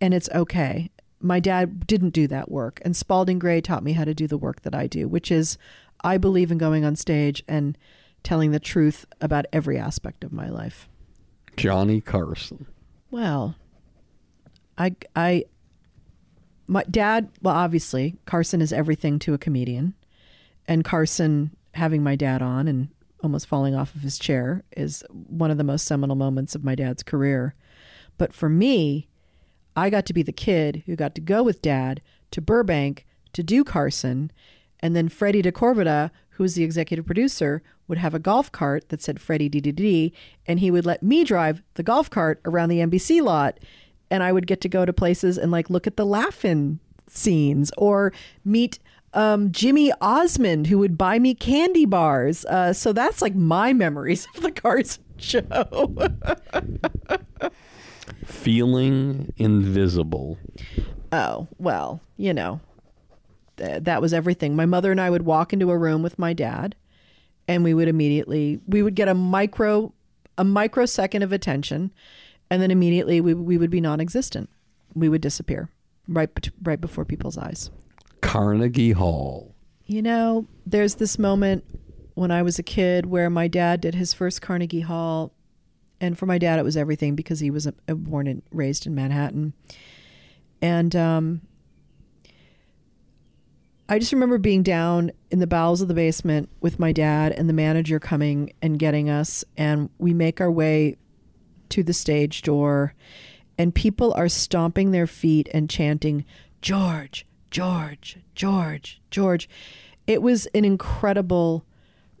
and 0.00 0.12
it's 0.12 0.28
okay. 0.34 0.90
My 1.20 1.40
dad 1.40 1.86
didn't 1.86 2.10
do 2.10 2.26
that 2.26 2.50
work, 2.50 2.82
and 2.84 2.94
Spalding 2.94 3.38
Gray 3.38 3.60
taught 3.60 3.82
me 3.82 3.92
how 3.92 4.04
to 4.04 4.12
do 4.12 4.26
the 4.26 4.36
work 4.36 4.62
that 4.62 4.74
I 4.74 4.86
do, 4.86 5.08
which 5.08 5.30
is 5.30 5.56
I 6.02 6.18
believe 6.18 6.50
in 6.50 6.58
going 6.58 6.84
on 6.84 6.96
stage 6.96 7.42
and 7.48 7.78
telling 8.22 8.50
the 8.50 8.60
truth 8.60 9.06
about 9.20 9.46
every 9.52 9.78
aspect 9.78 10.24
of 10.24 10.32
my 10.32 10.48
life. 10.48 10.88
Johnny 11.56 12.00
Carson. 12.00 12.66
Well, 13.10 13.54
I 14.76 14.96
I 15.14 15.44
my 16.66 16.82
dad, 16.90 17.30
well 17.40 17.54
obviously, 17.54 18.16
Carson 18.26 18.60
is 18.60 18.72
everything 18.72 19.18
to 19.20 19.34
a 19.34 19.38
comedian. 19.38 19.94
And 20.66 20.84
Carson 20.84 21.54
having 21.74 22.02
my 22.02 22.16
dad 22.16 22.40
on 22.40 22.68
and 22.68 22.88
almost 23.24 23.46
falling 23.46 23.74
off 23.74 23.94
of 23.94 24.02
his 24.02 24.18
chair 24.18 24.62
is 24.76 25.02
one 25.10 25.50
of 25.50 25.58
the 25.58 25.64
most 25.64 25.86
seminal 25.86 26.16
moments 26.16 26.54
of 26.54 26.64
my 26.64 26.74
dad's 26.74 27.02
career. 27.02 27.54
But 28.18 28.32
for 28.32 28.48
me, 28.48 29.08
I 29.74 29.90
got 29.90 30.06
to 30.06 30.12
be 30.12 30.22
the 30.22 30.32
kid 30.32 30.84
who 30.86 30.94
got 30.94 31.14
to 31.16 31.20
go 31.20 31.42
with 31.42 31.62
dad 31.62 32.00
to 32.30 32.40
Burbank 32.40 33.06
to 33.32 33.42
do 33.42 33.64
Carson. 33.64 34.30
And 34.80 34.94
then 34.94 35.08
Freddie 35.08 35.42
who 35.42 36.42
was 36.42 36.54
the 36.54 36.64
executive 36.64 37.06
producer, 37.06 37.62
would 37.86 37.98
have 37.98 38.14
a 38.14 38.18
golf 38.18 38.50
cart 38.50 38.88
that 38.88 39.02
said 39.02 39.20
Freddie 39.20 39.50
DDD, 39.50 40.12
and 40.46 40.60
he 40.60 40.70
would 40.70 40.86
let 40.86 41.02
me 41.02 41.24
drive 41.24 41.62
the 41.74 41.82
golf 41.82 42.10
cart 42.10 42.40
around 42.44 42.68
the 42.68 42.80
NBC 42.80 43.22
lot. 43.22 43.58
And 44.10 44.22
I 44.22 44.32
would 44.32 44.46
get 44.46 44.60
to 44.62 44.68
go 44.68 44.84
to 44.84 44.92
places 44.92 45.38
and 45.38 45.50
like 45.50 45.70
look 45.70 45.86
at 45.86 45.96
the 45.96 46.06
laughing 46.06 46.80
scenes 47.08 47.70
or 47.76 48.12
meet 48.44 48.78
um, 49.14 49.50
Jimmy 49.52 49.92
Osmond, 50.00 50.66
who 50.66 50.78
would 50.78 50.98
buy 50.98 51.18
me 51.18 51.34
candy 51.34 51.86
bars. 51.86 52.44
Uh, 52.44 52.72
so 52.72 52.92
that's 52.92 53.22
like 53.22 53.34
my 53.34 53.72
memories 53.72 54.26
of 54.36 54.42
the 54.42 54.50
Carson 54.52 55.02
show. 55.16 55.96
Feeling 58.24 59.32
invisible. 59.36 60.38
oh, 61.12 61.48
well, 61.58 62.00
you 62.16 62.32
know, 62.34 62.60
th- 63.56 63.82
that 63.84 64.00
was 64.02 64.12
everything. 64.12 64.56
My 64.56 64.66
mother 64.66 64.90
and 64.90 65.00
I 65.00 65.10
would 65.10 65.22
walk 65.22 65.52
into 65.52 65.70
a 65.70 65.78
room 65.78 66.02
with 66.02 66.18
my 66.18 66.32
dad, 66.32 66.74
and 67.48 67.64
we 67.64 67.74
would 67.74 67.88
immediately 67.88 68.60
we 68.66 68.82
would 68.82 68.94
get 68.94 69.08
a 69.08 69.14
micro 69.14 69.92
a 70.36 70.44
microsecond 70.44 71.22
of 71.22 71.32
attention, 71.32 71.92
and 72.50 72.60
then 72.60 72.70
immediately 72.70 73.20
we 73.20 73.34
we 73.34 73.56
would 73.58 73.70
be 73.70 73.80
non-existent. 73.80 74.48
We 74.94 75.08
would 75.08 75.20
disappear 75.20 75.68
right 76.08 76.30
right 76.62 76.80
before 76.80 77.04
people's 77.04 77.38
eyes. 77.38 77.70
Carnegie 78.34 78.90
Hall. 78.90 79.54
You 79.86 80.02
know, 80.02 80.48
there's 80.66 80.96
this 80.96 81.20
moment 81.20 81.62
when 82.14 82.32
I 82.32 82.42
was 82.42 82.58
a 82.58 82.64
kid 82.64 83.06
where 83.06 83.30
my 83.30 83.46
dad 83.46 83.80
did 83.80 83.94
his 83.94 84.12
first 84.12 84.42
Carnegie 84.42 84.80
Hall, 84.80 85.32
and 86.00 86.18
for 86.18 86.26
my 86.26 86.38
dad, 86.38 86.58
it 86.58 86.64
was 86.64 86.76
everything 86.76 87.14
because 87.14 87.38
he 87.38 87.52
was 87.52 87.68
a, 87.68 87.74
a 87.86 87.94
born 87.94 88.26
and 88.26 88.42
raised 88.50 88.88
in 88.88 88.94
Manhattan, 88.96 89.52
and 90.60 90.96
um, 90.96 91.42
I 93.88 94.00
just 94.00 94.12
remember 94.12 94.38
being 94.38 94.64
down 94.64 95.12
in 95.30 95.38
the 95.38 95.46
bowels 95.46 95.80
of 95.80 95.86
the 95.86 95.94
basement 95.94 96.48
with 96.60 96.80
my 96.80 96.90
dad 96.90 97.30
and 97.30 97.48
the 97.48 97.52
manager 97.52 98.00
coming 98.00 98.52
and 98.60 98.80
getting 98.80 99.08
us, 99.08 99.44
and 99.56 99.90
we 99.98 100.12
make 100.12 100.40
our 100.40 100.50
way 100.50 100.96
to 101.68 101.84
the 101.84 101.92
stage 101.92 102.42
door, 102.42 102.94
and 103.56 103.72
people 103.72 104.12
are 104.14 104.28
stomping 104.28 104.90
their 104.90 105.06
feet 105.06 105.48
and 105.54 105.70
chanting, 105.70 106.24
George, 106.60 107.24
George, 107.54 108.18
George, 108.34 109.00
George. 109.12 109.48
It 110.08 110.22
was 110.22 110.46
an 110.46 110.64
incredible, 110.64 111.64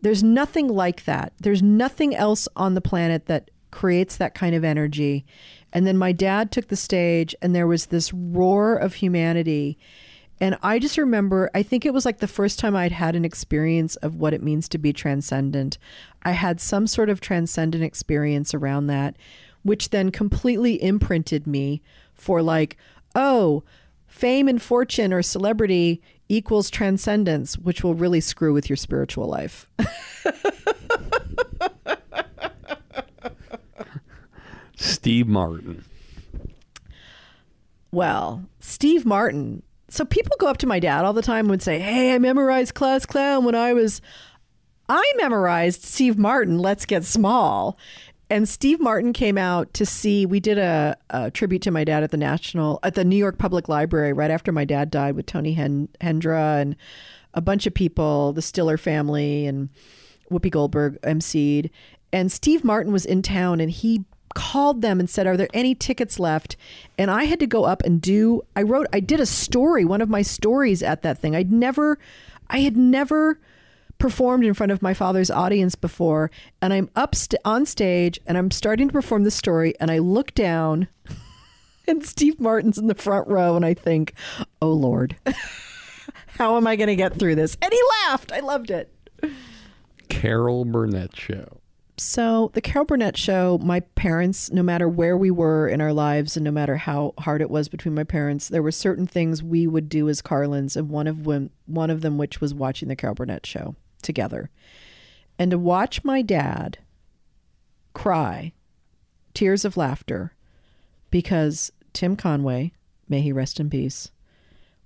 there's 0.00 0.22
nothing 0.22 0.68
like 0.68 1.06
that. 1.06 1.32
There's 1.40 1.60
nothing 1.60 2.14
else 2.14 2.46
on 2.54 2.74
the 2.74 2.80
planet 2.80 3.26
that 3.26 3.50
creates 3.72 4.16
that 4.16 4.36
kind 4.36 4.54
of 4.54 4.62
energy. 4.62 5.26
And 5.72 5.88
then 5.88 5.96
my 5.96 6.12
dad 6.12 6.52
took 6.52 6.68
the 6.68 6.76
stage, 6.76 7.34
and 7.42 7.52
there 7.52 7.66
was 7.66 7.86
this 7.86 8.12
roar 8.12 8.76
of 8.76 8.94
humanity. 8.94 9.76
And 10.40 10.56
I 10.62 10.78
just 10.78 10.98
remember, 10.98 11.50
I 11.52 11.64
think 11.64 11.84
it 11.84 11.92
was 11.92 12.04
like 12.04 12.18
the 12.18 12.28
first 12.28 12.60
time 12.60 12.76
I'd 12.76 12.92
had 12.92 13.16
an 13.16 13.24
experience 13.24 13.96
of 13.96 14.14
what 14.14 14.34
it 14.34 14.42
means 14.42 14.68
to 14.68 14.78
be 14.78 14.92
transcendent. 14.92 15.78
I 16.22 16.30
had 16.30 16.60
some 16.60 16.86
sort 16.86 17.10
of 17.10 17.20
transcendent 17.20 17.82
experience 17.82 18.54
around 18.54 18.86
that, 18.86 19.16
which 19.64 19.90
then 19.90 20.12
completely 20.12 20.80
imprinted 20.80 21.44
me 21.44 21.82
for 22.14 22.40
like, 22.40 22.76
oh, 23.16 23.64
fame 24.14 24.46
and 24.46 24.62
fortune 24.62 25.12
or 25.12 25.22
celebrity 25.22 26.00
equals 26.28 26.70
transcendence, 26.70 27.58
which 27.58 27.82
will 27.82 27.94
really 27.94 28.20
screw 28.20 28.54
with 28.54 28.70
your 28.70 28.76
spiritual 28.76 29.26
life. 29.26 29.68
Steve 34.76 35.26
Martin. 35.26 35.84
Well, 37.90 38.44
Steve 38.60 39.04
Martin. 39.04 39.64
So 39.88 40.04
people 40.04 40.36
go 40.38 40.46
up 40.46 40.58
to 40.58 40.66
my 40.68 40.78
dad 40.78 41.04
all 41.04 41.12
the 41.12 41.20
time 41.20 41.46
and 41.46 41.50
would 41.50 41.62
say, 41.62 41.80
Hey, 41.80 42.14
I 42.14 42.20
memorized 42.20 42.74
Class 42.74 43.04
Clown 43.04 43.44
when 43.44 43.56
I 43.56 43.72
was. 43.72 44.00
I 44.88 45.12
memorized 45.16 45.82
Steve 45.82 46.16
Martin, 46.18 46.58
Let's 46.58 46.86
Get 46.86 47.04
Small. 47.04 47.76
And 48.30 48.48
Steve 48.48 48.80
Martin 48.80 49.12
came 49.12 49.36
out 49.36 49.72
to 49.74 49.84
see. 49.84 50.24
We 50.24 50.40
did 50.40 50.58
a, 50.58 50.96
a 51.10 51.30
tribute 51.30 51.62
to 51.62 51.70
my 51.70 51.84
dad 51.84 52.02
at 52.02 52.10
the 52.10 52.16
National, 52.16 52.80
at 52.82 52.94
the 52.94 53.04
New 53.04 53.16
York 53.16 53.38
Public 53.38 53.68
Library 53.68 54.12
right 54.12 54.30
after 54.30 54.50
my 54.50 54.64
dad 54.64 54.90
died 54.90 55.14
with 55.14 55.26
Tony 55.26 55.52
Hen- 55.52 55.88
Hendra 56.00 56.60
and 56.60 56.76
a 57.34 57.40
bunch 57.40 57.66
of 57.66 57.74
people, 57.74 58.32
the 58.32 58.42
Stiller 58.42 58.78
family 58.78 59.46
and 59.46 59.68
Whoopi 60.30 60.50
Goldberg 60.50 61.00
emceed. 61.02 61.70
And 62.12 62.32
Steve 62.32 62.64
Martin 62.64 62.92
was 62.92 63.04
in 63.04 63.22
town 63.22 63.60
and 63.60 63.70
he 63.70 64.04
called 64.34 64.82
them 64.82 65.00
and 65.00 65.08
said, 65.08 65.26
Are 65.26 65.36
there 65.36 65.48
any 65.52 65.74
tickets 65.74 66.18
left? 66.18 66.56
And 66.98 67.10
I 67.10 67.24
had 67.24 67.40
to 67.40 67.46
go 67.46 67.64
up 67.64 67.82
and 67.82 68.00
do, 68.00 68.42
I 68.56 68.62
wrote, 68.62 68.86
I 68.92 69.00
did 69.00 69.20
a 69.20 69.26
story, 69.26 69.84
one 69.84 70.00
of 70.00 70.08
my 70.08 70.22
stories 70.22 70.82
at 70.82 71.02
that 71.02 71.18
thing. 71.18 71.36
I'd 71.36 71.52
never, 71.52 71.98
I 72.48 72.60
had 72.60 72.76
never 72.76 73.38
performed 74.04 74.44
in 74.44 74.52
front 74.52 74.70
of 74.70 74.82
my 74.82 74.92
father's 74.92 75.30
audience 75.30 75.74
before. 75.74 76.30
And 76.60 76.74
I'm 76.74 76.90
up 76.94 77.14
st- 77.14 77.40
on 77.42 77.64
stage 77.64 78.20
and 78.26 78.36
I'm 78.36 78.50
starting 78.50 78.88
to 78.88 78.92
perform 78.92 79.24
the 79.24 79.30
story. 79.30 79.72
And 79.80 79.90
I 79.90 79.96
look 79.96 80.34
down 80.34 80.88
and 81.88 82.04
Steve 82.04 82.38
Martin's 82.38 82.76
in 82.76 82.86
the 82.86 82.94
front 82.94 83.26
row. 83.28 83.56
And 83.56 83.64
I 83.64 83.72
think, 83.72 84.12
Oh 84.60 84.74
Lord, 84.74 85.16
how 86.38 86.58
am 86.58 86.66
I 86.66 86.76
going 86.76 86.88
to 86.88 86.96
get 86.96 87.18
through 87.18 87.36
this? 87.36 87.56
And 87.62 87.72
he 87.72 87.80
laughed. 88.02 88.30
I 88.30 88.40
loved 88.40 88.70
it. 88.70 88.92
Carol 90.10 90.66
Burnett 90.66 91.16
Show. 91.16 91.62
So, 91.96 92.50
the 92.52 92.60
Carol 92.60 92.84
Burnett 92.84 93.16
show, 93.16 93.58
my 93.62 93.80
parents, 93.80 94.50
no 94.50 94.64
matter 94.64 94.86
where 94.88 95.16
we 95.16 95.30
were 95.30 95.66
in 95.66 95.80
our 95.80 95.92
lives 95.94 96.36
and 96.36 96.44
no 96.44 96.50
matter 96.50 96.76
how 96.76 97.14
hard 97.20 97.40
it 97.40 97.48
was 97.48 97.68
between 97.68 97.94
my 97.94 98.02
parents, 98.02 98.48
there 98.48 98.64
were 98.64 98.72
certain 98.72 99.06
things 99.06 99.44
we 99.44 99.68
would 99.68 99.88
do 99.88 100.08
as 100.08 100.20
Carlins, 100.20 100.76
and 100.76 100.90
one 100.90 101.06
of 101.06 101.22
them, 101.22 101.50
one 101.66 101.90
of 101.90 102.00
them 102.00 102.18
which 102.18 102.40
was 102.40 102.52
watching 102.52 102.88
the 102.88 102.96
Carol 102.96 103.14
Burnett 103.14 103.46
show 103.46 103.76
together. 104.04 104.50
And 105.38 105.50
to 105.50 105.58
watch 105.58 106.04
my 106.04 106.22
dad 106.22 106.78
cry 107.92 108.52
tears 109.34 109.64
of 109.64 109.76
laughter 109.76 110.32
because 111.10 111.72
Tim 111.92 112.16
Conway, 112.16 112.72
may 113.08 113.20
he 113.20 113.32
rest 113.32 113.58
in 113.58 113.68
peace, 113.70 114.10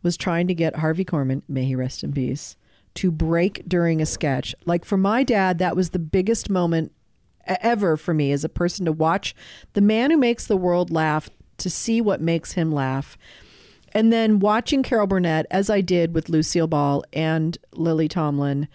was 0.03 0.17
trying 0.17 0.47
to 0.47 0.55
get 0.55 0.77
Harvey 0.77 1.05
Korman, 1.05 1.43
may 1.49 1.65
he 1.65 1.75
rest 1.75 2.03
in 2.03 2.13
peace, 2.13 2.57
to 2.95 3.11
break 3.11 3.69
during 3.69 4.01
a 4.01 4.07
sketch. 4.07 4.55
Like 4.65 4.85
for 4.85 4.97
my 4.97 5.23
dad, 5.23 5.59
that 5.59 5.77
was 5.77 5.91
the 5.91 5.99
biggest 5.99 6.49
moment 6.49 6.93
ever 7.47 7.97
for 7.97 8.15
me 8.15 8.33
as 8.33 8.45
a 8.45 8.49
person 8.49 8.85
to 8.85 8.93
watch 8.93 9.35
the 9.73 9.81
man 9.81 10.11
who 10.11 10.17
makes 10.17 10.47
the 10.47 10.57
world 10.57 10.91
laugh, 10.91 11.31
to 11.59 11.71
see 11.71 12.01
what 12.01 12.21
makes 12.21 12.53
him 12.53 12.71
laugh. 12.71 13.19
And 13.93 14.13
then 14.13 14.39
watching 14.39 14.83
Carol 14.83 15.07
Burnett, 15.07 15.47
as 15.51 15.71
I 15.71 15.81
did 15.81 16.15
with 16.15 16.29
Lucille 16.29 16.67
Ball 16.67 17.03
and 17.13 17.57
Lily 17.73 18.07
Tomlin, 18.07 18.69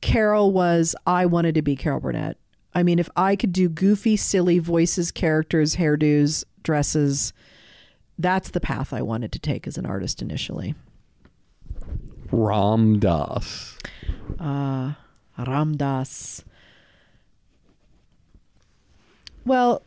Carol 0.00 0.52
was, 0.52 0.94
I 1.06 1.26
wanted 1.26 1.54
to 1.56 1.62
be 1.62 1.76
Carol 1.76 2.00
Burnett. 2.00 2.36
I 2.74 2.82
mean, 2.82 2.98
if 2.98 3.08
I 3.16 3.34
could 3.34 3.52
do 3.52 3.68
goofy, 3.68 4.16
silly 4.16 4.58
voices, 4.58 5.10
characters, 5.10 5.76
hairdos, 5.76 6.44
dresses, 6.62 7.32
that's 8.18 8.50
the 8.50 8.60
path 8.60 8.92
I 8.92 9.02
wanted 9.02 9.32
to 9.32 9.38
take 9.38 9.66
as 9.66 9.78
an 9.78 9.86
artist 9.86 10.22
initially. 10.22 10.74
Ram 12.30 12.98
Dass. 13.00 13.76
Uh, 14.38 14.92
Ram 15.38 15.76
Dass. 15.76 16.44
Well, 19.44 19.82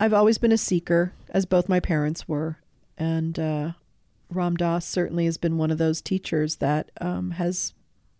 I've 0.00 0.14
always 0.14 0.38
been 0.38 0.52
a 0.52 0.58
seeker, 0.58 1.12
as 1.30 1.44
both 1.44 1.68
my 1.68 1.80
parents 1.80 2.26
were, 2.26 2.58
and 2.96 3.38
uh, 3.38 3.72
Ram 4.30 4.56
Dass 4.56 4.86
certainly 4.86 5.26
has 5.26 5.36
been 5.36 5.58
one 5.58 5.70
of 5.70 5.78
those 5.78 6.00
teachers 6.00 6.56
that 6.56 6.90
um, 7.00 7.32
has 7.32 7.74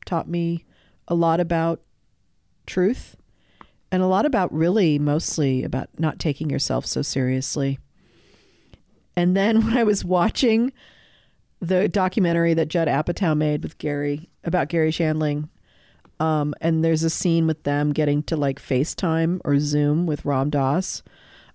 taught 0.04 0.28
me 0.28 0.64
a 1.08 1.14
lot 1.14 1.40
about 1.40 1.80
truth 2.66 3.16
and 3.92 4.02
a 4.02 4.06
lot 4.06 4.26
about 4.26 4.52
really 4.52 4.98
mostly 4.98 5.64
about 5.64 5.88
not 5.98 6.18
taking 6.18 6.50
yourself 6.50 6.86
so 6.86 7.02
seriously. 7.02 7.78
And 9.16 9.36
then 9.36 9.56
when 9.64 9.76
I 9.76 9.84
was 9.84 10.04
watching 10.04 10.72
the 11.60 11.88
documentary 11.88 12.54
that 12.54 12.68
Judd 12.68 12.88
Apatow 12.88 13.36
made 13.36 13.62
with 13.62 13.78
Garry 13.78 14.28
about 14.44 14.68
Garry 14.68 14.90
Shandling, 14.90 15.48
um, 16.18 16.54
and 16.60 16.84
there's 16.84 17.02
a 17.02 17.10
scene 17.10 17.46
with 17.46 17.62
them 17.64 17.92
getting 17.92 18.22
to 18.24 18.36
like 18.36 18.60
FaceTime 18.60 19.40
or 19.44 19.58
Zoom 19.58 20.06
with 20.06 20.24
Ram 20.24 20.50
Dass. 20.50 21.02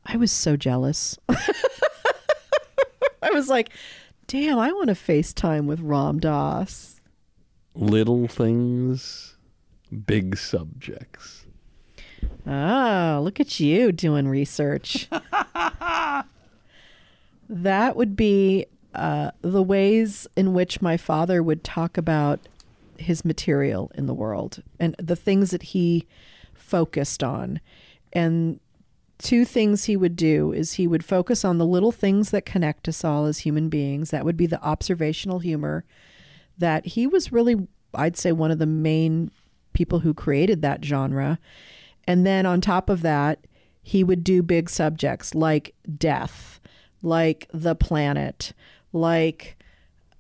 I 0.06 0.18
was 0.18 0.32
so 0.32 0.56
jealous. 0.56 1.18
I 1.30 3.30
was 3.32 3.50
like, 3.50 3.72
damn, 4.28 4.60
I 4.60 4.72
want 4.72 4.88
to 4.88 4.96
FaceTime 4.96 5.66
with 5.66 5.80
Ram 5.80 6.20
Dass. 6.20 7.02
Little 7.74 8.28
things, 8.28 9.31
big 10.06 10.38
subjects. 10.38 11.46
Oh, 12.46 13.22
look 13.24 13.40
at 13.40 13.60
you 13.60 13.92
doing 13.92 14.28
research. 14.28 15.08
that 17.50 17.96
would 17.96 18.16
be 18.16 18.66
uh, 18.94 19.32
the 19.42 19.64
ways 19.64 20.28
in 20.36 20.54
which 20.54 20.82
my 20.82 20.98
father 20.98 21.44
would 21.44 21.64
talk 21.64 21.98
about 21.98 22.40
his 22.98 23.26
material 23.26 23.92
in 23.96 24.06
the 24.06 24.14
world 24.14 24.62
and 24.80 24.96
the 24.98 25.16
things 25.16 25.52
that 25.52 25.64
he 25.64 26.08
focused 26.54 27.24
on. 27.24 27.60
And 28.14 28.60
two 29.18 29.46
things 29.46 29.86
he 29.86 29.96
would 29.96 30.16
do 30.16 30.52
is 30.52 30.74
he 30.74 30.88
would 30.88 31.06
focus 31.06 31.46
on 31.46 31.58
the 31.58 31.66
little 31.66 31.92
things 31.92 32.32
that 32.32 32.46
connect 32.46 32.88
us 32.88 33.04
all 33.04 33.26
as 33.26 33.40
human 33.40 33.70
beings. 33.70 34.10
That 34.10 34.26
would 34.26 34.38
be 34.38 34.48
the 34.48 34.64
observational 34.64 35.40
humor 35.40 35.86
that 36.58 36.86
he 36.86 37.08
was 37.08 37.32
really, 37.32 37.68
I'd 37.94 38.18
say, 38.18 38.32
one 38.32 38.52
of 38.52 38.60
the 38.60 38.66
main 38.66 39.32
people 39.74 40.00
who 40.00 40.14
created 40.14 40.62
that 40.62 40.84
genre. 40.84 41.40
And 42.06 42.26
then 42.26 42.46
on 42.46 42.62
top 42.62 42.90
of 42.90 43.02
that, 43.02 43.40
he 43.82 44.04
would 44.04 44.24
do 44.24 44.44
big 44.44 44.70
subjects 44.70 45.34
like 45.34 45.74
death, 45.98 46.60
like 47.02 47.48
the 47.54 47.76
planet, 47.76 48.54
like, 48.94 49.58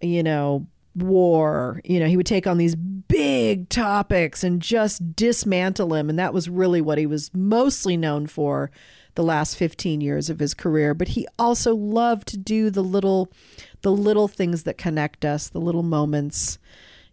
you 0.02 0.24
know, 0.24 0.66
war. 0.95 1.82
You 1.84 1.99
know, 1.99 2.08
he 2.08 2.18
would 2.18 2.26
take 2.26 2.47
on 2.47 2.58
these 2.58 2.76
big 2.76 3.70
topics 3.70 4.43
and 4.43 4.62
just 4.62 5.16
dismantle 5.16 5.89
them. 5.89 6.10
And 6.10 6.18
that 6.18 6.34
was 6.34 6.49
really 6.49 6.82
what 6.82 6.97
he 6.97 7.06
was 7.06 7.32
mostly 7.34 7.97
known 7.97 8.28
for 8.28 8.72
the 9.16 9.24
last 9.24 9.56
15 9.58 10.02
years 10.02 10.30
of 10.30 10.39
his 10.39 10.54
career. 10.54 10.93
But 10.93 11.10
he 11.10 11.28
also 11.38 11.76
loved 11.76 12.28
to 12.30 12.38
do 12.38 12.70
the 12.70 12.84
little, 12.84 13.32
the 13.82 13.91
little 13.91 14.28
things 14.28 14.64
that 14.64 14.78
connect 14.78 15.26
us, 15.26 15.49
the 15.49 15.60
little 15.60 15.84
moments, 15.84 16.58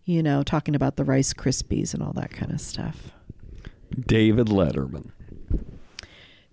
you 0.09 0.23
know, 0.23 0.43
talking 0.43 0.75
about 0.75 0.97
the 0.97 1.05
Rice 1.05 1.35
Krispies 1.35 1.93
and 1.93 2.03
all 2.03 2.15
that 2.15 2.31
kind 2.31 2.51
of 2.51 2.63
stuff. 2.63 3.11
David 4.07 4.47
Letterman. 4.47 5.11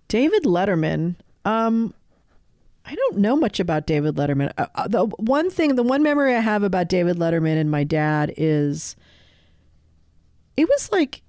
David 0.10 0.43
Letterman. 0.43 1.16
Um, 1.45 1.93
I 2.84 2.95
don't 2.95 3.18
know 3.18 3.38
much 3.38 3.62
about 3.62 3.88
David 3.88 4.16
Letterman. 4.16 4.51
Uh, 4.58 4.66
uh, 4.76 4.89
the 4.89 5.06
one 5.06 5.49
thing, 5.49 5.76
the 5.76 5.84
one 5.84 6.03
memory 6.03 6.36
I 6.36 6.41
have 6.41 6.64
about 6.64 6.89
David 6.89 7.16
Letterman 7.16 7.58
and 7.58 7.72
my 7.72 7.86
dad 7.86 8.34
is 8.36 8.97
it 10.58 10.68
was 10.68 10.91
like 10.91 11.22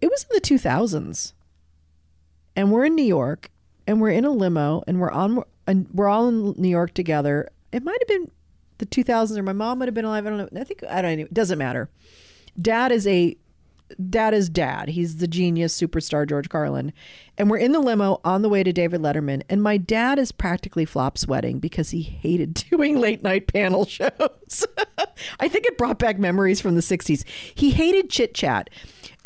it 0.00 0.10
was 0.10 0.24
in 0.24 0.30
the 0.34 0.40
2000s. 0.40 1.32
And 2.56 2.72
we're 2.72 2.86
in 2.86 2.96
New 2.96 3.04
York 3.04 3.50
and 3.86 4.00
we're 4.00 4.10
in 4.10 4.24
a 4.24 4.30
limo 4.32 4.82
and 4.88 5.00
we're 5.00 5.12
on 5.12 5.44
and 5.68 5.86
we're 5.92 6.08
all 6.08 6.26
in 6.26 6.54
New 6.56 6.68
York 6.68 6.92
together. 6.92 7.48
It 7.70 7.84
might 7.84 7.98
have 8.00 8.08
been 8.08 8.30
the 8.78 8.86
2000s 8.86 9.36
or 9.36 9.42
my 9.42 9.52
mom 9.52 9.78
would 9.78 9.88
have 9.88 9.94
been 9.94 10.04
alive. 10.04 10.26
I 10.26 10.30
don't 10.30 10.52
know. 10.52 10.60
I 10.60 10.64
think 10.64 10.84
I 10.88 11.02
don't 11.02 11.16
know. 11.18 11.24
It 11.24 11.34
doesn't 11.34 11.58
matter. 11.58 11.90
Dad 12.60 12.92
is 12.92 13.06
a 13.06 13.36
dad 14.10 14.34
is 14.34 14.48
dad. 14.48 14.88
He's 14.88 15.18
the 15.18 15.28
genius 15.28 15.78
superstar 15.78 16.28
George 16.28 16.48
Carlin. 16.48 16.92
And 17.36 17.50
we're 17.50 17.58
in 17.58 17.72
the 17.72 17.80
limo 17.80 18.20
on 18.24 18.42
the 18.42 18.48
way 18.48 18.62
to 18.62 18.72
David 18.72 19.00
Letterman. 19.00 19.42
And 19.48 19.62
my 19.62 19.76
dad 19.76 20.18
is 20.18 20.32
practically 20.32 20.84
flop 20.84 21.18
sweating 21.18 21.58
because 21.58 21.90
he 21.90 22.02
hated 22.02 22.54
doing 22.70 22.98
late 22.98 23.22
night 23.22 23.52
panel 23.52 23.84
shows. 23.84 24.66
I 25.40 25.48
think 25.48 25.66
it 25.66 25.78
brought 25.78 25.98
back 25.98 26.18
memories 26.18 26.60
from 26.60 26.74
the 26.74 26.80
60s. 26.80 27.26
He 27.54 27.70
hated 27.70 28.10
chit 28.10 28.34
chat. 28.34 28.70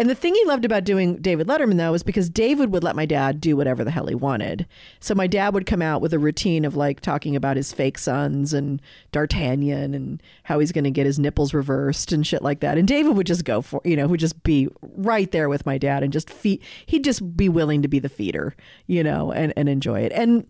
And 0.01 0.09
the 0.09 0.15
thing 0.15 0.33
he 0.33 0.45
loved 0.45 0.65
about 0.65 0.85
doing 0.85 1.17
David 1.17 1.49
Letterman, 1.49 1.77
though, 1.77 1.91
was 1.91 2.05
because 2.05 2.31
David 2.31 2.73
would 2.73 2.85
let 2.85 2.95
my 2.95 3.05
dad 3.05 3.41
do 3.41 3.57
whatever 3.57 3.83
the 3.83 3.91
hell 3.91 4.07
he 4.07 4.15
wanted. 4.15 4.65
So 5.01 5.13
my 5.13 5.27
dad 5.27 5.55
would 5.55 5.67
come 5.67 5.83
out 5.83 6.01
with 6.01 6.15
a 6.15 6.21
routine 6.21 6.65
of 6.65 6.77
like 6.77 7.01
talking 7.01 7.35
about 7.35 7.57
his 7.57 7.73
fake 7.73 7.99
sons 7.99 8.53
and 8.53 8.81
D'Artagnan 9.11 9.95
and 9.95 10.23
how 10.45 10.61
he's 10.61 10.71
going 10.71 10.85
to 10.85 10.93
get 10.93 11.07
his 11.07 11.19
nipples 11.19 11.53
reversed 11.53 12.13
and 12.13 12.25
shit 12.25 12.43
like 12.43 12.61
that. 12.61 12.79
And 12.79 12.87
David 12.87 13.17
would 13.17 13.27
just 13.27 13.45
go 13.45 13.61
for, 13.61 13.81
you 13.85 13.97
know, 13.97 14.07
would 14.07 14.21
just 14.21 14.41
be 14.45 14.69
right 14.81 15.31
there 15.33 15.49
with 15.49 15.67
my 15.67 15.79
dad 15.79 16.05
and 16.05 16.13
just 16.13 16.31
feed, 16.31 16.63
he'd 16.87 17.03
just 17.03 17.37
be 17.37 17.49
willing 17.49 17.83
to 17.83 17.89
be 17.89 17.99
the 17.99 18.09
feeder, 18.09 18.55
you 18.87 19.03
know, 19.03 19.33
and, 19.33 19.53
and 19.57 19.69
enjoy 19.69 20.03
it. 20.03 20.13
And, 20.13 20.47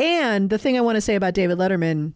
and 0.00 0.50
the 0.50 0.58
thing 0.58 0.76
I 0.76 0.80
want 0.80 0.96
to 0.96 1.00
say 1.00 1.14
about 1.14 1.34
David 1.34 1.58
Letterman, 1.58 2.14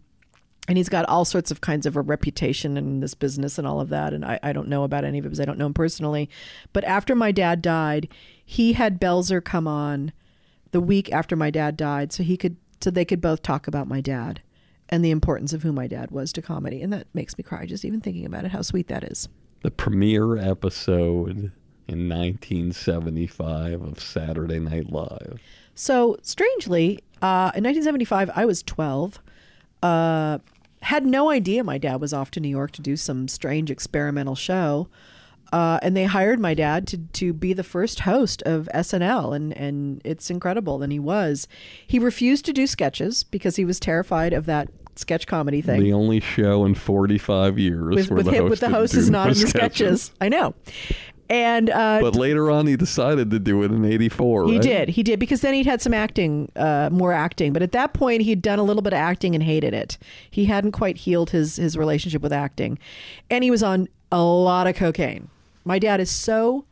and 0.67 0.77
he's 0.77 0.89
got 0.89 1.05
all 1.09 1.25
sorts 1.25 1.51
of 1.51 1.61
kinds 1.61 1.85
of 1.85 1.95
a 1.95 2.01
reputation 2.01 2.77
in 2.77 3.01
this 3.01 3.13
business 3.13 3.57
and 3.57 3.67
all 3.67 3.81
of 3.81 3.89
that. 3.89 4.13
And 4.13 4.23
I, 4.23 4.39
I 4.41 4.53
don't 4.53 4.69
know 4.69 4.83
about 4.83 5.03
any 5.03 5.19
of 5.19 5.25
it 5.25 5.29
because 5.29 5.39
I 5.39 5.45
don't 5.45 5.57
know 5.57 5.65
him 5.65 5.73
personally. 5.73 6.29
But 6.71 6.85
after 6.85 7.15
my 7.15 7.31
dad 7.31 7.61
died, 7.61 8.07
he 8.45 8.73
had 8.73 8.99
Belzer 8.99 9.43
come 9.43 9.67
on 9.67 10.13
the 10.71 10.81
week 10.81 11.11
after 11.11 11.35
my 11.35 11.49
dad 11.49 11.77
died, 11.77 12.11
so 12.11 12.23
he 12.23 12.35
could 12.35 12.57
so 12.81 12.91
they 12.91 13.05
could 13.05 13.21
both 13.21 13.41
talk 13.41 13.67
about 13.67 13.87
my 13.87 14.01
dad 14.01 14.41
and 14.89 15.05
the 15.05 15.11
importance 15.11 15.53
of 15.53 15.63
who 15.63 15.71
my 15.71 15.87
dad 15.87 16.11
was 16.11 16.33
to 16.33 16.41
comedy. 16.41 16.81
And 16.81 16.91
that 16.91 17.07
makes 17.13 17.37
me 17.37 17.43
cry 17.43 17.65
just 17.65 17.85
even 17.85 18.01
thinking 18.01 18.25
about 18.25 18.43
it. 18.43 18.51
How 18.51 18.61
sweet 18.61 18.87
that 18.87 19.03
is. 19.05 19.29
The 19.61 19.71
premiere 19.71 20.37
episode 20.37 21.51
in 21.87 22.09
1975 22.09 23.81
of 23.81 23.99
Saturday 24.01 24.59
Night 24.59 24.91
Live. 24.91 25.39
So 25.75 26.17
strangely, 26.21 26.99
uh, 27.21 27.55
in 27.55 27.63
1975, 27.63 28.31
I 28.35 28.45
was 28.45 28.61
12. 28.63 29.21
Uh, 29.81 30.39
had 30.83 31.05
no 31.05 31.29
idea 31.29 31.63
my 31.63 31.77
dad 31.77 32.01
was 32.01 32.13
off 32.13 32.31
to 32.31 32.39
New 32.39 32.49
York 32.49 32.71
to 32.71 32.81
do 32.81 32.95
some 32.95 33.27
strange 33.27 33.71
experimental 33.71 34.35
show. 34.35 34.89
Uh, 35.51 35.77
and 35.83 35.95
they 35.95 36.05
hired 36.05 36.39
my 36.39 36.55
dad 36.55 36.87
to, 36.87 36.97
to 36.97 37.31
be 37.31 37.53
the 37.53 37.63
first 37.63 38.01
host 38.01 38.41
of 38.41 38.67
SNL, 38.73 39.35
and, 39.35 39.55
and 39.55 40.01
it's 40.03 40.31
incredible. 40.31 40.81
And 40.81 40.91
he 40.91 40.97
was. 40.97 41.47
He 41.85 41.99
refused 41.99 42.45
to 42.45 42.53
do 42.53 42.65
sketches 42.65 43.23
because 43.23 43.55
he 43.55 43.63
was 43.63 43.79
terrified 43.79 44.33
of 44.33 44.47
that 44.47 44.69
sketch 44.95 45.27
comedy 45.27 45.61
thing. 45.61 45.81
The 45.81 45.93
only 45.93 46.19
show 46.19 46.65
in 46.65 46.73
45 46.73 47.59
years 47.59 47.95
with, 47.95 48.09
where 48.09 48.17
with 48.17 48.25
the 48.25 48.31
him, 48.31 48.43
host, 48.43 48.49
with 48.49 48.59
the 48.61 48.69
host 48.69 48.95
is 48.95 49.09
not 49.09 49.25
no 49.25 49.33
in 49.33 49.39
the 49.39 49.47
sketches. 49.47 50.11
I 50.19 50.29
know. 50.29 50.55
And 51.33 51.71
uh, 51.71 51.97
But 51.99 52.15
later 52.15 52.51
on, 52.51 52.67
he 52.67 52.77
decided 52.77 53.31
to 53.31 53.39
do 53.39 53.63
it 53.63 53.71
in 53.71 53.83
84. 53.83 54.45
He 54.45 54.51
right? 54.51 54.61
did. 54.61 54.89
He 54.89 55.01
did 55.01 55.19
because 55.19 55.41
then 55.41 55.55
he'd 55.55 55.65
had 55.65 55.81
some 55.81 55.91
acting, 55.91 56.51
uh, 56.55 56.89
more 56.91 57.11
acting. 57.11 57.53
But 57.53 57.63
at 57.63 57.71
that 57.71 57.93
point, 57.93 58.21
he'd 58.21 58.43
done 58.43 58.59
a 58.59 58.63
little 58.63 58.83
bit 58.83 58.93
of 58.93 58.99
acting 58.99 59.33
and 59.33 59.43
hated 59.43 59.73
it. 59.73 59.97
He 60.29 60.45
hadn't 60.45 60.73
quite 60.73 60.97
healed 60.97 61.31
his 61.31 61.55
his 61.55 61.75
relationship 61.75 62.21
with 62.21 62.31
acting, 62.31 62.77
and 63.31 63.43
he 63.43 63.49
was 63.49 63.63
on 63.63 63.87
a 64.11 64.21
lot 64.21 64.67
of 64.67 64.75
cocaine. 64.75 65.27
My 65.65 65.79
dad 65.79 65.99
is 65.99 66.11
so. 66.11 66.65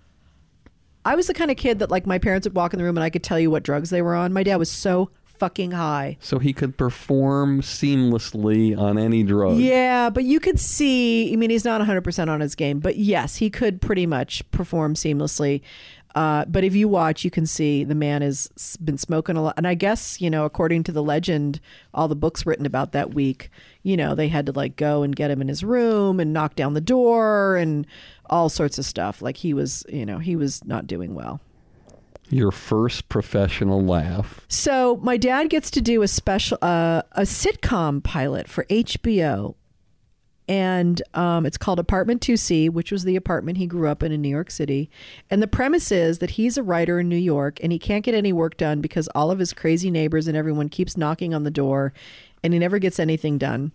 I 1.04 1.16
was 1.16 1.26
the 1.26 1.34
kind 1.34 1.50
of 1.50 1.58
kid 1.58 1.80
that 1.80 1.90
like 1.90 2.06
my 2.06 2.20
parents 2.20 2.46
would 2.46 2.56
walk 2.56 2.72
in 2.72 2.78
the 2.78 2.84
room 2.86 2.96
and 2.96 3.04
I 3.04 3.10
could 3.10 3.24
tell 3.24 3.40
you 3.40 3.50
what 3.50 3.64
drugs 3.64 3.90
they 3.90 4.04
were 4.04 4.14
on. 4.14 4.32
My 4.32 4.44
dad 4.44 4.58
was 4.58 4.70
so 4.70 5.10
fucking 5.42 5.72
high. 5.72 6.18
So 6.20 6.38
he 6.38 6.54
could 6.54 6.78
perform 6.78 7.62
seamlessly 7.62 8.78
on 8.78 9.00
any 9.00 9.24
drug. 9.24 9.58
Yeah, 9.58 10.12
but 10.12 10.24
you 10.24 10.40
could 10.40 10.60
see. 10.60 11.34
I 11.34 11.36
mean, 11.36 11.50
he's 11.50 11.66
not 11.66 11.82
100% 11.82 12.30
on 12.30 12.42
his 12.42 12.54
game, 12.54 12.80
but 12.80 12.98
yes, 12.98 13.38
he 13.38 13.50
could 13.50 13.82
pretty 13.82 14.06
much 14.06 14.44
perform 14.52 14.94
seamlessly. 14.94 15.62
Uh, 16.14 16.46
but 16.46 16.64
if 16.64 16.76
you 16.76 16.88
watch, 16.88 17.26
you 17.26 17.32
can 17.32 17.48
see 17.48 17.84
the 17.84 17.96
man 17.96 18.22
has 18.22 18.78
been 18.84 19.00
smoking 19.00 19.36
a 19.36 19.42
lot. 19.42 19.56
And 19.58 19.68
I 19.68 19.74
guess, 19.74 20.22
you 20.22 20.30
know, 20.30 20.46
according 20.46 20.84
to 20.84 20.92
the 20.92 21.02
legend, 21.02 21.60
all 21.92 22.08
the 22.08 22.16
books 22.16 22.46
written 22.46 22.68
about 22.68 22.92
that 22.92 23.16
week, 23.16 23.50
you 23.82 23.98
know, 23.98 24.14
they 24.14 24.28
had 24.28 24.46
to 24.46 24.52
like 24.52 24.76
go 24.76 25.02
and 25.02 25.16
get 25.16 25.32
him 25.32 25.42
in 25.42 25.48
his 25.48 25.64
room 25.64 26.20
and 26.20 26.34
knock 26.34 26.54
down 26.54 26.74
the 26.74 26.82
door 26.82 27.56
and 27.56 27.88
all 28.30 28.48
sorts 28.48 28.78
of 28.78 28.86
stuff. 28.86 29.24
Like 29.24 29.38
he 29.38 29.56
was, 29.56 29.84
you 29.90 30.06
know, 30.06 30.20
he 30.20 30.36
was 30.36 30.64
not 30.66 30.86
doing 30.86 31.16
well. 31.16 31.42
Your 32.32 32.52
first 32.52 33.10
professional 33.10 33.84
laugh. 33.84 34.46
So 34.48 35.00
my 35.04 35.18
dad 35.18 35.50
gets 35.50 35.70
to 35.72 35.82
do 35.82 36.02
a 36.02 36.08
special, 36.08 36.58
uh, 36.62 37.04
a 37.12 37.22
sitcom 37.22 38.04
pilot 38.04 38.48
for 38.48 38.64
HBO, 38.66 39.56
and 40.48 41.02
um, 41.14 41.46
it's 41.46 41.58
called 41.58 41.80
Apartment 41.80 42.22
2C, 42.22 42.70
which 42.70 42.92
was 42.92 43.04
the 43.04 43.16
apartment 43.16 43.58
he 43.58 43.68
grew 43.68 43.88
up 43.88 44.04
in 44.04 44.12
in 44.12 44.22
New 44.22 44.30
York 44.30 44.52
City. 44.52 44.90
And 45.30 45.42
the 45.42 45.48
premise 45.48 45.92
is 45.92 46.20
that 46.20 46.32
he's 46.32 46.58
a 46.58 46.64
writer 46.64 47.00
in 47.00 47.08
New 47.08 47.16
York, 47.16 47.60
and 47.64 47.72
he 47.72 47.80
can't 47.80 48.04
get 48.04 48.16
any 48.16 48.34
work 48.34 48.58
done 48.58 48.82
because 48.82 49.08
all 49.16 49.32
of 49.32 49.40
his 49.40 49.54
crazy 49.54 49.92
neighbors 49.92 50.28
and 50.28 50.36
everyone 50.36 50.68
keeps 50.68 50.98
knocking 50.98 51.34
on 51.34 51.44
the 51.44 51.52
door, 51.52 51.94
and 52.44 52.54
he 52.54 52.60
never 52.60 52.80
gets 52.80 53.00
anything 53.00 53.38
done. 53.38 53.72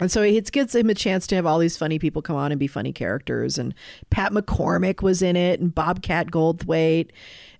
And 0.00 0.10
so 0.10 0.22
it 0.22 0.50
gives 0.50 0.74
him 0.74 0.90
a 0.90 0.94
chance 0.94 1.28
to 1.28 1.36
have 1.36 1.46
all 1.46 1.60
these 1.60 1.76
funny 1.76 2.00
people 2.00 2.22
come 2.22 2.34
on 2.34 2.50
and 2.50 2.58
be 2.58 2.66
funny 2.66 2.92
characters. 2.92 3.56
And 3.56 3.74
Pat 4.10 4.32
McCormick 4.32 5.02
was 5.02 5.22
in 5.22 5.36
it, 5.36 5.60
and 5.60 5.72
Bobcat 5.72 6.32
Goldthwait, 6.32 7.10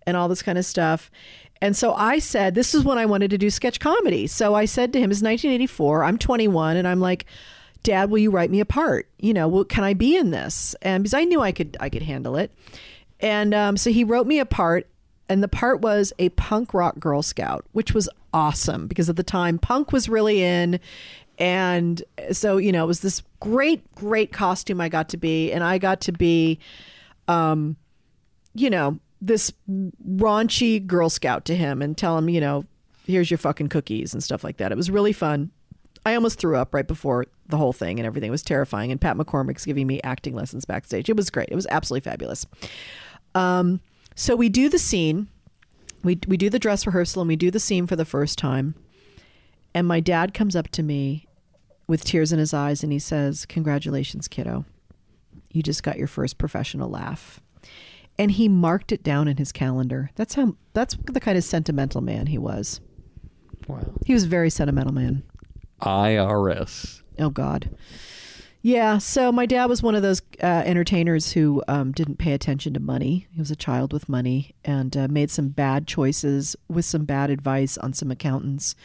and 0.06 0.16
all 0.16 0.28
this 0.28 0.42
kind 0.42 0.58
of 0.58 0.64
stuff. 0.64 1.10
And 1.60 1.76
so 1.76 1.94
I 1.94 2.18
said, 2.18 2.54
this 2.54 2.74
is 2.74 2.84
when 2.84 2.98
I 2.98 3.06
wanted 3.06 3.30
to 3.30 3.38
do 3.38 3.48
sketch 3.48 3.78
comedy. 3.78 4.26
So 4.26 4.54
I 4.54 4.64
said 4.64 4.92
to 4.92 4.98
him, 4.98 5.12
it's 5.12 5.22
1984. 5.22 6.02
I'm 6.02 6.18
21, 6.18 6.76
and 6.76 6.88
I'm 6.88 6.98
like, 6.98 7.24
Dad, 7.84 8.10
will 8.10 8.18
you 8.18 8.30
write 8.30 8.50
me 8.50 8.60
a 8.60 8.64
part? 8.64 9.08
You 9.18 9.32
know, 9.32 9.46
well, 9.46 9.64
can 9.64 9.84
I 9.84 9.94
be 9.94 10.16
in 10.16 10.30
this? 10.30 10.74
And 10.82 11.02
because 11.02 11.14
I 11.14 11.24
knew 11.24 11.40
I 11.40 11.52
could, 11.52 11.76
I 11.78 11.88
could 11.88 12.02
handle 12.02 12.36
it. 12.36 12.52
And 13.20 13.54
um, 13.54 13.76
so 13.76 13.90
he 13.90 14.02
wrote 14.02 14.26
me 14.26 14.40
a 14.40 14.44
part, 14.44 14.88
and 15.28 15.40
the 15.40 15.48
part 15.48 15.80
was 15.80 16.12
a 16.18 16.30
punk 16.30 16.74
rock 16.74 16.98
Girl 16.98 17.22
Scout, 17.22 17.64
which 17.70 17.94
was 17.94 18.08
awesome 18.34 18.88
because 18.88 19.08
at 19.08 19.16
the 19.16 19.22
time 19.22 19.58
punk 19.58 19.92
was 19.92 20.08
really 20.08 20.42
in. 20.42 20.80
And 21.38 22.02
so, 22.32 22.56
you 22.56 22.72
know, 22.72 22.84
it 22.84 22.88
was 22.88 23.00
this 23.00 23.22
great, 23.40 23.94
great 23.94 24.32
costume 24.32 24.80
I 24.80 24.88
got 24.88 25.08
to 25.10 25.16
be. 25.16 25.52
And 25.52 25.62
I 25.62 25.78
got 25.78 26.00
to 26.02 26.12
be, 26.12 26.58
um, 27.28 27.76
you 28.54 28.68
know, 28.68 28.98
this 29.22 29.52
raunchy 29.70 30.84
Girl 30.84 31.08
Scout 31.08 31.44
to 31.46 31.54
him 31.54 31.80
and 31.80 31.96
tell 31.96 32.18
him, 32.18 32.28
you 32.28 32.40
know, 32.40 32.64
here's 33.06 33.30
your 33.30 33.38
fucking 33.38 33.68
cookies 33.68 34.12
and 34.12 34.22
stuff 34.22 34.42
like 34.42 34.56
that. 34.56 34.72
It 34.72 34.76
was 34.76 34.90
really 34.90 35.12
fun. 35.12 35.52
I 36.04 36.16
almost 36.16 36.40
threw 36.40 36.56
up 36.56 36.74
right 36.74 36.86
before 36.86 37.26
the 37.46 37.56
whole 37.56 37.72
thing 37.72 38.00
and 38.00 38.06
everything. 38.06 38.28
It 38.28 38.32
was 38.32 38.42
terrifying. 38.42 38.90
And 38.90 39.00
Pat 39.00 39.16
McCormick's 39.16 39.64
giving 39.64 39.86
me 39.86 40.00
acting 40.02 40.34
lessons 40.34 40.64
backstage. 40.64 41.08
It 41.08 41.16
was 41.16 41.30
great. 41.30 41.48
It 41.50 41.54
was 41.54 41.68
absolutely 41.70 42.10
fabulous. 42.10 42.44
Um, 43.36 43.80
so 44.16 44.34
we 44.34 44.48
do 44.48 44.68
the 44.68 44.80
scene. 44.80 45.28
We, 46.02 46.18
we 46.26 46.36
do 46.36 46.50
the 46.50 46.58
dress 46.58 46.84
rehearsal 46.84 47.22
and 47.22 47.28
we 47.28 47.36
do 47.36 47.52
the 47.52 47.60
scene 47.60 47.86
for 47.86 47.94
the 47.94 48.04
first 48.04 48.36
time. 48.36 48.74
And 49.72 49.86
my 49.86 50.00
dad 50.00 50.34
comes 50.34 50.56
up 50.56 50.68
to 50.70 50.82
me 50.82 51.28
with 51.86 52.04
tears 52.04 52.32
in 52.32 52.40
his 52.40 52.52
eyes 52.52 52.82
and 52.82 52.92
he 52.92 52.98
says, 52.98 53.46
Congratulations, 53.46 54.26
kiddo. 54.26 54.64
You 55.52 55.62
just 55.62 55.84
got 55.84 55.96
your 55.96 56.08
first 56.08 56.38
professional 56.38 56.90
laugh. 56.90 57.40
And 58.18 58.30
he 58.30 58.48
marked 58.48 58.92
it 58.92 59.02
down 59.02 59.26
in 59.26 59.38
his 59.38 59.52
calendar. 59.52 60.10
That's 60.16 60.34
how 60.34 60.56
that's 60.74 60.96
the 61.04 61.20
kind 61.20 61.38
of 61.38 61.44
sentimental 61.44 62.00
man 62.00 62.26
he 62.26 62.38
was. 62.38 62.80
Wow. 63.66 63.94
He 64.04 64.12
was 64.12 64.24
a 64.24 64.28
very 64.28 64.50
sentimental 64.50 64.92
man. 64.92 65.22
IRS. 65.80 67.02
Oh 67.18 67.30
God. 67.30 67.70
Yeah. 68.64 68.98
So 68.98 69.32
my 69.32 69.44
dad 69.44 69.66
was 69.66 69.82
one 69.82 69.96
of 69.96 70.02
those 70.02 70.22
uh, 70.40 70.62
entertainers 70.64 71.32
who 71.32 71.64
um, 71.66 71.90
didn't 71.90 72.18
pay 72.18 72.32
attention 72.32 72.74
to 72.74 72.80
money. 72.80 73.26
He 73.32 73.40
was 73.40 73.50
a 73.50 73.56
child 73.56 73.92
with 73.92 74.08
money 74.08 74.54
and 74.64 74.96
uh, 74.96 75.08
made 75.08 75.32
some 75.32 75.48
bad 75.48 75.88
choices 75.88 76.54
with 76.68 76.84
some 76.84 77.04
bad 77.04 77.28
advice 77.28 77.76
on 77.76 77.92
some 77.92 78.12
accountants. 78.12 78.76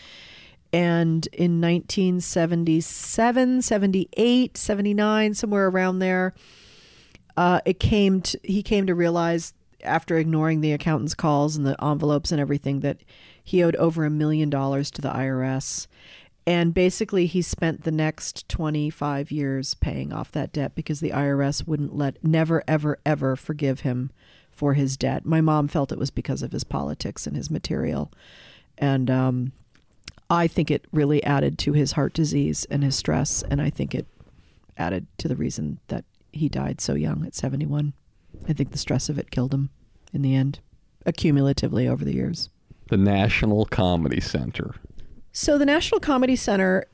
And 0.73 1.27
in 1.27 1.61
1977, 1.61 3.61
78, 3.61 4.57
79, 4.57 5.33
somewhere 5.35 5.67
around 5.67 5.99
there, 5.99 6.33
uh, 7.37 7.61
it 7.65 7.79
came 7.79 8.21
to, 8.21 8.39
he 8.43 8.63
came 8.63 8.87
to 8.87 8.95
realize 8.95 9.53
after 9.83 10.17
ignoring 10.17 10.61
the 10.61 10.73
accountant's 10.73 11.13
calls 11.13 11.55
and 11.55 11.65
the 11.65 11.81
envelopes 11.83 12.31
and 12.31 12.41
everything 12.41 12.79
that 12.81 12.97
he 13.41 13.63
owed 13.63 13.75
over 13.75 14.03
a 14.03 14.09
million 14.09 14.49
dollars 14.49 14.89
to 14.91 15.01
the 15.01 15.11
IRS. 15.11 15.87
And 16.47 16.73
basically, 16.73 17.25
he 17.25 17.41
spent 17.41 17.83
the 17.83 17.91
next 17.91 18.47
25 18.49 19.31
years 19.31 19.73
paying 19.75 20.11
off 20.11 20.31
that 20.31 20.51
debt 20.51 20.75
because 20.75 20.99
the 20.99 21.11
IRS 21.11 21.67
wouldn't 21.67 21.95
let, 21.95 22.23
never, 22.23 22.63
ever, 22.67 22.99
ever 23.05 23.35
forgive 23.35 23.81
him 23.81 24.11
for 24.49 24.73
his 24.73 24.97
debt. 24.97 25.25
My 25.25 25.41
mom 25.41 25.67
felt 25.67 25.91
it 25.91 25.99
was 25.99 26.09
because 26.09 26.41
of 26.41 26.53
his 26.53 26.63
politics 26.63 27.27
and 27.27 27.35
his 27.35 27.51
material. 27.51 28.11
And 28.77 29.11
um, 29.11 29.51
I 30.29 30.47
think 30.47 30.71
it 30.71 30.85
really 30.91 31.23
added 31.23 31.59
to 31.59 31.73
his 31.73 31.91
heart 31.91 32.13
disease 32.13 32.65
and 32.71 32.83
his 32.83 32.95
stress. 32.95 33.43
And 33.43 33.61
I 33.61 33.69
think 33.69 33.93
it 33.93 34.07
added 34.77 35.05
to 35.19 35.27
the 35.27 35.35
reason 35.35 35.79
that 35.89 36.05
he 36.37 36.49
died 36.49 36.81
so 36.81 36.93
young 36.93 37.25
at 37.25 37.35
71. 37.35 37.93
I 38.47 38.53
think 38.53 38.71
the 38.71 38.77
stress 38.77 39.09
of 39.09 39.17
it 39.17 39.31
killed 39.31 39.53
him 39.53 39.69
in 40.13 40.21
the 40.21 40.35
end, 40.35 40.59
accumulatively 41.05 41.89
over 41.89 42.05
the 42.05 42.13
years. 42.13 42.49
The 42.89 42.97
National 42.97 43.65
Comedy 43.65 44.21
Center. 44.21 44.75
So 45.31 45.57
the 45.57 45.65
National 45.65 45.99
Comedy 45.99 46.35
Center 46.35 46.85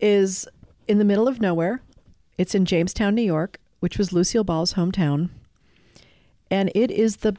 is 0.00 0.48
in 0.86 0.98
the 0.98 1.04
middle 1.04 1.28
of 1.28 1.40
nowhere. 1.40 1.82
It's 2.36 2.54
in 2.54 2.64
Jamestown, 2.64 3.14
New 3.14 3.22
York, 3.22 3.58
which 3.80 3.98
was 3.98 4.12
Lucille 4.12 4.44
Ball's 4.44 4.74
hometown. 4.74 5.30
And 6.50 6.70
it 6.74 6.90
is 6.90 7.18
the 7.18 7.36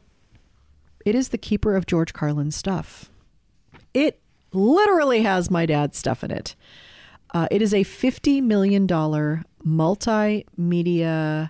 it 1.05 1.15
is 1.15 1.29
the 1.29 1.37
keeper 1.37 1.75
of 1.75 1.85
George 1.85 2.13
Carlin's 2.13 2.55
stuff. 2.55 3.09
It 3.93 4.19
literally 4.51 5.23
has 5.23 5.49
my 5.49 5.65
dad's 5.65 5.97
stuff 5.97 6.23
in 6.23 6.31
it. 6.31 6.55
Uh, 7.33 7.47
it 7.51 7.61
is 7.61 7.73
a 7.73 7.83
$50 7.83 8.41
million 8.41 8.87
multimedia, 8.87 11.49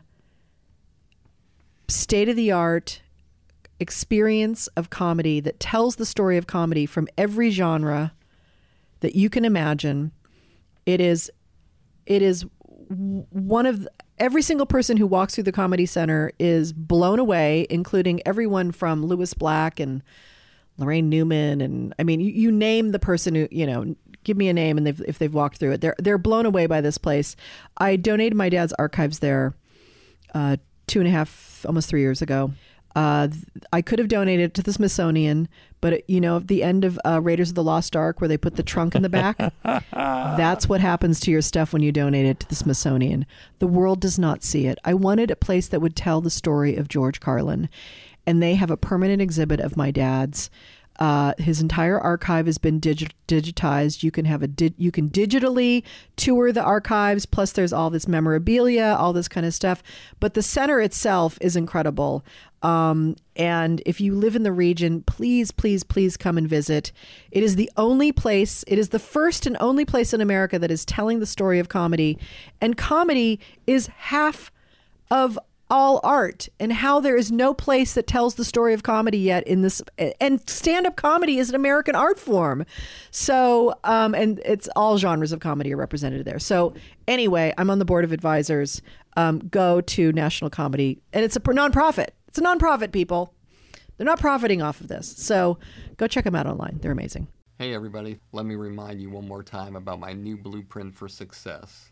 state 1.87 2.27
of 2.29 2.35
the 2.35 2.51
art 2.51 3.01
experience 3.79 4.67
of 4.75 4.89
comedy 4.89 5.39
that 5.39 5.57
tells 5.59 5.95
the 5.95 6.05
story 6.05 6.37
of 6.37 6.47
comedy 6.47 6.85
from 6.85 7.07
every 7.17 7.49
genre 7.49 8.13
that 8.99 9.15
you 9.15 9.29
can 9.29 9.45
imagine. 9.45 10.11
It 10.85 10.99
is, 10.99 11.31
it 12.05 12.21
is 12.21 12.45
one 12.89 13.65
of 13.65 13.83
the, 13.83 13.91
every 14.17 14.41
single 14.41 14.65
person 14.65 14.97
who 14.97 15.07
walks 15.07 15.35
through 15.35 15.45
the 15.45 15.53
comedy 15.53 15.85
center 15.85 16.31
is 16.39 16.73
blown 16.73 17.19
away, 17.19 17.65
including 17.69 18.21
everyone 18.25 18.71
from 18.71 19.05
Lewis 19.05 19.33
Black 19.33 19.79
and 19.79 20.03
Laraine 20.79 21.05
Newman, 21.05 21.61
and 21.61 21.93
I 21.99 22.03
mean, 22.03 22.19
you, 22.19 22.31
you 22.31 22.51
name 22.51 22.91
the 22.91 22.99
person 22.99 23.35
who 23.35 23.47
you 23.51 23.67
know. 23.67 23.95
Give 24.23 24.37
me 24.37 24.49
a 24.49 24.53
name, 24.53 24.77
and 24.77 24.85
they've, 24.85 25.01
if 25.07 25.17
they've 25.17 25.33
walked 25.33 25.57
through 25.57 25.71
it, 25.71 25.81
they're 25.81 25.95
they're 25.97 26.17
blown 26.17 26.45
away 26.45 26.67
by 26.67 26.81
this 26.81 26.97
place. 26.97 27.35
I 27.77 27.95
donated 27.95 28.35
my 28.35 28.49
dad's 28.49 28.73
archives 28.73 29.19
there 29.19 29.53
uh, 30.33 30.57
two 30.87 30.99
and 30.99 31.07
a 31.07 31.11
half, 31.11 31.65
almost 31.67 31.89
three 31.89 32.01
years 32.01 32.21
ago. 32.21 32.51
Uh, 32.95 33.27
I 33.71 33.81
could 33.81 33.99
have 33.99 34.07
donated 34.07 34.45
it 34.45 34.53
to 34.55 34.63
the 34.63 34.73
Smithsonian, 34.73 35.47
but 35.79 35.93
it, 35.93 36.05
you 36.07 36.19
know, 36.19 36.37
at 36.37 36.47
the 36.47 36.63
end 36.63 36.83
of 36.83 36.99
uh, 37.05 37.21
Raiders 37.21 37.49
of 37.49 37.55
the 37.55 37.63
Lost 37.63 37.95
Ark, 37.95 38.19
where 38.19 38.27
they 38.27 38.37
put 38.37 38.55
the 38.55 38.63
trunk 38.63 38.95
in 38.95 39.03
the 39.03 39.09
back, 39.09 39.37
that's 39.63 40.67
what 40.67 40.81
happens 40.81 41.19
to 41.21 41.31
your 41.31 41.41
stuff 41.41 41.71
when 41.71 41.83
you 41.83 41.91
donate 41.91 42.25
it 42.25 42.39
to 42.41 42.49
the 42.49 42.55
Smithsonian. 42.55 43.25
The 43.59 43.67
world 43.67 44.01
does 44.01 44.17
not 44.17 44.43
see 44.43 44.65
it. 44.65 44.79
I 44.83 44.95
wanted 44.95 45.29
a 45.29 45.35
place 45.35 45.67
that 45.67 45.81
would 45.81 45.95
tell 45.95 46.19
the 46.19 46.31
story 46.31 46.75
of 46.75 46.87
George 46.87 47.19
Carlin, 47.19 47.69
and 48.25 48.41
they 48.41 48.55
have 48.55 48.71
a 48.71 48.77
permanent 48.77 49.21
exhibit 49.21 49.59
of 49.59 49.77
my 49.77 49.91
dad's. 49.91 50.49
Uh, 50.99 51.33
his 51.37 51.61
entire 51.61 51.97
archive 51.97 52.45
has 52.45 52.57
been 52.57 52.79
digi- 52.79 53.11
digitized. 53.25 54.03
You 54.03 54.11
can 54.11 54.25
have 54.25 54.43
a 54.43 54.47
di- 54.47 54.75
you 54.77 54.91
can 54.91 55.09
digitally 55.09 55.83
tour 56.17 56.51
the 56.51 56.61
archives. 56.61 57.25
Plus, 57.25 57.53
there's 57.53 57.71
all 57.71 57.89
this 57.89 58.05
memorabilia, 58.05 58.97
all 58.99 59.13
this 59.13 59.29
kind 59.29 59.45
of 59.45 59.53
stuff. 59.53 59.81
But 60.19 60.33
the 60.33 60.43
center 60.43 60.81
itself 60.81 61.37
is 61.39 61.55
incredible. 61.55 62.25
Um, 62.61 63.15
and 63.37 63.81
if 63.85 64.01
you 64.01 64.13
live 64.13 64.35
in 64.35 64.43
the 64.43 64.51
region, 64.51 65.01
please, 65.03 65.51
please, 65.51 65.85
please 65.85 66.17
come 66.17 66.37
and 66.37 66.49
visit. 66.49 66.91
It 67.31 67.43
is 67.43 67.55
the 67.55 67.71
only 67.77 68.11
place. 68.11 68.65
It 68.67 68.77
is 68.77 68.89
the 68.89 68.99
first 68.99 69.45
and 69.45 69.55
only 69.61 69.85
place 69.85 70.13
in 70.13 70.19
America 70.19 70.59
that 70.59 70.69
is 70.69 70.83
telling 70.83 71.19
the 71.19 71.25
story 71.25 71.59
of 71.59 71.69
comedy, 71.69 72.19
and 72.59 72.75
comedy 72.75 73.39
is 73.65 73.87
half 73.87 74.51
of 75.09 75.39
all 75.69 75.99
art 76.03 76.49
and 76.59 76.73
how 76.73 76.99
there 76.99 77.15
is 77.15 77.31
no 77.31 77.53
place 77.53 77.93
that 77.93 78.07
tells 78.07 78.35
the 78.35 78.45
story 78.45 78.73
of 78.73 78.83
comedy 78.83 79.17
yet 79.17 79.45
in 79.47 79.61
this 79.61 79.81
and 80.19 80.47
stand-up 80.49 80.95
comedy 80.95 81.37
is 81.37 81.49
an 81.49 81.55
american 81.55 81.95
art 81.95 82.19
form. 82.19 82.65
So 83.11 83.75
um 83.83 84.15
and 84.15 84.39
it's 84.45 84.67
all 84.75 84.97
genres 84.97 85.31
of 85.31 85.39
comedy 85.39 85.73
are 85.73 85.77
represented 85.77 86.25
there. 86.25 86.39
So 86.39 86.73
anyway 87.07 87.53
i'm 87.57 87.69
on 87.69 87.79
the 87.79 87.85
board 87.85 88.03
of 88.03 88.11
advisors. 88.11 88.81
Um, 89.17 89.39
go 89.39 89.81
to 89.81 90.11
national 90.13 90.49
comedy 90.49 91.01
and 91.13 91.25
it's 91.25 91.35
a 91.35 91.39
nonprofit. 91.39 92.09
It's 92.27 92.37
a 92.37 92.41
nonprofit 92.41 92.91
people. 92.91 93.33
They're 93.97 94.05
not 94.05 94.19
profiting 94.19 94.61
off 94.61 94.79
of 94.79 94.87
this. 94.87 95.13
So 95.17 95.57
go 95.97 96.07
check 96.07 96.23
them 96.23 96.35
out 96.35 96.47
online. 96.47 96.79
They're 96.81 96.91
amazing. 96.91 97.27
Hey, 97.57 97.73
everybody, 97.73 98.17
let 98.31 98.45
me 98.45 98.55
remind 98.55 99.01
you 99.01 99.09
one 99.09 99.27
more 99.27 99.43
time 99.43 99.75
about 99.75 99.99
my 99.99 100.13
new 100.13 100.37
blueprint 100.37 100.95
for 100.95 101.09
success. 101.09 101.91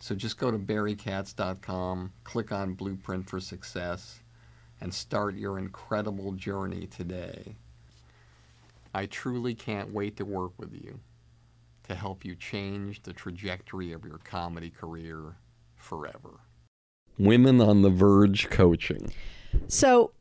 So 0.00 0.14
just 0.14 0.38
go 0.38 0.50
to 0.50 0.58
barrykatz.com, 0.58 2.12
click 2.24 2.52
on 2.52 2.72
Blueprint 2.72 3.28
for 3.28 3.38
Success, 3.38 4.20
and 4.80 4.92
start 4.92 5.36
your 5.36 5.58
incredible 5.58 6.32
journey 6.32 6.86
today. 6.86 7.54
I 8.94 9.06
truly 9.06 9.54
can't 9.54 9.92
wait 9.92 10.16
to 10.16 10.24
work 10.24 10.52
with 10.58 10.72
you 10.72 10.98
to 11.86 11.94
help 11.94 12.24
you 12.24 12.34
change 12.34 13.02
the 13.02 13.12
trajectory 13.12 13.92
of 13.92 14.04
your 14.04 14.18
comedy 14.18 14.70
career 14.70 15.36
forever. 15.76 16.40
Women 17.18 17.60
on 17.60 17.82
the 17.82 17.90
Verge 17.90 18.48
coaching. 18.48 19.12
so 19.68 20.12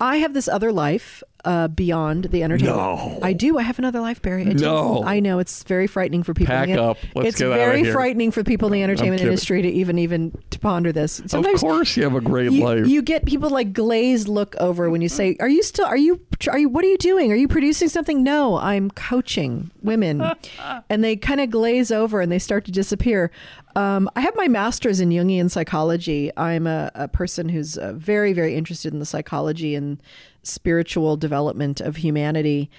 i 0.00 0.16
have 0.16 0.34
this 0.34 0.48
other 0.48 0.72
life 0.72 1.22
uh, 1.44 1.66
beyond 1.68 2.24
the 2.26 2.42
entertainment 2.44 2.76
No. 2.78 3.18
i 3.22 3.32
do 3.32 3.58
i 3.58 3.62
have 3.62 3.78
another 3.78 4.00
life 4.00 4.22
barry 4.22 4.42
I 4.46 4.52
do. 4.52 4.64
No. 4.64 5.02
i 5.04 5.18
know 5.18 5.40
it's 5.40 5.64
very 5.64 5.86
frightening 5.88 6.22
for 6.22 6.34
people 6.34 6.54
in 6.54 6.60
Pack 6.60 6.68
the- 6.68 6.82
up. 6.82 6.98
Let's 7.16 7.28
it's 7.30 7.38
get 7.40 7.48
very 7.48 7.82
here. 7.82 7.92
frightening 7.92 8.30
for 8.30 8.44
people 8.44 8.68
in 8.68 8.72
the 8.74 8.82
entertainment 8.82 9.22
industry 9.22 9.60
to 9.62 9.68
even 9.68 9.98
even 9.98 10.32
to 10.50 10.58
ponder 10.60 10.92
this 10.92 11.18
of 11.34 11.44
course, 11.60 11.96
you 11.96 12.04
have 12.04 12.14
a 12.14 12.20
great 12.20 12.52
you, 12.52 12.62
life. 12.64 12.86
you 12.86 13.02
get 13.02 13.24
people 13.24 13.50
like 13.50 13.72
glazed 13.72 14.28
look 14.28 14.54
over 14.60 14.88
when 14.88 15.00
you 15.00 15.08
say 15.08 15.36
are 15.40 15.48
you 15.48 15.62
still 15.64 15.84
are 15.86 15.96
you 15.96 16.20
are 16.48 16.58
you 16.58 16.68
what 16.68 16.84
are 16.84 16.88
you 16.88 16.98
doing 16.98 17.32
are 17.32 17.36
you 17.36 17.48
producing 17.48 17.88
something 17.88 18.22
no 18.22 18.56
i'm 18.58 18.90
coaching 18.92 19.70
women 19.82 20.22
and 20.88 21.02
they 21.02 21.16
kind 21.16 21.40
of 21.40 21.50
glaze 21.50 21.90
over 21.90 22.20
and 22.20 22.30
they 22.30 22.38
start 22.38 22.64
to 22.64 22.70
disappear 22.70 23.30
um, 23.74 24.08
i 24.14 24.20
have 24.20 24.36
my 24.36 24.46
master's 24.48 25.00
in 25.00 25.10
jungian 25.10 25.50
psychology 25.50 26.30
i'm 26.36 26.66
a, 26.66 26.90
a 26.94 27.08
person 27.08 27.48
who's 27.48 27.76
uh, 27.78 27.92
very 27.94 28.32
very 28.32 28.54
interested 28.54 28.92
in 28.92 28.98
the 29.00 29.06
psychology 29.06 29.74
and 29.74 30.00
spiritual 30.42 31.16
development 31.16 31.80
of 31.80 31.96
humanity 31.96 32.70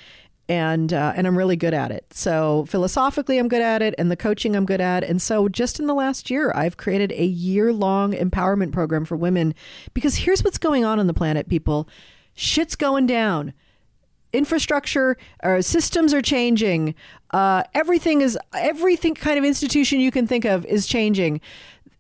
and 0.49 0.91
uh, 0.91 1.14
and 1.16 1.26
I'm 1.26 1.38
really 1.38 1.55
good 1.55 1.74
at 1.74 1.91
it. 1.91 2.05
So 2.11 2.66
philosophically, 2.68 3.38
I'm 3.38 3.47
good 3.47 3.61
at 3.61 3.82
it, 3.82 3.95
and 3.97 4.11
the 4.11 4.18
coaching 4.18 4.55
I'm 4.55 4.66
good 4.66 4.82
at. 4.82 5.03
And 5.03 5.22
so 5.22 5.47
just 5.47 5.80
in 5.80 5.88
the 5.88 5.93
last 5.93 6.30
year, 6.30 6.51
I've 6.53 6.76
created 6.76 7.14
a 7.14 7.24
year 7.26 7.72
long 7.72 8.11
empowerment 8.14 8.74
program 8.74 9.05
for 9.05 9.16
women 9.16 9.55
because 9.93 10.18
here's 10.18 10.43
what's 10.43 10.57
going 10.57 10.84
on 10.84 10.99
on 10.99 11.07
the 11.07 11.14
planet, 11.14 11.47
people. 11.47 11.88
Shit's 12.36 12.76
going 12.76 13.05
down. 13.05 13.53
infrastructure 14.34 15.16
or 15.43 15.61
systems 15.61 16.14
are 16.14 16.22
changing. 16.22 16.95
Uh, 17.32 17.64
everything 17.74 18.22
is 18.22 18.38
everything 18.53 19.14
kind 19.14 19.38
of 19.38 19.45
institution 19.45 19.99
you 19.99 20.11
can 20.11 20.28
think 20.28 20.43
of 20.43 20.66
is 20.66 20.88
changing. 20.88 21.39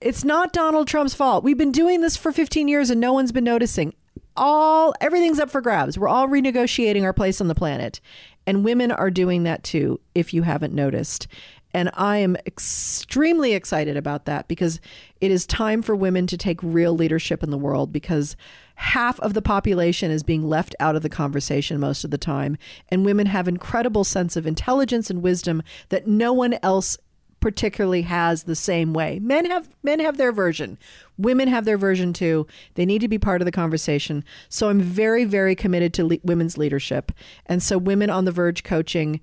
It's 0.01 0.23
not 0.25 0.51
Donald 0.51 0.87
Trump's 0.87 1.13
fault. 1.13 1.43
We've 1.43 1.57
been 1.57 1.71
doing 1.71 2.01
this 2.01 2.17
for 2.17 2.31
15 2.31 2.67
years 2.67 2.89
and 2.89 2.99
no 2.99 3.13
one's 3.13 3.31
been 3.31 3.45
noticing. 3.45 3.93
All 4.35 4.93
everything's 5.01 5.39
up 5.39 5.49
for 5.49 5.61
grabs. 5.61 5.97
We're 5.97 6.07
all 6.07 6.27
renegotiating 6.27 7.03
our 7.03 7.13
place 7.13 7.39
on 7.41 7.47
the 7.47 7.55
planet. 7.55 7.99
And 8.45 8.65
women 8.65 8.91
are 8.91 9.11
doing 9.11 9.43
that 9.43 9.63
too, 9.63 9.99
if 10.15 10.33
you 10.33 10.43
haven't 10.43 10.73
noticed. 10.73 11.27
And 11.73 11.89
I 11.95 12.17
am 12.17 12.35
extremely 12.45 13.53
excited 13.53 13.97
about 13.97 14.25
that 14.25 14.47
because 14.47 14.79
it 15.21 15.31
is 15.31 15.47
time 15.47 15.81
for 15.81 15.95
women 15.95 16.27
to 16.27 16.37
take 16.37 16.61
real 16.61 16.93
leadership 16.93 17.41
in 17.41 17.49
the 17.49 17.57
world 17.57 17.91
because 17.91 18.35
half 18.75 19.19
of 19.21 19.33
the 19.33 19.41
population 19.41 20.11
is 20.11 20.21
being 20.21 20.47
left 20.47 20.75
out 20.79 20.95
of 20.95 21.01
the 21.01 21.09
conversation 21.09 21.79
most 21.79 22.03
of 22.03 22.11
the 22.11 22.17
time. 22.17 22.57
And 22.89 23.05
women 23.05 23.25
have 23.25 23.47
incredible 23.47 24.03
sense 24.03 24.35
of 24.35 24.45
intelligence 24.45 25.09
and 25.09 25.23
wisdom 25.23 25.63
that 25.89 26.07
no 26.07 26.31
one 26.31 26.59
else 26.61 26.97
particularly 27.43 28.03
has 28.03 28.43
the 28.43 28.55
same 28.55 28.93
way. 28.93 29.19
Men 29.19 29.45
have 29.45 29.67
men 29.83 29.99
have 29.99 30.15
their 30.15 30.31
version. 30.31 30.79
Women 31.17 31.49
have 31.49 31.65
their 31.65 31.77
version 31.77 32.13
too. 32.13 32.47
They 32.75 32.85
need 32.85 33.01
to 33.01 33.09
be 33.09 33.19
part 33.19 33.41
of 33.41 33.45
the 33.45 33.51
conversation. 33.51 34.23
So 34.47 34.69
I'm 34.69 34.79
very 34.79 35.25
very 35.25 35.53
committed 35.53 35.93
to 35.95 36.05
le- 36.05 36.19
women's 36.23 36.57
leadership. 36.57 37.11
And 37.45 37.61
so 37.61 37.77
Women 37.77 38.09
on 38.09 38.23
the 38.23 38.31
Verge 38.31 38.63
coaching 38.63 39.19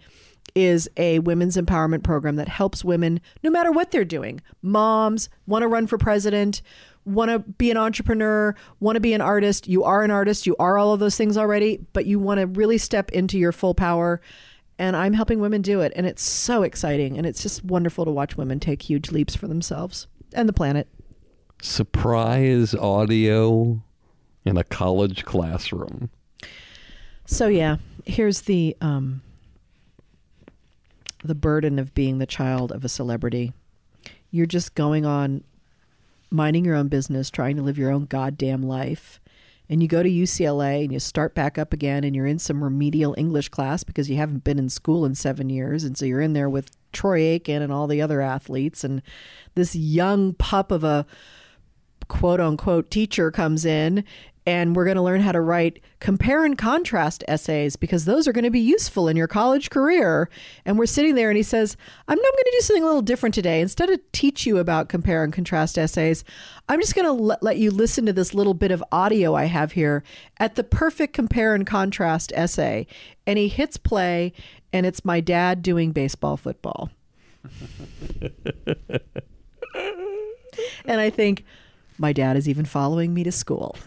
is 0.54 0.86
a 0.98 1.20
women's 1.20 1.56
empowerment 1.56 2.02
program 2.02 2.36
that 2.36 2.48
helps 2.48 2.84
women 2.84 3.22
no 3.42 3.48
matter 3.48 3.72
what 3.72 3.90
they're 3.90 4.04
doing. 4.04 4.42
Moms 4.60 5.30
want 5.46 5.62
to 5.62 5.68
run 5.68 5.86
for 5.86 5.96
president, 5.96 6.60
want 7.06 7.30
to 7.30 7.38
be 7.38 7.70
an 7.70 7.78
entrepreneur, 7.78 8.54
want 8.80 8.96
to 8.96 9.00
be 9.00 9.14
an 9.14 9.22
artist. 9.22 9.66
You 9.66 9.82
are 9.84 10.02
an 10.02 10.10
artist, 10.10 10.46
you 10.46 10.56
are 10.58 10.76
all 10.76 10.92
of 10.92 11.00
those 11.00 11.16
things 11.16 11.38
already, 11.38 11.78
but 11.94 12.04
you 12.04 12.18
want 12.18 12.38
to 12.40 12.46
really 12.46 12.76
step 12.76 13.10
into 13.12 13.38
your 13.38 13.52
full 13.52 13.74
power. 13.74 14.20
And 14.80 14.96
I'm 14.96 15.12
helping 15.12 15.40
women 15.40 15.60
do 15.60 15.82
it. 15.82 15.92
And 15.94 16.06
it's 16.06 16.22
so 16.22 16.62
exciting. 16.62 17.18
And 17.18 17.26
it's 17.26 17.42
just 17.42 17.62
wonderful 17.62 18.06
to 18.06 18.10
watch 18.10 18.38
women 18.38 18.58
take 18.58 18.80
huge 18.80 19.10
leaps 19.10 19.36
for 19.36 19.46
themselves 19.46 20.06
and 20.32 20.48
the 20.48 20.54
planet. 20.54 20.88
Surprise 21.60 22.74
audio 22.74 23.82
in 24.46 24.56
a 24.56 24.64
college 24.64 25.26
classroom. 25.26 26.08
So, 27.26 27.46
yeah, 27.46 27.76
here's 28.06 28.40
the. 28.42 28.74
Um, 28.80 29.20
the 31.22 31.34
burden 31.34 31.78
of 31.78 31.92
being 31.92 32.16
the 32.16 32.24
child 32.24 32.72
of 32.72 32.82
a 32.82 32.88
celebrity. 32.88 33.52
You're 34.30 34.46
just 34.46 34.74
going 34.74 35.04
on 35.04 35.44
minding 36.30 36.64
your 36.64 36.76
own 36.76 36.88
business, 36.88 37.28
trying 37.28 37.56
to 37.56 37.62
live 37.62 37.76
your 37.76 37.90
own 37.90 38.06
goddamn 38.06 38.62
life. 38.62 39.20
And 39.70 39.80
you 39.80 39.88
go 39.88 40.02
to 40.02 40.10
UCLA 40.10 40.82
and 40.82 40.92
you 40.92 40.98
start 40.98 41.32
back 41.32 41.56
up 41.56 41.72
again 41.72 42.02
and 42.02 42.14
you're 42.14 42.26
in 42.26 42.40
some 42.40 42.62
remedial 42.62 43.14
English 43.16 43.50
class 43.50 43.84
because 43.84 44.10
you 44.10 44.16
haven't 44.16 44.42
been 44.42 44.58
in 44.58 44.68
school 44.68 45.04
in 45.04 45.14
seven 45.14 45.48
years. 45.48 45.84
And 45.84 45.96
so 45.96 46.04
you're 46.04 46.20
in 46.20 46.32
there 46.32 46.50
with 46.50 46.72
Troy 46.92 47.20
Aikman 47.20 47.62
and 47.62 47.72
all 47.72 47.86
the 47.86 48.02
other 48.02 48.20
athletes. 48.20 48.82
And 48.82 49.00
this 49.54 49.76
young 49.76 50.34
pup 50.34 50.72
of 50.72 50.82
a 50.82 51.06
quote 52.08 52.40
unquote 52.40 52.90
teacher 52.90 53.30
comes 53.30 53.64
in 53.64 54.04
and 54.46 54.74
we're 54.74 54.84
going 54.84 54.96
to 54.96 55.02
learn 55.02 55.20
how 55.20 55.32
to 55.32 55.40
write 55.40 55.82
compare 56.00 56.44
and 56.44 56.56
contrast 56.56 57.22
essays 57.28 57.76
because 57.76 58.04
those 58.04 58.26
are 58.26 58.32
going 58.32 58.44
to 58.44 58.50
be 58.50 58.60
useful 58.60 59.06
in 59.06 59.16
your 59.16 59.26
college 59.26 59.70
career. 59.70 60.30
And 60.64 60.78
we're 60.78 60.86
sitting 60.86 61.14
there 61.14 61.28
and 61.28 61.36
he 61.36 61.42
says, 61.42 61.76
I'm, 62.08 62.18
I'm 62.18 62.22
going 62.22 62.44
to 62.44 62.56
do 62.56 62.60
something 62.60 62.82
a 62.82 62.86
little 62.86 63.02
different 63.02 63.34
today. 63.34 63.60
Instead 63.60 63.90
of 63.90 64.00
teach 64.12 64.46
you 64.46 64.58
about 64.58 64.88
compare 64.88 65.22
and 65.22 65.32
contrast 65.32 65.76
essays, 65.76 66.24
I'm 66.68 66.80
just 66.80 66.94
going 66.94 67.06
to 67.06 67.12
let, 67.12 67.42
let 67.42 67.58
you 67.58 67.70
listen 67.70 68.06
to 68.06 68.12
this 68.12 68.32
little 68.32 68.54
bit 68.54 68.70
of 68.70 68.82
audio 68.90 69.34
I 69.34 69.44
have 69.44 69.72
here 69.72 70.02
at 70.38 70.54
the 70.54 70.64
perfect 70.64 71.12
compare 71.12 71.54
and 71.54 71.66
contrast 71.66 72.32
essay. 72.34 72.86
And 73.26 73.38
he 73.38 73.48
hits 73.48 73.76
play 73.76 74.32
and 74.72 74.86
it's 74.86 75.04
my 75.04 75.20
dad 75.20 75.62
doing 75.62 75.92
baseball 75.92 76.36
football. 76.36 76.90
and 80.84 81.00
I 81.00 81.10
think, 81.10 81.44
my 82.00 82.12
dad 82.12 82.36
is 82.36 82.48
even 82.48 82.64
following 82.64 83.14
me 83.14 83.22
to 83.22 83.32
school. 83.32 83.76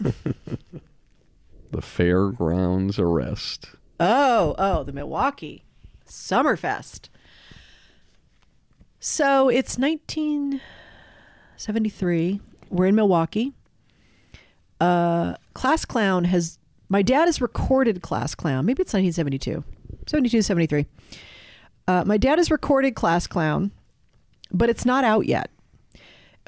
The 1.74 1.82
fairgrounds 1.82 2.98
arrest. 3.00 3.66
Oh, 3.98 4.54
oh, 4.58 4.84
the 4.84 4.92
Milwaukee 4.92 5.64
Summerfest. 6.06 7.08
So 9.00 9.48
it's 9.48 9.76
1973. 9.76 12.40
We're 12.70 12.86
in 12.86 12.94
Milwaukee. 12.94 13.54
Uh, 14.80 15.34
Class 15.54 15.84
Clown 15.84 16.26
has, 16.26 16.60
my 16.88 17.02
dad 17.02 17.24
has 17.24 17.40
recorded 17.40 18.02
Class 18.02 18.36
Clown. 18.36 18.66
Maybe 18.66 18.82
it's 18.82 18.94
1972, 18.94 19.64
72, 20.06 20.42
73. 20.42 20.86
Uh, 21.88 22.04
my 22.06 22.16
dad 22.16 22.38
has 22.38 22.52
recorded 22.52 22.94
Class 22.94 23.26
Clown, 23.26 23.72
but 24.52 24.70
it's 24.70 24.84
not 24.84 25.02
out 25.02 25.26
yet. 25.26 25.50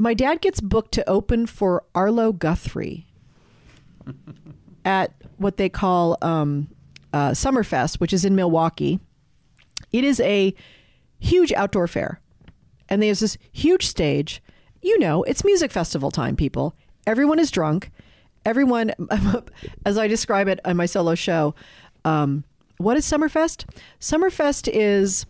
My 0.01 0.15
dad 0.15 0.41
gets 0.41 0.61
booked 0.61 0.93
to 0.93 1.09
open 1.09 1.47
for 1.47 1.85
Arlo 1.95 2.33
Guthrie 2.33 3.07
at 4.85 5.13
what 5.39 5.57
they 5.57 5.69
call 5.69 6.19
um, 6.21 6.69
uh, 7.13 7.31
Summerfest, 7.31 7.99
which 7.99 8.13
is 8.13 8.25
in 8.25 8.37
Milwaukee. 8.37 9.01
It 9.93 10.05
is 10.05 10.21
a 10.21 10.55
huge 11.19 11.53
outdoor 11.53 11.89
fair, 11.89 12.21
and 12.89 13.03
there's 13.03 13.21
this 13.21 13.39
huge 13.53 13.87
stage. 13.87 14.43
You 14.83 14.99
know, 14.99 15.23
it's 15.23 15.45
music 15.45 15.73
festival 15.73 16.11
time, 16.11 16.37
people. 16.37 16.77
Everyone 17.07 17.39
is 17.39 17.51
drunk. 17.51 17.91
Everyone, 18.45 18.93
as 19.87 19.99
I 19.99 20.07
describe 20.09 20.47
it 20.49 20.61
on 20.65 20.77
my 20.77 20.87
solo 20.87 21.15
show, 21.15 21.55
um, 22.05 22.45
what 22.79 22.97
is 22.97 23.07
Summerfest? 23.07 23.65
Summerfest 23.99 24.69
is 24.73 25.25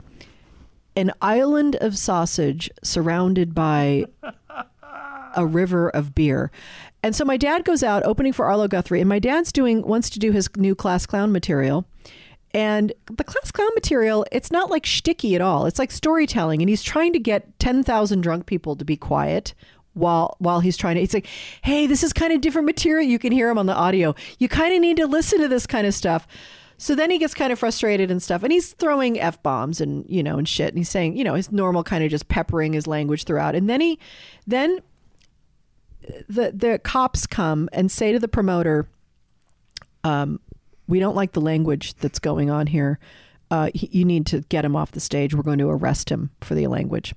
an 0.96 1.12
island 1.20 1.76
of 1.76 1.96
sausage 1.96 2.70
surrounded 2.82 3.54
by 3.54 4.06
a 5.36 5.46
river 5.46 5.88
of 5.90 6.14
beer. 6.14 6.50
And 7.02 7.14
so 7.14 7.24
my 7.24 7.36
dad 7.36 7.64
goes 7.64 7.82
out 7.82 8.04
opening 8.04 8.32
for 8.32 8.46
Arlo 8.46 8.66
Guthrie, 8.66 9.00
and 9.00 9.08
my 9.08 9.20
dad's 9.20 9.52
doing 9.52 9.82
wants 9.82 10.10
to 10.10 10.18
do 10.18 10.32
his 10.32 10.48
new 10.56 10.74
class 10.74 11.06
clown 11.06 11.30
material. 11.30 11.86
And 12.52 12.92
the 13.06 13.24
class 13.24 13.52
clown 13.52 13.70
material, 13.74 14.24
it's 14.32 14.50
not 14.50 14.70
like 14.70 14.84
shticky 14.84 15.34
at 15.34 15.40
all. 15.40 15.66
It's 15.66 15.78
like 15.78 15.90
storytelling, 15.90 16.62
and 16.62 16.68
he's 16.68 16.82
trying 16.82 17.12
to 17.12 17.18
get 17.18 17.58
ten 17.58 17.82
thousand 17.82 18.22
drunk 18.22 18.46
people 18.46 18.76
to 18.76 18.84
be 18.84 18.96
quiet 18.96 19.54
while 19.92 20.36
while 20.38 20.60
he's 20.60 20.76
trying 20.76 20.96
to. 20.96 21.02
It's 21.02 21.14
like, 21.14 21.26
hey, 21.62 21.86
this 21.86 22.02
is 22.02 22.12
kind 22.12 22.32
of 22.32 22.40
different 22.40 22.66
material. 22.66 23.08
You 23.08 23.18
can 23.18 23.32
hear 23.32 23.50
him 23.50 23.58
on 23.58 23.66
the 23.66 23.74
audio. 23.74 24.14
You 24.38 24.48
kind 24.48 24.74
of 24.74 24.80
need 24.80 24.96
to 24.96 25.06
listen 25.06 25.40
to 25.40 25.48
this 25.48 25.66
kind 25.66 25.86
of 25.86 25.94
stuff. 25.94 26.26
So 26.78 26.94
then 26.94 27.10
he 27.10 27.18
gets 27.18 27.34
kind 27.34 27.52
of 27.52 27.58
frustrated 27.58 28.10
and 28.10 28.22
stuff, 28.22 28.42
and 28.42 28.52
he's 28.52 28.72
throwing 28.72 29.18
f 29.18 29.42
bombs 29.42 29.80
and 29.80 30.04
you 30.08 30.22
know 30.22 30.38
and 30.38 30.48
shit, 30.48 30.68
and 30.68 30.78
he's 30.78 30.90
saying 30.90 31.16
you 31.16 31.24
know 31.24 31.34
his 31.34 31.50
normal 31.50 31.82
kind 31.82 32.04
of 32.04 32.10
just 32.10 32.28
peppering 32.28 32.72
his 32.72 32.86
language 32.86 33.24
throughout, 33.24 33.54
and 33.54 33.68
then 33.68 33.80
he 33.80 33.98
then 34.46 34.80
the 36.28 36.52
the 36.54 36.78
cops 36.82 37.26
come 37.26 37.68
and 37.72 37.90
say 37.90 38.12
to 38.12 38.18
the 38.18 38.28
promoter, 38.28 38.88
um, 40.04 40.40
"We 40.86 41.00
don't 41.00 41.16
like 41.16 41.32
the 41.32 41.40
language 41.40 41.94
that's 41.94 42.18
going 42.18 42.50
on 42.50 42.66
here. 42.68 42.98
Uh, 43.50 43.70
he, 43.74 43.88
you 43.92 44.04
need 44.04 44.26
to 44.26 44.40
get 44.42 44.64
him 44.64 44.74
off 44.74 44.92
the 44.92 45.00
stage. 45.00 45.34
We're 45.34 45.42
going 45.42 45.58
to 45.58 45.70
arrest 45.70 46.10
him 46.10 46.30
for 46.40 46.54
the 46.54 46.66
language." 46.66 47.14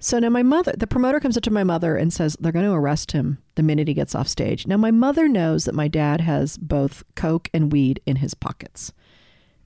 So 0.00 0.20
now 0.20 0.28
my 0.28 0.44
mother, 0.44 0.72
the 0.76 0.86
promoter 0.86 1.18
comes 1.18 1.36
up 1.36 1.42
to 1.44 1.50
my 1.50 1.64
mother 1.64 1.96
and 1.96 2.12
says 2.12 2.36
they're 2.38 2.52
going 2.52 2.64
to 2.64 2.72
arrest 2.72 3.12
him 3.12 3.38
the 3.56 3.64
minute 3.64 3.88
he 3.88 3.94
gets 3.94 4.14
off 4.14 4.28
stage. 4.28 4.66
Now 4.66 4.76
my 4.76 4.92
mother 4.92 5.28
knows 5.28 5.64
that 5.64 5.74
my 5.74 5.88
dad 5.88 6.20
has 6.20 6.56
both 6.56 7.02
coke 7.16 7.50
and 7.52 7.72
weed 7.72 8.00
in 8.06 8.16
his 8.16 8.32
pockets. 8.34 8.92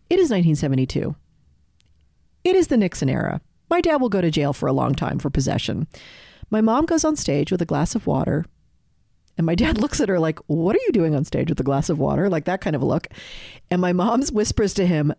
It 0.09 0.15
is 0.15 0.31
1972. 0.31 1.15
It 2.45 2.57
is 2.57 2.69
the 2.69 2.79
Nixon 2.79 3.11
era. 3.11 3.43
My 3.69 3.81
dad 3.81 3.97
will 3.97 4.09
go 4.09 4.21
to 4.21 4.31
jail 4.31 4.53
for 4.53 4.67
a 4.67 4.73
long 4.73 4.95
time 4.95 5.19
for 5.19 5.31
possession. 5.31 5.87
My 6.53 6.61
mom 6.61 6.85
goes 6.85 7.03
on 7.03 7.17
stage 7.17 7.51
with 7.51 7.63
a 7.63 7.67
glass 7.67 7.95
of 7.95 8.07
water. 8.07 8.45
And 9.39 9.47
my 9.47 9.55
dad 9.55 9.79
looks 9.81 10.03
at 10.03 10.11
her 10.11 10.21
like, 10.21 10.39
What 10.47 10.77
are 10.77 10.81
you 10.87 10.93
doing 10.93 11.15
on 11.17 11.25
stage 11.25 11.49
with 11.49 11.59
a 11.59 11.65
glass 11.65 11.89
of 11.89 11.99
water? 11.99 12.29
Like 12.29 12.45
that 12.45 12.61
kind 12.61 12.77
of 12.77 12.83
a 12.83 12.87
look. 12.87 13.09
And 13.71 13.81
my 13.81 13.95
mom 13.95 14.23
whispers 14.27 14.75
to 14.75 14.87
him, 14.87 15.15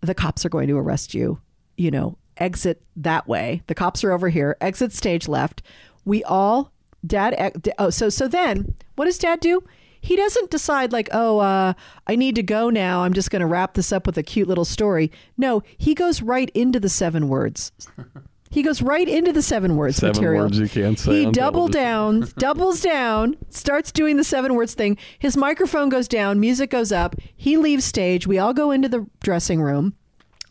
The 0.00 0.14
cops 0.14 0.44
are 0.44 0.50
going 0.50 0.66
to 0.66 0.76
arrest 0.76 1.14
you. 1.14 1.40
You 1.76 1.92
know, 1.92 2.18
exit 2.36 2.82
that 2.96 3.28
way. 3.28 3.62
The 3.68 3.76
cops 3.76 4.02
are 4.02 4.10
over 4.10 4.28
here. 4.28 4.56
Exit 4.60 4.92
stage 4.92 5.28
left. 5.28 5.62
We 6.04 6.24
all, 6.24 6.72
dad, 7.06 7.54
oh, 7.78 7.90
so, 7.90 8.08
so 8.08 8.26
then 8.26 8.74
what 8.96 9.04
does 9.04 9.18
dad 9.18 9.38
do? 9.40 9.62
He 10.00 10.16
doesn't 10.16 10.50
decide 10.50 10.92
like, 10.92 11.08
oh, 11.12 11.38
uh, 11.38 11.74
I 12.06 12.16
need 12.16 12.34
to 12.36 12.42
go 12.42 12.70
now. 12.70 13.02
I'm 13.02 13.12
just 13.12 13.30
going 13.30 13.40
to 13.40 13.46
wrap 13.46 13.74
this 13.74 13.92
up 13.92 14.06
with 14.06 14.18
a 14.18 14.22
cute 14.22 14.48
little 14.48 14.64
story. 14.64 15.12
No, 15.36 15.62
he 15.78 15.94
goes 15.94 16.22
right 16.22 16.50
into 16.54 16.80
the 16.80 16.88
seven 16.88 17.28
words. 17.28 17.72
He 18.56 18.62
goes 18.62 18.80
right 18.80 19.06
into 19.06 19.34
the 19.34 19.42
seven 19.42 19.76
words 19.76 19.96
Seven 19.96 20.16
material. 20.16 20.44
words 20.44 20.58
you 20.58 20.66
can't 20.66 20.98
say 20.98 21.26
He 21.26 21.30
double 21.30 21.68
television. 21.68 22.20
down, 22.20 22.32
doubles 22.38 22.80
down, 22.80 23.36
starts 23.50 23.92
doing 23.92 24.16
the 24.16 24.24
seven 24.24 24.54
words 24.54 24.72
thing. 24.72 24.96
His 25.18 25.36
microphone 25.36 25.90
goes 25.90 26.08
down, 26.08 26.40
music 26.40 26.70
goes 26.70 26.90
up. 26.90 27.16
He 27.36 27.58
leaves 27.58 27.84
stage. 27.84 28.26
We 28.26 28.38
all 28.38 28.54
go 28.54 28.70
into 28.70 28.88
the 28.88 29.06
dressing 29.22 29.60
room. 29.60 29.94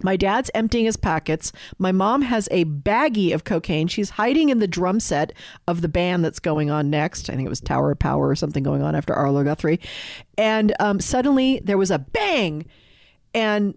My 0.04 0.18
dad's 0.18 0.52
emptying 0.54 0.86
his 0.86 0.98
pockets. 0.98 1.52
My 1.80 1.92
mom 1.92 2.22
has 2.22 2.48
a 2.52 2.66
baggie 2.66 3.34
of 3.34 3.44
cocaine. 3.44 3.88
She's 3.88 4.12
hiding 4.12 4.50
in 4.50 4.60
the 4.60 4.68
drum 4.68 5.00
set 5.00 5.34
of 5.68 5.82
the 5.82 5.90
band 5.90 6.24
that's 6.24 6.38
going 6.40 6.70
on 6.70 6.92
next. 6.92 7.28
I 7.32 7.36
think 7.36 7.48
it 7.48 7.50
was 7.50 7.60
Tower 7.60 7.90
of 7.90 7.98
Power 7.98 8.30
or 8.30 8.36
something 8.36 8.62
going 8.62 8.84
on 8.84 8.94
after 8.94 9.16
Arlo 9.16 9.44
Guthrie. 9.44 9.80
And 10.38 10.76
um, 10.80 11.00
suddenly 11.00 11.60
there 11.64 11.80
was 11.80 11.90
a 11.90 11.98
bang 11.98 12.68
And 13.34 13.74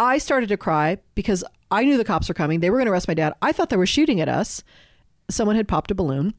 I 0.00 0.18
started 0.18 0.48
to 0.48 0.56
cry 0.56 0.98
because 1.14 1.44
I 1.70 1.84
knew 1.84 1.96
the 1.96 2.04
cops 2.04 2.28
were 2.28 2.34
coming. 2.34 2.60
They 2.60 2.70
were 2.70 2.78
going 2.78 2.86
to 2.86 2.92
arrest 2.92 3.08
my 3.08 3.14
dad. 3.14 3.34
I 3.42 3.52
thought 3.52 3.70
they 3.70 3.76
were 3.76 3.86
shooting 3.86 4.20
at 4.20 4.28
us. 4.28 4.62
Someone 5.30 5.56
had 5.56 5.68
popped 5.68 5.90
a 5.90 5.94
balloon. 5.94 6.34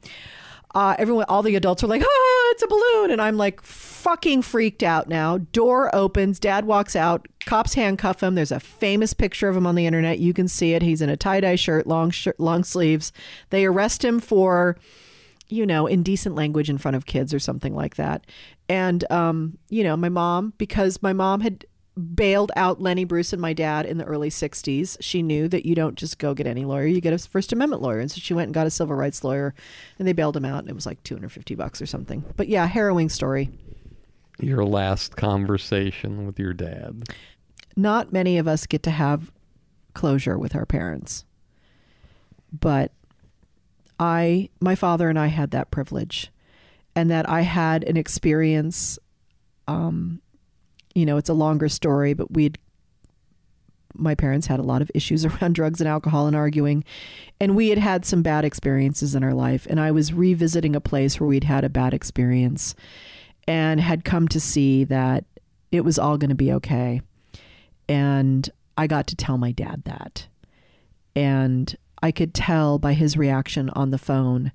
Uh, 0.75 0.95
everyone, 0.99 1.25
all 1.28 1.43
the 1.43 1.55
adults 1.55 1.82
were 1.82 1.89
like, 1.89 2.03
"Oh, 2.05 2.51
it's 2.53 2.63
a 2.63 2.67
balloon!" 2.67 3.11
And 3.11 3.21
I'm 3.21 3.38
like, 3.38 3.61
fucking 3.61 4.41
freaked 4.41 4.84
out 4.84 5.07
now. 5.07 5.39
Door 5.39 5.93
opens. 5.95 6.39
Dad 6.39 6.65
walks 6.65 6.95
out. 6.95 7.28
Cops 7.45 7.73
handcuff 7.73 8.21
him. 8.21 8.36
There's 8.36 8.51
a 8.51 8.59
famous 8.59 9.13
picture 9.13 9.49
of 9.49 9.55
him 9.55 9.65
on 9.65 9.75
the 9.75 9.86
internet. 9.86 10.19
You 10.19 10.34
can 10.34 10.47
see 10.47 10.73
it. 10.73 10.82
He's 10.82 11.01
in 11.01 11.09
a 11.09 11.17
tie 11.17 11.39
dye 11.39 11.55
shirt, 11.55 11.88
long 11.88 12.11
shirt, 12.11 12.39
long 12.39 12.63
sleeves. 12.63 13.11
They 13.49 13.65
arrest 13.65 14.03
him 14.03 14.19
for 14.19 14.78
you 15.49 15.65
know, 15.65 15.88
indecent 15.88 16.36
language 16.36 16.69
in 16.69 16.78
front 16.78 16.97
of 16.97 17.05
kids 17.05 17.34
or 17.34 17.39
something 17.39 17.73
like 17.73 17.95
that. 17.95 18.25
And, 18.67 19.09
um, 19.11 19.57
you 19.69 19.84
know, 19.84 19.95
my 19.95 20.09
mom, 20.09 20.53
because 20.57 21.01
my 21.01 21.13
mom 21.13 21.41
had 21.41 21.65
bailed 21.97 22.51
out 22.55 22.81
Lenny 22.81 23.03
Bruce 23.03 23.33
and 23.33 23.41
my 23.41 23.53
dad 23.53 23.85
in 23.85 23.97
the 23.97 24.05
early 24.05 24.29
60s, 24.29 24.97
she 24.99 25.21
knew 25.21 25.47
that 25.47 25.65
you 25.65 25.75
don't 25.75 25.95
just 25.95 26.19
go 26.19 26.33
get 26.33 26.47
any 26.47 26.65
lawyer, 26.65 26.85
you 26.85 27.01
get 27.01 27.13
a 27.13 27.17
First 27.17 27.51
Amendment 27.51 27.81
lawyer. 27.81 27.99
And 27.99 28.11
so 28.11 28.19
she 28.19 28.33
went 28.33 28.47
and 28.47 28.53
got 28.53 28.67
a 28.67 28.71
civil 28.71 28.95
rights 28.95 29.23
lawyer 29.23 29.53
and 29.97 30.07
they 30.07 30.13
bailed 30.13 30.37
him 30.37 30.45
out 30.45 30.59
and 30.59 30.69
it 30.69 30.75
was 30.75 30.85
like 30.85 31.01
250 31.03 31.55
bucks 31.55 31.81
or 31.81 31.85
something. 31.85 32.23
But 32.35 32.47
yeah, 32.47 32.65
harrowing 32.67 33.09
story. 33.09 33.49
Your 34.39 34.65
last 34.65 35.15
conversation 35.15 36.25
with 36.27 36.39
your 36.39 36.53
dad. 36.53 37.03
Not 37.75 38.13
many 38.13 38.37
of 38.37 38.47
us 38.47 38.65
get 38.65 38.83
to 38.83 38.91
have 38.91 39.31
closure 39.93 40.37
with 40.37 40.55
our 40.55 40.65
parents. 40.65 41.25
But 42.51 42.91
I, 43.99 44.49
my 44.61 44.75
father 44.75 45.09
and 45.09 45.17
I 45.17 45.27
had 45.27 45.51
that 45.51 45.71
privilege, 45.71 46.31
and 46.95 47.09
that 47.11 47.27
I 47.27 47.41
had 47.41 47.83
an 47.83 47.97
experience. 47.97 48.99
Um, 49.67 50.21
you 50.97 51.05
know, 51.05 51.17
it's 51.17 51.29
a 51.29 51.33
longer 51.33 51.69
story, 51.69 52.15
but 52.15 52.31
we'd, 52.31 52.57
my 53.93 54.15
parents 54.15 54.47
had 54.47 54.59
a 54.59 54.63
lot 54.63 54.81
of 54.81 54.89
issues 54.95 55.25
around 55.25 55.53
drugs 55.53 55.79
and 55.79 55.87
alcohol 55.87 56.25
and 56.25 56.35
arguing, 56.35 56.83
and 57.39 57.55
we 57.55 57.69
had 57.69 57.77
had 57.77 58.03
some 58.03 58.23
bad 58.23 58.43
experiences 58.43 59.13
in 59.13 59.23
our 59.23 59.33
life. 59.33 59.67
And 59.69 59.79
I 59.79 59.91
was 59.91 60.11
revisiting 60.11 60.75
a 60.75 60.81
place 60.81 61.19
where 61.19 61.27
we'd 61.27 61.43
had 61.43 61.63
a 61.63 61.69
bad 61.69 61.93
experience 61.93 62.73
and 63.47 63.79
had 63.79 64.03
come 64.03 64.27
to 64.29 64.39
see 64.39 64.83
that 64.85 65.23
it 65.71 65.81
was 65.81 65.99
all 65.99 66.17
going 66.17 66.29
to 66.29 66.35
be 66.35 66.51
okay. 66.53 67.01
And 67.87 68.49
I 68.75 68.87
got 68.87 69.05
to 69.07 69.15
tell 69.15 69.37
my 69.37 69.51
dad 69.51 69.83
that. 69.85 70.27
And 71.15 71.77
I 72.01 72.11
could 72.11 72.33
tell 72.33 72.79
by 72.79 72.93
his 72.93 73.15
reaction 73.15 73.69
on 73.71 73.91
the 73.91 73.97
phone 73.99 74.51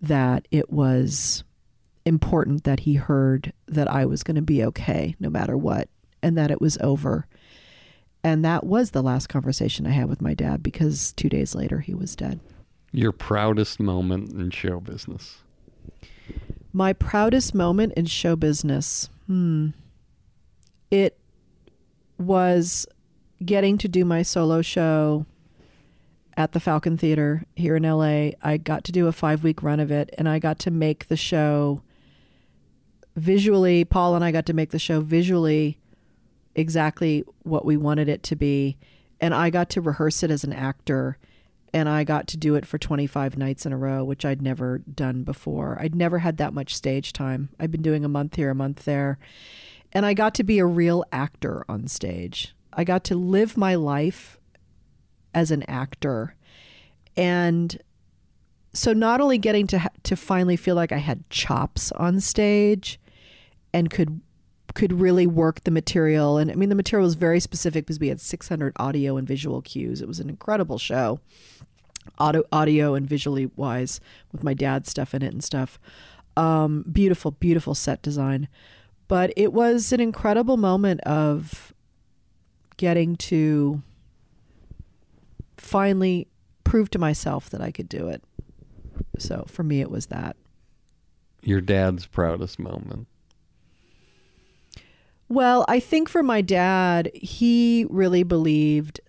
that 0.00 0.46
it 0.52 0.70
was 0.70 1.42
important 2.04 2.64
that 2.64 2.80
he 2.80 2.94
heard 2.94 3.52
that 3.66 3.88
I 3.88 4.04
was 4.06 4.22
going 4.22 4.36
to 4.36 4.42
be 4.42 4.64
okay 4.64 5.14
no 5.20 5.30
matter 5.30 5.56
what 5.56 5.88
and 6.22 6.36
that 6.36 6.50
it 6.50 6.60
was 6.60 6.78
over. 6.80 7.26
And 8.22 8.44
that 8.44 8.64
was 8.64 8.90
the 8.90 9.02
last 9.02 9.28
conversation 9.28 9.86
I 9.86 9.90
had 9.90 10.08
with 10.08 10.20
my 10.20 10.34
dad 10.34 10.62
because 10.62 11.12
two 11.12 11.28
days 11.28 11.54
later 11.54 11.80
he 11.80 11.94
was 11.94 12.14
dead. 12.14 12.40
Your 12.92 13.12
proudest 13.12 13.80
moment 13.80 14.32
in 14.32 14.50
show 14.50 14.80
business. 14.80 15.38
My 16.72 16.92
proudest 16.92 17.54
moment 17.54 17.94
in 17.94 18.06
show 18.06 18.36
business. 18.36 19.08
Hmm. 19.26 19.68
It 20.90 21.18
was 22.18 22.86
getting 23.44 23.78
to 23.78 23.88
do 23.88 24.04
my 24.04 24.22
solo 24.22 24.60
show 24.60 25.24
at 26.36 26.52
the 26.52 26.60
Falcon 26.60 26.96
Theater 26.96 27.44
here 27.56 27.76
in 27.76 27.84
LA. 27.84 28.30
I 28.42 28.58
got 28.58 28.84
to 28.84 28.92
do 28.92 29.06
a 29.06 29.12
five 29.12 29.42
week 29.42 29.62
run 29.62 29.80
of 29.80 29.90
it 29.90 30.10
and 30.18 30.28
I 30.28 30.38
got 30.38 30.58
to 30.60 30.70
make 30.70 31.08
the 31.08 31.16
show 31.16 31.82
visually. 33.16 33.84
Paul 33.84 34.14
and 34.14 34.24
I 34.24 34.32
got 34.32 34.46
to 34.46 34.52
make 34.52 34.70
the 34.70 34.78
show 34.78 35.00
visually 35.00 35.78
exactly 36.54 37.24
what 37.42 37.64
we 37.64 37.76
wanted 37.76 38.08
it 38.08 38.22
to 38.24 38.36
be. 38.36 38.76
And 39.20 39.34
I 39.34 39.50
got 39.50 39.70
to 39.70 39.80
rehearse 39.80 40.22
it 40.22 40.30
as 40.30 40.44
an 40.44 40.52
actor 40.52 41.18
and 41.72 41.88
I 41.88 42.04
got 42.04 42.26
to 42.28 42.36
do 42.36 42.54
it 42.56 42.66
for 42.66 42.78
25 42.78 43.36
nights 43.36 43.64
in 43.64 43.72
a 43.72 43.76
row, 43.76 44.02
which 44.02 44.24
I'd 44.24 44.42
never 44.42 44.78
done 44.78 45.22
before. 45.22 45.78
I'd 45.80 45.94
never 45.94 46.18
had 46.18 46.36
that 46.38 46.52
much 46.52 46.74
stage 46.74 47.12
time. 47.12 47.50
I've 47.60 47.70
been 47.70 47.82
doing 47.82 48.04
a 48.04 48.08
month 48.08 48.36
here, 48.36 48.50
a 48.50 48.54
month 48.54 48.84
there. 48.84 49.18
And 49.92 50.04
I 50.04 50.14
got 50.14 50.34
to 50.36 50.44
be 50.44 50.58
a 50.58 50.66
real 50.66 51.04
actor 51.12 51.64
on 51.68 51.86
stage. 51.86 52.54
I 52.72 52.84
got 52.84 53.04
to 53.04 53.14
live 53.14 53.56
my 53.56 53.74
life 53.74 54.38
as 55.32 55.50
an 55.50 55.62
actor. 55.64 56.34
And 57.16 57.80
so 58.72 58.92
not 58.92 59.20
only 59.20 59.38
getting 59.38 59.66
to 59.68 59.78
ha- 59.80 59.88
to 60.04 60.16
finally 60.16 60.56
feel 60.56 60.74
like 60.74 60.92
I 60.92 60.98
had 60.98 61.28
chops 61.30 61.92
on 61.92 62.20
stage 62.20 63.00
and 63.72 63.90
could 63.90 64.20
could 64.74 65.00
really 65.00 65.26
work 65.26 65.64
the 65.64 65.70
material 65.70 66.38
and 66.38 66.50
I 66.50 66.54
mean 66.54 66.68
the 66.68 66.74
material 66.74 67.04
was 67.04 67.14
very 67.14 67.40
specific 67.40 67.84
because 67.86 67.98
we 67.98 68.08
had 68.08 68.20
600 68.20 68.72
audio 68.76 69.16
and 69.16 69.26
visual 69.26 69.62
cues. 69.62 70.00
It 70.00 70.08
was 70.08 70.20
an 70.20 70.28
incredible 70.28 70.78
show. 70.78 71.20
Audio 72.18 72.42
audio 72.52 72.94
and 72.94 73.08
visually 73.08 73.50
wise 73.56 74.00
with 74.32 74.42
my 74.42 74.54
dad's 74.54 74.90
stuff 74.90 75.14
in 75.14 75.22
it 75.22 75.32
and 75.32 75.42
stuff. 75.42 75.78
Um, 76.36 76.84
beautiful 76.90 77.32
beautiful 77.32 77.74
set 77.74 78.02
design. 78.02 78.48
But 79.08 79.32
it 79.36 79.52
was 79.52 79.92
an 79.92 80.00
incredible 80.00 80.56
moment 80.56 81.00
of 81.00 81.74
getting 82.76 83.16
to 83.16 83.82
finally 85.56 86.28
prove 86.64 86.88
to 86.90 86.98
myself 86.98 87.50
that 87.50 87.60
I 87.60 87.72
could 87.72 87.88
do 87.88 88.06
it. 88.08 88.22
So 89.20 89.44
for 89.48 89.62
me, 89.62 89.80
it 89.80 89.90
was 89.90 90.06
that. 90.06 90.36
Your 91.42 91.60
dad's 91.60 92.06
proudest 92.06 92.58
moment. 92.58 93.06
Well, 95.28 95.64
I 95.68 95.78
think 95.78 96.08
for 96.08 96.22
my 96.22 96.40
dad, 96.40 97.10
he 97.14 97.86
really 97.88 98.24
believed, 98.24 99.00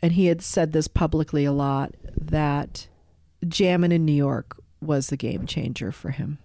and 0.00 0.12
he 0.12 0.26
had 0.26 0.40
said 0.40 0.72
this 0.72 0.88
publicly 0.88 1.44
a 1.44 1.52
lot, 1.52 1.94
that 2.18 2.88
Jammin' 3.46 3.92
in 3.92 4.06
New 4.06 4.12
York 4.12 4.56
was 4.80 5.08
the 5.08 5.16
game 5.16 5.46
changer 5.46 5.92
for 5.92 6.10
him. 6.10 6.38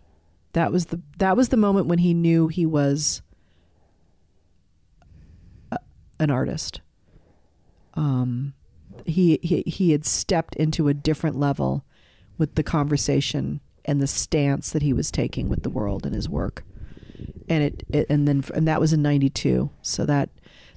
That 0.52 0.72
was 0.72 0.88
the 0.88 1.02
that 1.18 1.38
was 1.38 1.50
the 1.50 1.58
moment 1.58 1.88
when 1.88 2.00
he 2.00 2.14
knew 2.14 2.48
he 2.48 2.66
was 2.66 3.22
a, 5.72 5.80
an 6.20 6.30
artist. 6.30 6.82
Um, 7.96 8.54
he, 9.06 9.40
he 9.42 9.64
he 9.66 9.92
had 9.92 10.06
stepped 10.06 10.56
into 10.56 10.88
a 10.88 10.94
different 10.94 11.38
level 11.40 11.86
with 12.38 12.56
the 12.56 12.64
conversation 12.64 13.62
and 13.86 14.02
the 14.02 14.08
stance 14.08 14.72
that 14.72 14.82
he 14.82 14.94
was 14.94 15.12
taking 15.12 15.50
with 15.50 15.64
the 15.64 15.70
world 15.70 16.06
and 16.06 16.16
his 16.16 16.30
work. 16.30 16.64
And 17.50 17.64
it, 17.64 17.84
it 17.90 18.08
and 18.10 18.28
then 18.28 18.44
and 18.54 18.68
that 18.68 18.80
was 18.80 18.94
in 18.94 19.02
92 19.02 19.70
so 19.82 20.06
that 20.06 20.30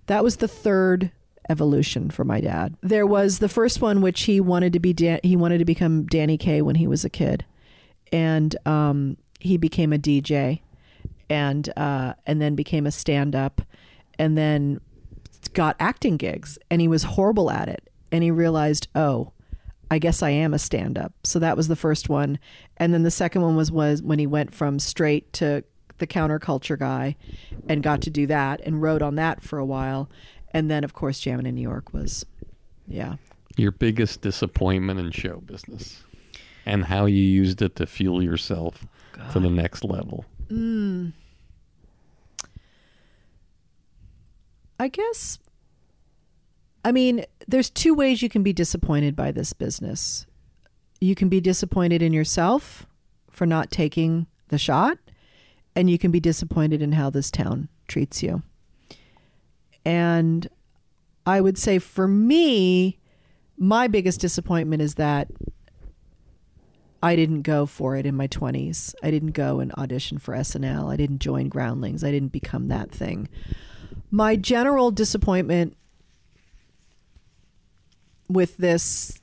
that 0.07 0.25
was 0.25 0.37
the 0.37 0.49
third 0.49 1.13
evolution 1.49 2.11
for 2.11 2.25
my 2.25 2.41
dad. 2.41 2.77
There 2.83 3.07
was 3.07 3.39
the 3.39 3.49
first 3.49 3.81
one 3.81 4.01
which 4.01 4.23
he 4.23 4.41
wanted 4.41 4.73
to 4.73 4.81
be 4.81 4.93
Dan, 4.93 5.21
he 5.23 5.37
wanted 5.37 5.59
to 5.59 5.65
become 5.65 6.07
Danny 6.07 6.37
Kaye 6.37 6.63
when 6.63 6.77
he 6.77 6.87
was 6.87 7.05
a 7.05 7.11
kid. 7.11 7.45
And 8.13 8.57
um, 8.67 9.17
he 9.39 9.57
became 9.57 9.93
a 9.93 9.99
DJ 9.99 10.61
and 11.29 11.69
uh, 11.77 12.15
and 12.27 12.41
then 12.41 12.55
became 12.55 12.87
a 12.87 12.91
stand 12.91 13.35
up 13.35 13.63
and 14.19 14.37
then 14.37 14.81
got 15.53 15.77
acting 15.79 16.17
gigs. 16.17 16.59
And 16.71 16.81
he 16.81 16.89
was 16.89 17.03
horrible 17.05 17.51
at 17.51 17.69
it. 17.69 17.89
And 18.13 18.23
he 18.23 18.31
realized, 18.31 18.89
oh, 18.95 19.33
I 19.91 19.99
guess 19.99 20.23
I 20.23 20.31
am 20.31 20.53
a 20.53 20.59
stand 20.59 20.99
up. 20.99 21.13
So 21.23 21.39
that 21.39 21.57
was 21.57 21.69
the 21.69 21.77
first 21.77 22.09
one. 22.09 22.39
And 22.77 22.93
then 22.93 23.03
the 23.03 23.11
second 23.11 23.43
one 23.43 23.57
was 23.57 23.71
was 23.71 24.03
when 24.03 24.19
he 24.19 24.27
went 24.27 24.53
from 24.53 24.79
straight 24.79 25.33
to 25.35 25.65
the 25.99 26.07
counterculture 26.07 26.79
guy 26.79 27.17
and 27.69 27.83
got 27.83 28.03
to 28.03 28.11
do 28.11 28.27
that 28.27 28.61
and 28.63 28.83
wrote 28.83 29.03
on 29.03 29.15
that 29.15 29.43
for 29.43 29.59
a 29.59 29.65
while. 29.65 30.11
And 30.51 30.71
then 30.71 30.85
of 30.85 30.93
course 30.93 31.21
Jammin' 31.21 31.47
in 31.47 31.55
New 31.55 31.63
York 31.63 31.93
was 31.93 32.27
yeah. 32.89 33.17
Your 33.57 33.73
biggest 33.73 34.21
disappointment 34.21 35.01
in 35.01 35.11
show 35.13 35.39
business 35.39 36.03
and 36.67 36.85
how 36.85 37.07
you 37.07 37.23
used 37.23 37.63
it 37.63 37.77
to 37.77 37.87
fuel 37.87 38.23
yourself 38.23 38.87
God. 39.13 39.33
to 39.33 39.41
the 39.41 39.49
next 39.49 39.85
level. 39.85 40.25
Mm. 40.49 41.13
I 44.79 44.89
guess 44.89 45.39
I 46.87 46.93
mean, 46.93 47.25
there's 47.49 47.69
two 47.69 47.95
ways 47.95 48.23
you 48.23 48.29
can 48.29 48.45
be 48.45 48.53
disappointed 48.53 49.17
by 49.17 49.33
this 49.33 49.53
business. 49.53 50.25
You 51.01 51.17
can 51.17 51.29
be 51.29 51.41
disappointed 51.41 52.01
in 52.01 52.13
yourself 52.13 52.87
for 53.29 53.45
not 53.45 53.73
taking 53.73 54.29
the 54.51 54.57
shot, 54.57 54.97
and 55.75 55.91
you 55.91 55.99
can 55.99 56.13
be 56.13 56.21
disappointed 56.21 56.81
in 56.81 56.93
how 56.93 57.11
this 57.11 57.33
town 57.33 57.69
treats 57.89 58.23
you. 58.23 58.45
And 59.85 60.47
I 61.27 61.41
would 61.41 61.59
say 61.59 61.81
for 61.81 62.07
me, 62.07 63.01
my 63.59 63.89
biggest 63.89 64.21
disappointment 64.21 64.81
is 64.81 64.95
that 64.95 65.27
I 67.03 67.17
didn't 67.17 67.43
go 67.43 67.67
for 67.67 67.97
it 67.97 68.07
in 68.07 68.15
my 68.15 68.29
20s. 68.29 68.95
I 69.03 69.11
didn't 69.11 69.33
go 69.33 69.59
and 69.59 69.73
audition 69.73 70.19
for 70.19 70.37
SNL. 70.37 70.93
I 70.93 70.97
didn't 70.97 71.19
join 71.19 71.49
Groundlings. 71.49 72.05
I 72.05 72.13
didn't 72.13 72.31
become 72.31 72.69
that 72.69 72.93
thing. 72.93 73.29
My 74.13 74.37
general 74.37 74.93
disappointment 74.93 75.77
with 78.29 78.57
this 78.57 79.21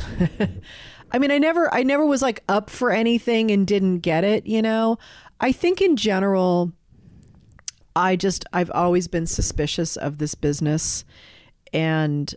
I 1.14 1.18
mean, 1.18 1.30
I 1.30 1.38
never 1.38 1.72
I 1.72 1.84
never 1.84 2.04
was 2.04 2.22
like 2.22 2.42
up 2.48 2.68
for 2.68 2.90
anything 2.90 3.52
and 3.52 3.66
didn't 3.66 4.00
get 4.00 4.24
it, 4.24 4.46
you 4.46 4.60
know. 4.60 4.98
I 5.40 5.52
think 5.52 5.80
in 5.80 5.96
general 5.96 6.72
I 7.94 8.16
just 8.16 8.44
I've 8.52 8.70
always 8.72 9.06
been 9.06 9.26
suspicious 9.26 9.96
of 9.96 10.18
this 10.18 10.34
business 10.34 11.04
and 11.72 12.34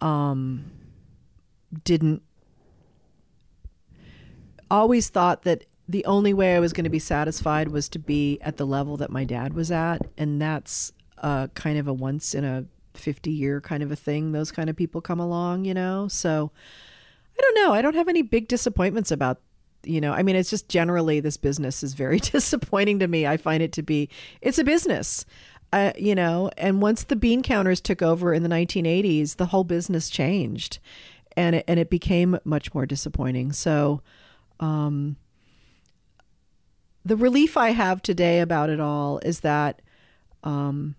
um 0.00 0.70
didn't 1.82 2.22
always 4.70 5.08
thought 5.08 5.42
that 5.42 5.64
the 5.88 6.04
only 6.04 6.32
way 6.32 6.54
I 6.54 6.60
was 6.60 6.72
going 6.72 6.84
to 6.84 6.90
be 6.90 6.98
satisfied 6.98 7.68
was 7.68 7.88
to 7.90 7.98
be 7.98 8.38
at 8.40 8.56
the 8.56 8.66
level 8.66 8.96
that 8.98 9.10
my 9.10 9.24
dad 9.24 9.54
was 9.54 9.72
at 9.72 10.02
and 10.16 10.40
that's 10.40 10.92
uh 11.18 11.48
kind 11.48 11.78
of 11.78 11.88
a 11.88 11.92
once 11.92 12.34
in 12.34 12.44
a 12.44 12.66
50 12.96 13.30
year 13.30 13.60
kind 13.60 13.82
of 13.82 13.90
a 13.90 13.96
thing 13.96 14.32
those 14.32 14.50
kind 14.50 14.70
of 14.70 14.76
people 14.76 15.00
come 15.00 15.20
along, 15.20 15.64
you 15.64 15.74
know. 15.74 16.08
So 16.08 16.50
I 17.38 17.42
don't 17.42 17.54
know. 17.54 17.72
I 17.72 17.82
don't 17.82 17.94
have 17.94 18.08
any 18.08 18.22
big 18.22 18.48
disappointments 18.48 19.10
about 19.10 19.40
you 19.86 20.00
know, 20.00 20.12
I 20.12 20.22
mean, 20.22 20.36
it's 20.36 20.50
just 20.50 20.68
generally 20.68 21.20
this 21.20 21.36
business 21.36 21.82
is 21.82 21.94
very 21.94 22.18
disappointing 22.32 22.98
to 22.98 23.08
me. 23.08 23.26
I 23.26 23.36
find 23.36 23.62
it 23.62 23.72
to 23.72 23.82
be, 23.82 24.08
it's 24.40 24.58
a 24.58 24.64
business, 24.64 25.24
uh, 25.72 25.92
you 25.96 26.14
know, 26.14 26.50
and 26.58 26.82
once 26.82 27.04
the 27.04 27.16
bean 27.16 27.42
counters 27.42 27.80
took 27.80 28.02
over 28.02 28.34
in 28.34 28.42
the 28.42 28.48
1980s, 28.48 29.36
the 29.36 29.46
whole 29.46 29.64
business 29.64 30.10
changed 30.10 30.78
and 31.36 31.56
it, 31.56 31.64
and 31.68 31.78
it 31.78 31.90
became 31.90 32.38
much 32.44 32.74
more 32.74 32.86
disappointing. 32.86 33.52
So, 33.52 34.02
um, 34.58 35.16
the 37.04 37.16
relief 37.16 37.56
I 37.56 37.70
have 37.70 38.02
today 38.02 38.40
about 38.40 38.68
it 38.68 38.80
all 38.80 39.18
is 39.20 39.40
that, 39.40 39.80
um, 40.42 40.96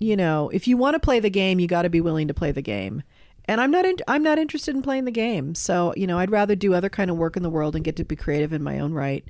you 0.00 0.16
know, 0.16 0.48
if 0.48 0.66
you 0.66 0.76
want 0.76 0.94
to 0.94 1.00
play 1.00 1.20
the 1.20 1.30
game, 1.30 1.60
you 1.60 1.68
got 1.68 1.82
to 1.82 1.90
be 1.90 2.00
willing 2.00 2.26
to 2.26 2.34
play 2.34 2.50
the 2.50 2.62
game 2.62 3.04
and 3.50 3.60
I'm 3.60 3.72
not 3.72 3.84
in, 3.84 3.96
I'm 4.06 4.22
not 4.22 4.38
interested 4.38 4.76
in 4.76 4.82
playing 4.82 5.06
the 5.06 5.10
game. 5.10 5.56
So 5.56 5.92
you 5.96 6.06
know, 6.06 6.20
I'd 6.20 6.30
rather 6.30 6.54
do 6.54 6.72
other 6.72 6.88
kind 6.88 7.10
of 7.10 7.16
work 7.16 7.36
in 7.36 7.42
the 7.42 7.50
world 7.50 7.74
and 7.74 7.84
get 7.84 7.96
to 7.96 8.04
be 8.04 8.14
creative 8.14 8.52
in 8.52 8.62
my 8.62 8.78
own 8.78 8.92
right. 8.92 9.24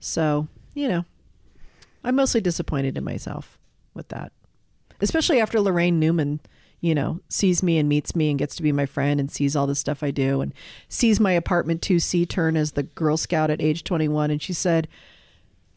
So 0.00 0.48
you 0.74 0.88
know, 0.88 1.04
I'm 2.02 2.16
mostly 2.16 2.40
disappointed 2.40 2.96
in 2.96 3.04
myself 3.04 3.58
with 3.94 4.08
that, 4.08 4.32
especially 5.00 5.40
after 5.40 5.58
Laraine 5.58 5.94
Newman, 5.94 6.40
you 6.80 6.96
know, 6.96 7.20
sees 7.28 7.62
me 7.62 7.78
and 7.78 7.88
meets 7.88 8.16
me 8.16 8.30
and 8.30 8.40
gets 8.40 8.56
to 8.56 8.62
be 8.64 8.72
my 8.72 8.86
friend 8.86 9.20
and 9.20 9.30
sees 9.30 9.54
all 9.54 9.68
the 9.68 9.76
stuff 9.76 10.02
I 10.02 10.10
do 10.10 10.40
and 10.40 10.52
sees 10.88 11.20
my 11.20 11.32
apartment 11.32 11.80
2C 11.80 12.28
turn 12.28 12.56
as 12.56 12.72
the 12.72 12.82
Girl 12.82 13.16
Scout 13.16 13.50
at 13.50 13.62
age 13.62 13.84
21, 13.84 14.32
and 14.32 14.42
she 14.42 14.52
said, 14.52 14.88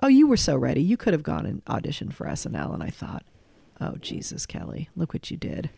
"Oh, 0.01 0.07
you 0.07 0.27
were 0.27 0.37
so 0.37 0.57
ready. 0.57 0.81
You 0.81 0.97
could 0.97 1.13
have 1.13 1.23
gone 1.23 1.45
and 1.45 1.63
auditioned 1.65 2.13
for 2.13 2.25
SNL." 2.25 2.73
And 2.73 2.81
I 2.81 2.89
thought, 2.89 3.23
"Oh 3.81 3.95
Jesus, 4.01 4.45
Kelly, 4.45 4.89
look 4.95 5.13
what 5.13 5.29
you 5.31 5.37
did." 5.37 5.69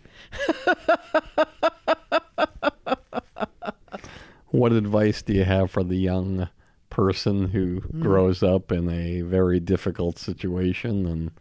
What 4.55 4.71
advice 4.71 5.21
do 5.21 5.33
you 5.33 5.43
have 5.43 5.69
for 5.69 5.83
the 5.83 5.97
young 5.97 6.47
person 6.89 7.49
who 7.49 7.81
hmm. 7.81 8.01
grows 8.01 8.41
up 8.41 8.71
in 8.71 8.89
a 8.89 9.19
very 9.19 9.59
difficult 9.59 10.17
situation 10.17 11.05
and 11.05 11.31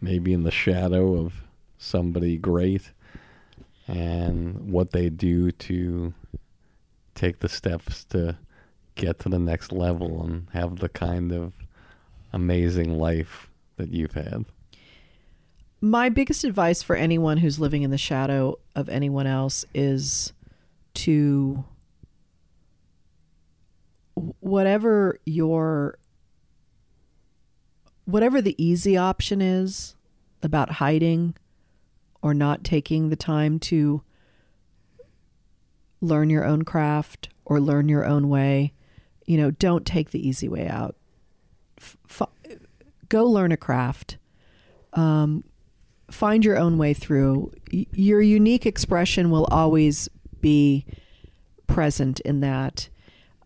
maybe 0.00 0.32
in 0.32 0.42
the 0.42 0.50
shadow 0.50 1.14
of 1.14 1.44
somebody 1.78 2.36
great 2.36 2.90
and 3.86 4.72
what 4.72 4.90
they 4.90 5.08
do 5.08 5.52
to 5.52 6.12
take 7.14 7.38
the 7.38 7.48
steps 7.48 8.02
to 8.06 8.36
get 8.96 9.20
to 9.20 9.28
the 9.28 9.38
next 9.38 9.70
level 9.70 10.24
and 10.24 10.48
have 10.52 10.80
the 10.80 10.88
kind 10.88 11.30
of 11.30 11.52
amazing 12.32 12.98
life 12.98 13.48
that 13.76 13.92
you've 13.92 14.14
had? 14.14 14.44
My 15.80 16.08
biggest 16.08 16.44
advice 16.44 16.82
for 16.82 16.96
anyone 16.96 17.38
who's 17.38 17.58
living 17.58 17.82
in 17.82 17.90
the 17.90 17.98
shadow 17.98 18.58
of 18.74 18.88
anyone 18.88 19.26
else 19.26 19.64
is 19.74 20.32
to 20.94 21.64
whatever 24.40 25.20
your 25.24 25.98
whatever 28.04 28.40
the 28.40 28.56
easy 28.62 28.96
option 28.96 29.40
is 29.40 29.94
about 30.42 30.72
hiding 30.72 31.36
or 32.22 32.34
not 32.34 32.64
taking 32.64 33.10
the 33.10 33.16
time 33.16 33.60
to 33.60 34.02
learn 36.00 36.30
your 36.30 36.44
own 36.44 36.62
craft 36.62 37.28
or 37.44 37.60
learn 37.60 37.88
your 37.88 38.04
own 38.04 38.28
way 38.28 38.72
you 39.28 39.36
know 39.36 39.50
don't 39.50 39.84
take 39.84 40.10
the 40.10 40.26
easy 40.26 40.48
way 40.48 40.66
out. 40.66 40.96
F- 41.78 42.22
go 43.10 43.26
learn 43.26 43.52
a 43.52 43.58
craft. 43.58 44.16
Um, 44.94 45.44
find 46.10 46.44
your 46.44 46.58
own 46.58 46.78
way 46.78 46.94
through. 46.94 47.52
Your 47.70 48.20
unique 48.20 48.66
expression 48.66 49.30
will 49.30 49.46
always 49.46 50.08
be 50.40 50.86
present 51.66 52.20
in 52.20 52.40
that. 52.40 52.88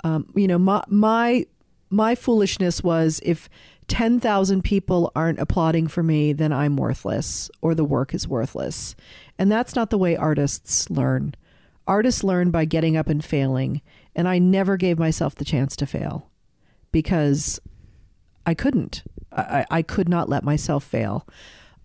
Um, 0.05 0.31
you 0.35 0.49
know, 0.49 0.59
my 0.59 0.85
my 0.89 1.47
my 1.91 2.15
foolishness 2.15 2.83
was 2.83 3.21
if 3.25 3.49
ten 3.89 4.21
thousand 4.21 4.63
people 4.63 5.13
aren't 5.15 5.39
applauding 5.39 5.87
for 5.89 6.03
me, 6.03 6.33
then 6.33 6.53
I'm 6.53 6.77
worthless 6.77 7.51
or 7.61 7.75
the 7.75 7.85
work 7.85 8.15
is 8.15 8.27
worthless, 8.29 8.95
and 9.39 9.51
that's 9.51 9.77
not 9.77 9.91
the 9.91 9.99
way 9.99 10.17
artists 10.17 10.91
learn. 10.91 11.35
Artists 11.87 12.23
learn 12.23 12.51
by 12.51 12.65
getting 12.65 12.97
up 12.97 13.09
and 13.09 13.25
failing, 13.25 13.83
and 14.15 14.29
I 14.29 14.39
never 14.39 14.77
gave 14.77 14.99
myself 14.99 15.35
the 15.35 15.45
chance 15.45 15.75
to 15.77 15.87
fail 15.87 16.31
because 16.93 17.61
I 18.47 18.55
couldn't. 18.55 19.03
I, 19.33 19.65
I 19.71 19.83
could 19.83 20.09
not 20.09 20.29
let 20.29 20.45
myself 20.45 20.85
fail 20.85 21.27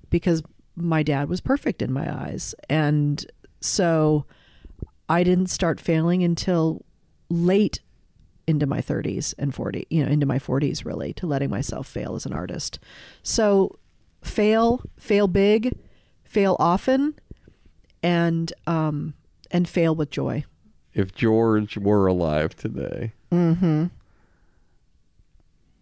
because 0.10 0.44
my 0.78 1.02
dad 1.04 1.28
was 1.28 1.42
perfect 1.42 1.82
in 1.82 1.92
my 1.92 2.08
eyes. 2.26 2.54
And 2.70 3.26
so 3.60 4.26
I 5.10 5.24
didn't 5.24 5.48
start 5.48 5.80
failing 5.82 6.24
until 6.24 6.86
late 7.30 7.82
into 8.46 8.66
my 8.66 8.80
30s 8.80 9.34
and 9.38 9.54
40, 9.54 9.88
you 9.90 10.06
know, 10.06 10.12
into 10.12 10.26
my 10.26 10.40
40s 10.40 10.86
really, 10.86 11.12
to 11.14 11.28
letting 11.28 11.50
myself 11.50 11.88
fail 11.88 12.16
as 12.16 12.26
an 12.26 12.32
artist. 12.32 12.80
So 13.24 13.78
fail, 14.22 14.82
fail 14.98 15.28
big, 15.28 15.78
fail 16.24 16.56
often, 16.60 17.16
and 18.04 18.54
um 18.68 19.16
and 19.52 19.68
fail 19.68 19.96
with 19.96 20.12
joy. 20.12 20.46
If 20.94 21.14
George 21.16 21.78
were 21.78 22.06
alive 22.08 22.56
today 22.56 23.14
Mhm. 23.32 23.90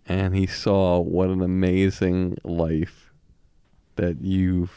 and 0.08 0.36
he 0.36 0.46
saw 0.46 1.00
what 1.00 1.30
an 1.30 1.42
amazing 1.42 2.38
life 2.44 3.12
that 3.96 4.22
you 4.22 4.70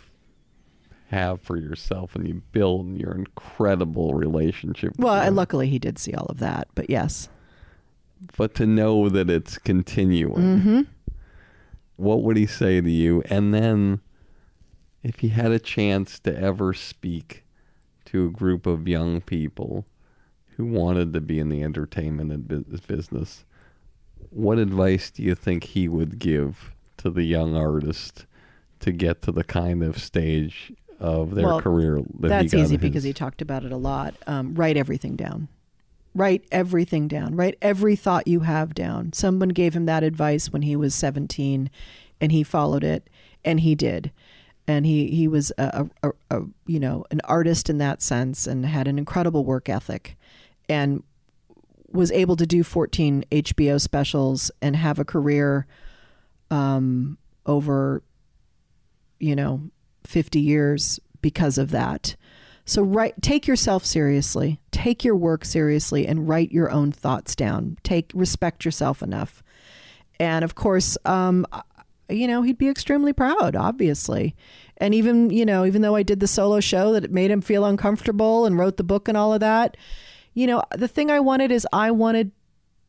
have 1.09 1.40
for 1.40 1.56
yourself 1.56 2.14
and 2.14 2.28
you 2.28 2.42
build 2.52 2.96
your 2.96 3.12
incredible 3.12 4.14
relationship. 4.14 4.92
Well, 4.98 5.14
and 5.14 5.34
luckily 5.34 5.68
he 5.68 5.78
did 5.78 5.98
see 5.98 6.12
all 6.14 6.26
of 6.26 6.38
that, 6.38 6.68
but 6.74 6.90
yes. 6.90 7.28
but 8.36 8.54
to 8.56 8.66
know 8.66 9.09
that 9.09 9.30
it's 9.30 9.59
continuing, 9.59 10.42
mm-hmm. 10.42 10.80
what 11.96 12.22
would 12.22 12.36
he 12.36 12.46
say 12.46 12.80
to 12.80 12.90
you? 12.90 13.22
And 13.26 13.54
then, 13.54 14.00
if 15.02 15.20
he 15.20 15.28
had 15.28 15.50
a 15.50 15.59
chance 15.59 16.18
to 16.20 16.36
ever 16.36 16.74
speak 16.74 17.44
to 18.06 18.26
a 18.26 18.30
group 18.30 18.66
of 18.66 18.88
young 18.88 19.20
people 19.20 19.86
who 20.56 20.66
wanted 20.66 21.12
to 21.12 21.20
be 21.20 21.38
in 21.38 21.48
the 21.48 21.62
entertainment 21.62 22.48
business, 22.86 23.44
what 24.30 24.59
advice 24.59 25.11
do 25.11 25.22
you 25.22 25.34
think 25.34 25.64
he 25.64 25.88
would 25.88 26.18
give 26.18 26.72
to 26.98 27.11
the 27.11 27.22
young 27.22 27.56
artist 27.56 28.26
to 28.80 28.92
get 28.92 29.22
to 29.22 29.32
the 29.32 29.44
kind 29.44 29.82
of 29.82 29.98
stage 29.98 30.72
of 31.01 31.34
their 31.34 31.46
Well, 31.46 31.61
career 31.61 32.03
that 32.20 32.28
That's 32.28 32.52
he 32.52 32.59
got 32.59 32.64
easy 32.64 32.74
in 32.74 32.81
because 32.81 33.05
he 33.05 33.12
talked 33.12 33.43
about 33.43 33.64
it 33.64 33.73
a 33.73 33.77
lot. 33.77 34.14
Um, 34.27 34.55
write 34.55 34.77
everything 34.77 35.16
down. 35.16 35.48
Write 36.14 36.44
everything 36.51 37.06
down. 37.06 37.36
Write 37.36 37.56
every 37.62 37.94
thought 37.94 38.27
you 38.27 38.40
have 38.40 38.74
down. 38.74 39.12
Someone 39.12 39.51
gave 39.51 39.74
him 39.74 39.86
that 39.86 40.02
advice 40.02 40.52
when 40.52 40.62
he 40.62 40.74
was 40.74 40.94
17 40.94 41.70
and 42.20 42.32
he 42.32 42.43
followed 42.43 42.82
it 42.82 43.09
and 43.44 43.60
he 43.60 43.74
did. 43.74 44.10
And 44.66 44.85
he, 44.85 45.09
he 45.09 45.28
was 45.28 45.52
a, 45.56 45.89
a, 46.02 46.09
a, 46.09 46.39
a 46.39 46.43
you 46.66 46.81
know 46.81 47.05
an 47.10 47.20
artist 47.24 47.70
in 47.70 47.78
that 47.78 48.02
sense 48.02 48.47
and 48.47 48.66
had 48.66 48.89
an 48.89 48.98
incredible 48.98 49.44
work 49.44 49.68
ethic 49.68 50.16
and 50.68 51.02
was 51.90 52.10
able 52.12 52.36
to 52.36 52.47
do 52.47 52.62
14 52.62 53.24
HBO 53.31 53.81
specials 53.81 54.51
and 54.60 54.77
have 54.77 54.98
a 54.98 55.05
career 55.05 55.66
um, 56.51 57.16
over 57.47 58.02
you 59.18 59.35
know 59.35 59.70
50 60.09 60.40
years 60.40 60.98
because 61.20 61.59
of 61.59 61.70
that. 61.70 62.16
So 62.64 62.82
write 62.82 63.20
take 63.20 63.47
yourself 63.47 63.85
seriously. 63.85 64.59
Take 64.70 65.05
your 65.05 65.16
work 65.16 65.44
seriously 65.44 66.06
and 66.06 66.28
write 66.28 66.51
your 66.51 66.70
own 66.70 66.93
thoughts 66.93 67.36
down. 67.36 67.78
Take 67.82 68.10
respect 68.14 68.64
yourself 68.64 69.02
enough. 69.02 69.43
And 70.18 70.44
of 70.44 70.55
course, 70.55 70.97
um 71.05 71.47
you 72.10 72.26
know, 72.26 72.40
he'd 72.40 72.56
be 72.56 72.70
extremely 72.70 73.12
proud, 73.12 73.55
obviously. 73.55 74.35
And 74.78 74.94
even, 74.94 75.28
you 75.28 75.44
know, 75.44 75.66
even 75.66 75.82
though 75.82 75.94
I 75.94 76.02
did 76.02 76.20
the 76.20 76.26
solo 76.26 76.59
show 76.59 76.93
that 76.93 77.05
it 77.05 77.12
made 77.12 77.30
him 77.30 77.43
feel 77.43 77.66
uncomfortable 77.66 78.47
and 78.47 78.56
wrote 78.56 78.78
the 78.78 78.82
book 78.82 79.09
and 79.09 79.16
all 79.16 79.35
of 79.35 79.40
that, 79.40 79.76
you 80.32 80.47
know, 80.47 80.62
the 80.74 80.89
thing 80.89 81.10
I 81.10 81.20
wanted 81.20 81.52
is 81.52 81.66
I 81.70 81.90
wanted 81.90 82.32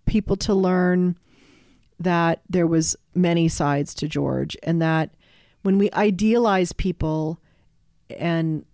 people 0.05 0.37
to 0.37 0.53
learn 0.53 1.17
that 1.99 2.41
there 2.49 2.67
was 2.67 2.95
many 3.13 3.49
sides 3.49 3.93
to 3.95 4.07
George 4.07 4.55
and 4.63 4.81
that 4.81 5.09
when 5.61 5.77
we 5.77 5.91
idealize 5.91 6.73
people 6.73 7.40
and 8.18 8.65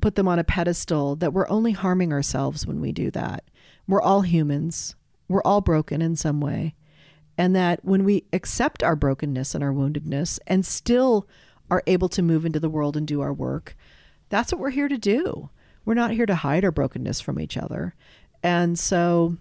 put 0.00 0.14
them 0.14 0.28
on 0.28 0.38
a 0.38 0.44
pedestal 0.44 1.16
that 1.16 1.32
we're 1.32 1.48
only 1.48 1.72
harming 1.72 2.12
ourselves 2.12 2.66
when 2.66 2.80
we 2.80 2.92
do 2.92 3.10
that. 3.10 3.44
We're 3.88 4.02
all 4.02 4.22
humans. 4.22 4.94
We're 5.28 5.42
all 5.42 5.60
broken 5.60 6.00
in 6.00 6.16
some 6.16 6.40
way. 6.40 6.74
And 7.36 7.56
that 7.56 7.84
when 7.84 8.04
we 8.04 8.24
accept 8.32 8.82
our 8.82 8.94
brokenness 8.94 9.54
and 9.54 9.64
our 9.64 9.72
woundedness 9.72 10.38
and 10.46 10.64
still 10.64 11.28
are 11.70 11.82
able 11.86 12.08
to 12.10 12.22
move 12.22 12.46
into 12.46 12.60
the 12.60 12.68
world 12.68 12.96
and 12.96 13.06
do 13.06 13.20
our 13.20 13.32
work, 13.32 13.76
that's 14.28 14.52
what 14.52 14.60
we're 14.60 14.70
here 14.70 14.88
to 14.88 14.98
do. 14.98 15.50
We're 15.84 15.94
not 15.94 16.12
here 16.12 16.26
to 16.26 16.34
hide 16.34 16.64
our 16.64 16.70
brokenness 16.70 17.20
from 17.20 17.40
each 17.40 17.56
other. 17.56 17.94
And 18.42 18.78
so, 18.78 19.36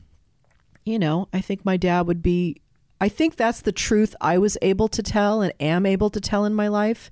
you 0.84 0.98
know, 0.98 1.30
I 1.32 1.42
think 1.42 1.64
my 1.64 1.78
dad 1.78 2.08
would 2.08 2.24
be, 2.24 2.62
I 3.04 3.10
think 3.10 3.36
that's 3.36 3.60
the 3.60 3.74
truth 3.74 4.16
I 4.22 4.38
was 4.38 4.58
able 4.62 4.88
to 4.88 5.04
tell 5.04 5.42
and 5.42 5.52
am 5.60 5.86
able 5.86 6.10
to 6.10 6.22
tell 6.22 6.46
in 6.46 6.56
my 6.56 6.70
life 6.70 7.12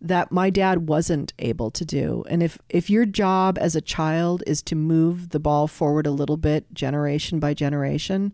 that 0.00 0.32
my 0.32 0.48
dad 0.48 0.88
wasn't 0.88 1.34
able 1.38 1.70
to 1.72 1.84
do. 1.84 2.24
And 2.30 2.42
if 2.42 2.58
if 2.70 2.88
your 2.88 3.04
job 3.04 3.58
as 3.60 3.76
a 3.76 3.82
child 3.82 4.42
is 4.46 4.62
to 4.62 4.74
move 4.74 5.28
the 5.28 5.38
ball 5.38 5.68
forward 5.68 6.06
a 6.06 6.10
little 6.10 6.38
bit 6.38 6.72
generation 6.72 7.38
by 7.38 7.52
generation, 7.52 8.32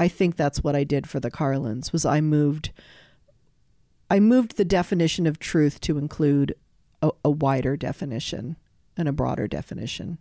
I 0.00 0.08
think 0.08 0.34
that's 0.34 0.64
what 0.64 0.74
I 0.74 0.82
did 0.82 1.08
for 1.08 1.20
the 1.20 1.30
Carlins 1.30 1.92
was 1.92 2.04
I 2.04 2.20
moved 2.20 2.72
I 4.10 4.18
moved 4.18 4.56
the 4.56 4.64
definition 4.64 5.28
of 5.28 5.38
truth 5.38 5.80
to 5.82 5.96
include 5.96 6.56
a, 7.02 7.12
a 7.24 7.30
wider 7.30 7.76
definition 7.76 8.56
and 8.96 9.08
a 9.08 9.12
broader 9.12 9.46
definition. 9.46 10.18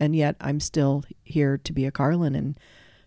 And 0.00 0.16
yet 0.16 0.34
I'm 0.40 0.58
still 0.58 1.04
here 1.22 1.56
to 1.58 1.72
be 1.72 1.86
a 1.86 1.92
Carlin 1.92 2.34
and 2.34 2.58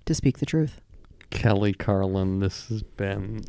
to 0.06 0.16
speak 0.16 0.38
the 0.38 0.46
truth. 0.46 0.80
Kelly 1.30 1.74
Carlin, 1.74 2.40
this 2.40 2.68
has 2.70 2.84
been 2.84 3.44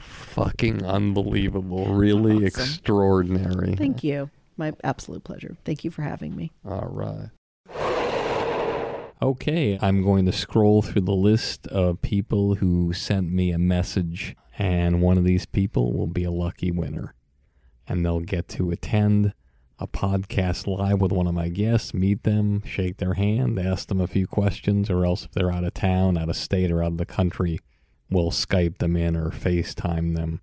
fucking 0.00 0.84
unbelievable. 0.84 1.86
Really 1.94 2.34
Awesome. 2.34 2.44
extraordinary. 2.46 3.74
Thank 3.76 4.02
you. 4.04 4.30
My 4.56 4.72
absolute 4.84 5.24
pleasure. 5.24 5.56
Thank 5.64 5.84
you 5.84 5.90
for 5.90 6.02
having 6.02 6.36
me. 6.36 6.52
All 6.64 6.88
right. 6.90 7.30
Okay, 9.22 9.78
I'm 9.80 10.02
going 10.02 10.26
to 10.26 10.32
scroll 10.32 10.82
through 10.82 11.02
the 11.02 11.12
list 11.12 11.66
of 11.68 12.02
people 12.02 12.56
who 12.56 12.92
sent 12.92 13.30
me 13.32 13.52
a 13.52 13.58
message, 13.58 14.36
and 14.58 15.00
one 15.00 15.16
of 15.16 15.24
these 15.24 15.46
people 15.46 15.92
will 15.92 16.06
be 16.06 16.24
a 16.24 16.30
lucky 16.30 16.70
winner. 16.70 17.14
And 17.88 18.04
they'll 18.04 18.20
get 18.20 18.48
to 18.48 18.70
attend 18.70 19.32
a 19.78 19.86
podcast 19.86 20.66
live 20.66 21.00
with 21.00 21.12
one 21.12 21.26
of 21.26 21.34
my 21.34 21.48
guests, 21.48 21.92
meet 21.92 22.22
them, 22.22 22.62
shake 22.64 22.98
their 22.98 23.14
hand, 23.14 23.58
ask 23.58 23.88
them 23.88 24.00
a 24.00 24.06
few 24.06 24.26
questions, 24.26 24.88
or 24.88 25.04
else 25.04 25.24
if 25.24 25.32
they're 25.32 25.52
out 25.52 25.64
of 25.64 25.74
town, 25.74 26.16
out 26.16 26.28
of 26.28 26.36
state, 26.36 26.70
or 26.70 26.82
out 26.82 26.92
of 26.92 26.98
the 26.98 27.06
country, 27.06 27.58
we'll 28.10 28.30
Skype 28.30 28.78
them 28.78 28.96
in 28.96 29.16
or 29.16 29.30
FaceTime 29.30 30.14
them 30.14 30.40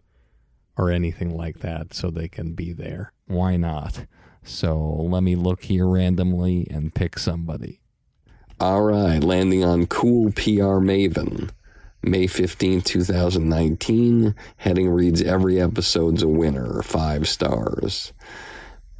or 0.77 0.89
anything 0.89 1.35
like 1.35 1.59
that 1.59 1.93
so 1.93 2.09
they 2.09 2.27
can 2.27 2.53
be 2.53 2.73
there. 2.73 3.13
Why 3.27 3.55
not? 3.55 4.05
So 4.43 4.77
let 4.79 5.23
me 5.23 5.35
look 5.35 5.63
here 5.63 5.87
randomly 5.87 6.67
and 6.69 6.93
pick 6.93 7.19
somebody. 7.19 7.79
All 8.59 8.81
right, 8.81 9.23
landing 9.23 9.63
on 9.63 9.87
Cool 9.87 10.31
PR 10.33 10.79
Maven. 10.81 11.49
May 12.03 12.25
15, 12.25 12.81
2019. 12.81 14.35
Heading 14.57 14.89
reads 14.89 15.21
every 15.21 15.61
episode's 15.61 16.23
a 16.23 16.27
winner, 16.27 16.81
five 16.81 17.27
stars. 17.27 18.11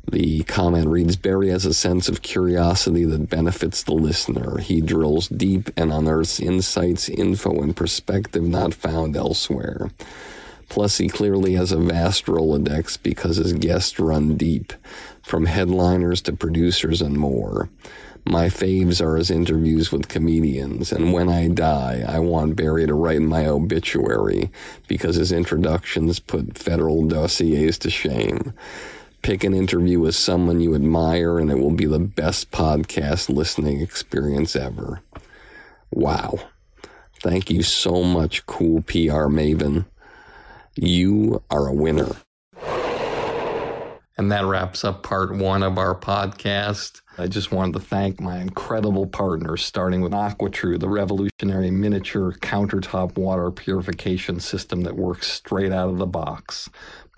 The 0.10 0.44
comment 0.44 0.88
reads 0.88 1.16
Barry 1.16 1.50
has 1.50 1.66
a 1.66 1.74
sense 1.74 2.10
of 2.10 2.22
curiosity 2.22 3.06
that 3.06 3.30
benefits 3.30 3.84
the 3.84 3.94
listener. 3.94 4.58
He 4.58 4.82
drills 4.82 5.28
deep 5.28 5.70
and 5.78 5.92
unearths 5.94 6.40
insights, 6.40 7.08
info, 7.08 7.62
and 7.62 7.76
perspective 7.76 8.44
not 8.44 8.74
found 8.74 9.16
elsewhere. 9.16 9.92
Plus, 10.70 10.98
he 10.98 11.08
clearly 11.08 11.54
has 11.54 11.72
a 11.72 11.78
vast 11.78 12.26
Rolodex 12.26 12.98
because 13.02 13.36
his 13.36 13.54
guests 13.54 14.00
run 14.00 14.38
deep, 14.38 14.74
from 15.22 15.46
headliners 15.46 16.22
to 16.22 16.34
producers 16.34 17.02
and 17.02 17.18
more. 17.18 17.70
My 18.26 18.48
faves 18.48 19.02
are 19.02 19.18
his 19.18 19.32
interviews 19.32 19.92
with 19.92 20.08
comedians, 20.08 20.92
and 20.92 21.12
when 21.12 21.28
I 21.28 21.48
die, 21.48 22.06
I 22.08 22.20
want 22.20 22.56
Barry 22.56 22.86
to 22.88 22.94
write 22.94 23.22
my 23.22 23.48
obituary 23.48 24.52
because 24.88 25.16
his 25.16 25.32
introductions 25.32 26.20
put 26.20 26.58
federal 26.58 27.06
dossiers 27.06 27.78
to 27.80 27.90
shame. 27.90 28.54
Pick 29.22 29.44
an 29.44 29.54
interview 29.54 30.00
with 30.00 30.16
someone 30.16 30.62
you 30.62 30.74
admire, 30.74 31.38
and 31.38 31.52
it 31.52 31.60
will 31.60 31.72
be 31.72 31.86
the 31.86 32.00
best 32.00 32.50
podcast 32.52 33.30
listening 33.30 33.80
experience 33.80 34.56
ever. 34.56 35.02
Wow. 35.92 36.40
Thank 37.22 37.52
you 37.52 37.62
so 37.62 38.04
much, 38.04 38.46
cool 38.48 38.82
PR 38.82 39.28
Maven. 39.30 39.86
You 40.76 41.44
are 41.52 41.68
a 41.68 41.74
winner. 41.74 42.16
And 44.18 44.32
that 44.32 44.46
wraps 44.46 44.84
up 44.84 45.04
part 45.04 45.36
one 45.36 45.64
of 45.64 45.78
our 45.78 45.96
podcast. 45.96 47.02
I 47.18 47.28
just 47.28 47.52
wanted 47.52 47.74
to 47.74 47.80
thank 47.80 48.20
my 48.20 48.38
incredible 48.40 49.08
partners, 49.08 49.64
starting 49.64 50.02
with 50.02 50.12
AquaTrue, 50.12 50.80
the 50.80 50.90
revolutionary 50.90 51.72
miniature 51.72 52.34
countertop 52.34 53.18
water 53.18 53.52
purification 53.52 54.40
system 54.40 54.82
that 54.82 54.96
works 54.96 55.32
straight 55.32 55.72
out 55.72 55.90
of 55.90 55.98
the 55.98 56.06
box. 56.06 56.70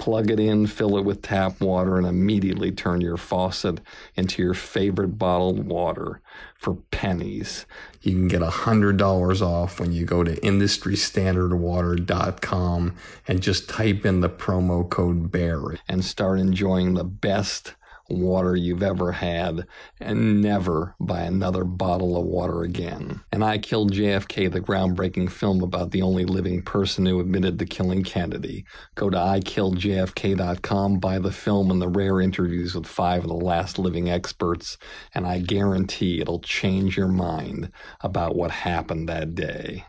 Plug 0.03 0.30
it 0.30 0.38
in, 0.38 0.67
fill 0.67 0.97
it 0.97 1.05
with 1.05 1.21
tap 1.21 1.61
water, 1.61 1.97
and 1.97 2.05
immediately 2.05 2.73
turn 2.73 2.99
your 2.99 3.15
faucet 3.15 3.80
into 4.17 4.41
your 4.41 4.53
favorite 4.53 5.17
bottled 5.17 5.65
water 5.65 6.19
for 6.55 6.75
pennies. 6.91 7.65
You 8.01 8.11
can 8.11 8.27
get 8.27 8.41
$100 8.41 9.41
off 9.41 9.80
when 9.80 9.93
you 9.93 10.03
go 10.03 10.25
to 10.25 10.35
industrystandardwater.com 10.41 12.95
and 13.30 13.41
just 13.41 13.69
type 13.69 14.05
in 14.05 14.19
the 14.19 14.30
promo 14.30 14.89
code 14.89 15.31
BEAR 15.31 15.80
and 15.88 16.03
start 16.03 16.38
enjoying 16.38 16.95
the 16.95 17.05
best 17.05 17.75
water 18.09 18.55
you've 18.55 18.84
ever 18.84 19.11
had 19.11 19.65
and 19.99 20.41
never 20.41 20.95
buy 20.99 21.21
another 21.21 21.63
bottle 21.63 22.17
of 22.17 22.25
water 22.25 22.61
again. 22.61 23.21
And 23.31 23.43
I 23.43 23.57
Killed 23.63 23.93
JFK, 23.93 24.51
the 24.51 24.59
groundbreaking 24.59 25.31
film 25.31 25.63
about 25.63 25.91
the 25.91 26.01
only 26.01 26.25
living 26.25 26.61
person 26.61 27.05
who 27.05 27.19
admitted 27.19 27.57
to 27.59 27.65
killing 27.65 28.03
Kennedy. 28.03 28.65
Go 28.95 29.09
to 29.09 29.17
ikilledjfk.com, 29.17 30.99
buy 30.99 31.17
the 31.19 31.31
film 31.31 31.71
and 31.71 31.81
the 31.81 31.88
rare 31.88 32.19
interviews 32.19 32.75
with 32.75 32.85
five 32.85 33.23
of 33.23 33.30
the 33.30 33.35
last 33.35 33.80
living 33.80 34.09
experts, 34.09 34.77
and 35.15 35.25
I 35.25 35.39
guarantee 35.39 36.19
it'll 36.19 36.41
change 36.41 36.97
your 36.97 37.07
mind 37.07 37.71
about 38.01 38.35
what 38.35 38.51
happened 38.51 39.07
that 39.07 39.34
day 39.34 39.85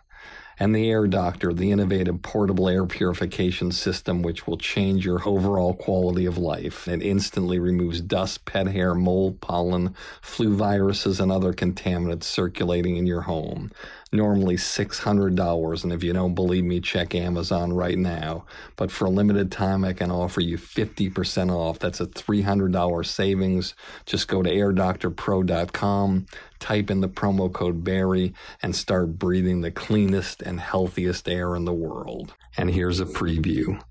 and 0.59 0.75
the 0.75 0.91
Air 0.91 1.07
Doctor, 1.07 1.53
the 1.53 1.71
innovative 1.71 2.23
portable 2.23 2.69
air 2.69 2.87
purification 2.87 3.73
system 3.73 4.23
which 4.23 4.47
will 4.47 4.57
change 4.57 5.05
your 5.05 5.27
overall 5.27 5.75
quality 5.75 6.27
of 6.27 6.39
life. 6.39 6.87
It 6.89 7.03
instantly 7.03 7.59
removes 7.59 8.01
dust, 8.01 8.45
pet 8.45 8.69
hair, 8.69 8.95
mold, 8.95 9.41
pollen, 9.41 9.95
flu 10.23 10.55
viruses, 10.57 11.21
and 11.21 11.33
other 11.33 11.53
contaminants 11.53 12.25
circulating 12.25 12.97
in 12.97 13.07
your 13.07 13.23
home. 13.23 13.71
Normally 14.15 14.55
$600, 14.55 15.83
and 15.83 15.93
if 15.93 16.05
you 16.05 16.13
don't 16.13 16.37
believe 16.37 16.63
me, 16.63 16.81
check 16.81 17.17
Amazon 17.17 17.73
right 17.73 17.99
now. 17.99 18.45
But 18.77 18.93
for 18.93 19.07
a 19.07 19.11
limited 19.11 19.51
time, 19.51 19.85
I 19.85 19.93
can 19.93 20.13
offer 20.13 20.41
you 20.41 20.57
50% 20.57 21.51
off. 21.51 21.81
That's 21.81 22.01
a 22.01 22.07
$300 22.07 23.07
savings. 23.07 23.75
Just 24.07 24.29
go 24.29 24.41
to 24.41 24.49
airdoctorpro.com, 24.49 26.27
type 26.61 26.91
in 26.93 27.01
the 27.01 27.09
promo 27.09 27.53
code 27.53 27.83
Barry, 27.83 28.35
and 28.63 28.77
start 28.77 29.19
breathing 29.19 29.63
the 29.63 29.73
cleanest 29.73 30.43
and 30.43 30.61
healthiest 30.61 31.29
air 31.29 31.57
in 31.57 31.65
the 31.65 31.73
world. 31.73 32.35
And 32.57 32.71
here's 32.71 33.01
a 33.01 33.07
preview 33.07 33.83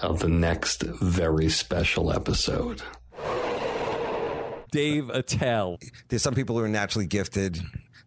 of 0.00 0.20
the 0.20 0.28
next 0.28 0.84
very 0.84 1.48
special 1.48 2.12
episode. 2.12 2.80
Dave 4.70 5.10
Attell. 5.10 5.78
there's 6.08 6.22
some 6.22 6.34
people 6.36 6.56
who 6.56 6.62
are 6.62 6.68
naturally 6.68 7.06
gifted. 7.08 7.60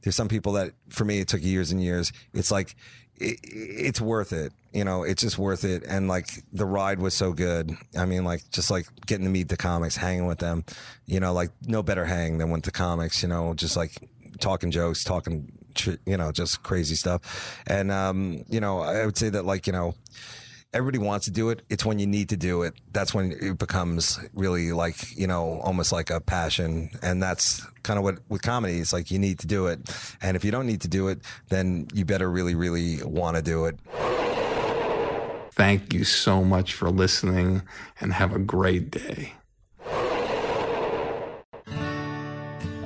There's 0.07 0.15
some 0.15 0.29
people 0.29 0.53
that, 0.53 0.71
for 0.87 1.03
me, 1.03 1.19
it 1.19 1.27
took 1.27 1.43
years 1.43 1.73
and 1.73 1.83
years. 1.83 2.13
It's 2.33 2.49
like, 2.49 2.77
it, 3.17 3.41
it's 3.43 3.99
worth 3.99 4.31
it. 4.31 4.53
You 4.71 4.85
know, 4.85 5.03
it's 5.03 5.21
just 5.21 5.37
worth 5.37 5.65
it. 5.65 5.83
And 5.85 6.07
like 6.07 6.29
the 6.53 6.65
ride 6.65 6.99
was 6.99 7.13
so 7.13 7.33
good. 7.33 7.75
I 7.97 8.05
mean, 8.05 8.23
like 8.23 8.49
just 8.49 8.71
like 8.71 8.87
getting 9.05 9.25
to 9.25 9.29
meet 9.29 9.49
the 9.49 9.57
comics, 9.57 9.97
hanging 9.97 10.25
with 10.25 10.39
them, 10.39 10.63
you 11.07 11.19
know, 11.19 11.33
like 11.33 11.49
no 11.65 11.83
better 11.83 12.05
hang 12.05 12.37
than 12.37 12.51
with 12.51 12.63
the 12.63 12.71
comics, 12.71 13.21
you 13.21 13.27
know, 13.27 13.53
just 13.53 13.75
like 13.75 13.97
talking 14.39 14.71
jokes, 14.71 15.03
talking, 15.03 15.51
you 16.05 16.15
know, 16.15 16.31
just 16.31 16.63
crazy 16.63 16.95
stuff. 16.95 17.61
And, 17.67 17.91
um, 17.91 18.45
you 18.47 18.61
know, 18.61 18.79
I 18.79 19.05
would 19.05 19.17
say 19.17 19.27
that 19.27 19.43
like, 19.43 19.67
you 19.67 19.73
know, 19.73 19.93
everybody 20.77 20.99
wants 20.99 21.25
to 21.25 21.31
do 21.31 21.49
it. 21.49 21.63
It's 21.69 21.83
when 21.83 21.97
you 21.97 22.05
need 22.05 22.29
to 22.29 22.37
do 22.37 22.61
it. 22.61 22.75
That's 22.93 23.11
when 23.11 23.31
it 23.31 23.57
becomes 23.57 24.19
really 24.33 24.71
like, 24.71 25.17
you 25.17 25.25
know, 25.25 25.59
almost 25.63 25.91
like 25.91 26.11
a 26.11 26.21
passion. 26.21 26.91
And 27.01 27.21
that's 27.21 27.65
kind 27.81 27.97
of 27.97 28.03
what 28.03 28.19
with 28.29 28.43
comedy, 28.43 28.77
it's 28.77 28.93
like 28.93 29.09
you 29.09 29.17
need 29.17 29.39
to 29.39 29.47
do 29.47 29.65
it. 29.65 29.79
And 30.21 30.37
if 30.37 30.45
you 30.45 30.51
don't 30.51 30.67
need 30.67 30.81
to 30.81 30.87
do 30.87 31.07
it, 31.07 31.21
then 31.49 31.87
you 31.93 32.05
better 32.05 32.29
really, 32.29 32.53
really 32.53 33.03
want 33.03 33.37
to 33.37 33.41
do 33.41 33.65
it. 33.65 33.79
Thank 35.51 35.93
you 35.93 36.03
so 36.03 36.43
much 36.43 36.75
for 36.75 36.91
listening 36.91 37.63
and 37.99 38.13
have 38.13 38.31
a 38.35 38.39
great 38.39 38.91
day. 38.91 39.33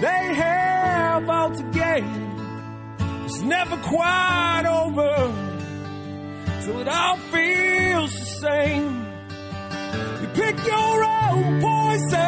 They 0.00 0.34
have 0.34 1.28
all 1.28 1.50
to 1.50 1.62
gain. 1.64 2.30
It's 3.26 3.40
never 3.42 3.76
quite 3.76 4.64
over 4.66 5.32
till 6.62 6.80
it 6.80 6.88
all 6.88 7.16
feels 7.30 8.18
the 8.18 8.24
same. 8.24 9.06
You 10.22 10.28
pick 10.28 10.56
your 10.66 11.04
own 11.04 11.60
poison, 11.60 12.20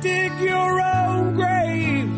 dig 0.00 0.32
your 0.40 0.80
own 0.80 1.34
grave 1.36 2.12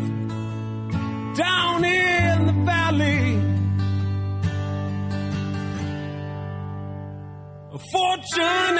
down 1.37 1.85
in 1.85 2.45
the 2.47 2.53
valley. 2.65 3.39
A 7.71 7.79
fortune 7.79 8.77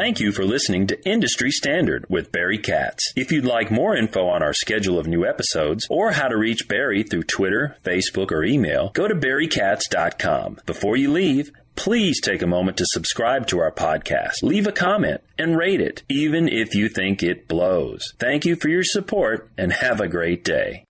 Thank 0.00 0.18
you 0.18 0.32
for 0.32 0.46
listening 0.46 0.86
to 0.86 1.06
Industry 1.06 1.50
Standard 1.50 2.06
with 2.08 2.32
Barry 2.32 2.56
Katz. 2.56 3.12
If 3.16 3.30
you'd 3.30 3.44
like 3.44 3.70
more 3.70 3.94
info 3.94 4.28
on 4.28 4.42
our 4.42 4.54
schedule 4.54 4.98
of 4.98 5.06
new 5.06 5.26
episodes 5.26 5.86
or 5.90 6.12
how 6.12 6.28
to 6.28 6.38
reach 6.38 6.66
Barry 6.66 7.02
through 7.02 7.24
Twitter, 7.24 7.76
Facebook, 7.84 8.32
or 8.32 8.42
email, 8.42 8.92
go 8.94 9.06
to 9.06 9.14
barrykatz.com. 9.14 10.60
Before 10.64 10.96
you 10.96 11.12
leave, 11.12 11.52
please 11.76 12.18
take 12.18 12.40
a 12.40 12.46
moment 12.46 12.78
to 12.78 12.86
subscribe 12.86 13.46
to 13.48 13.58
our 13.58 13.70
podcast, 13.70 14.42
leave 14.42 14.66
a 14.66 14.72
comment, 14.72 15.20
and 15.38 15.58
rate 15.58 15.82
it, 15.82 16.02
even 16.08 16.48
if 16.48 16.74
you 16.74 16.88
think 16.88 17.22
it 17.22 17.46
blows. 17.46 18.14
Thank 18.18 18.46
you 18.46 18.56
for 18.56 18.70
your 18.70 18.84
support 18.84 19.50
and 19.58 19.70
have 19.70 20.00
a 20.00 20.08
great 20.08 20.42
day. 20.42 20.86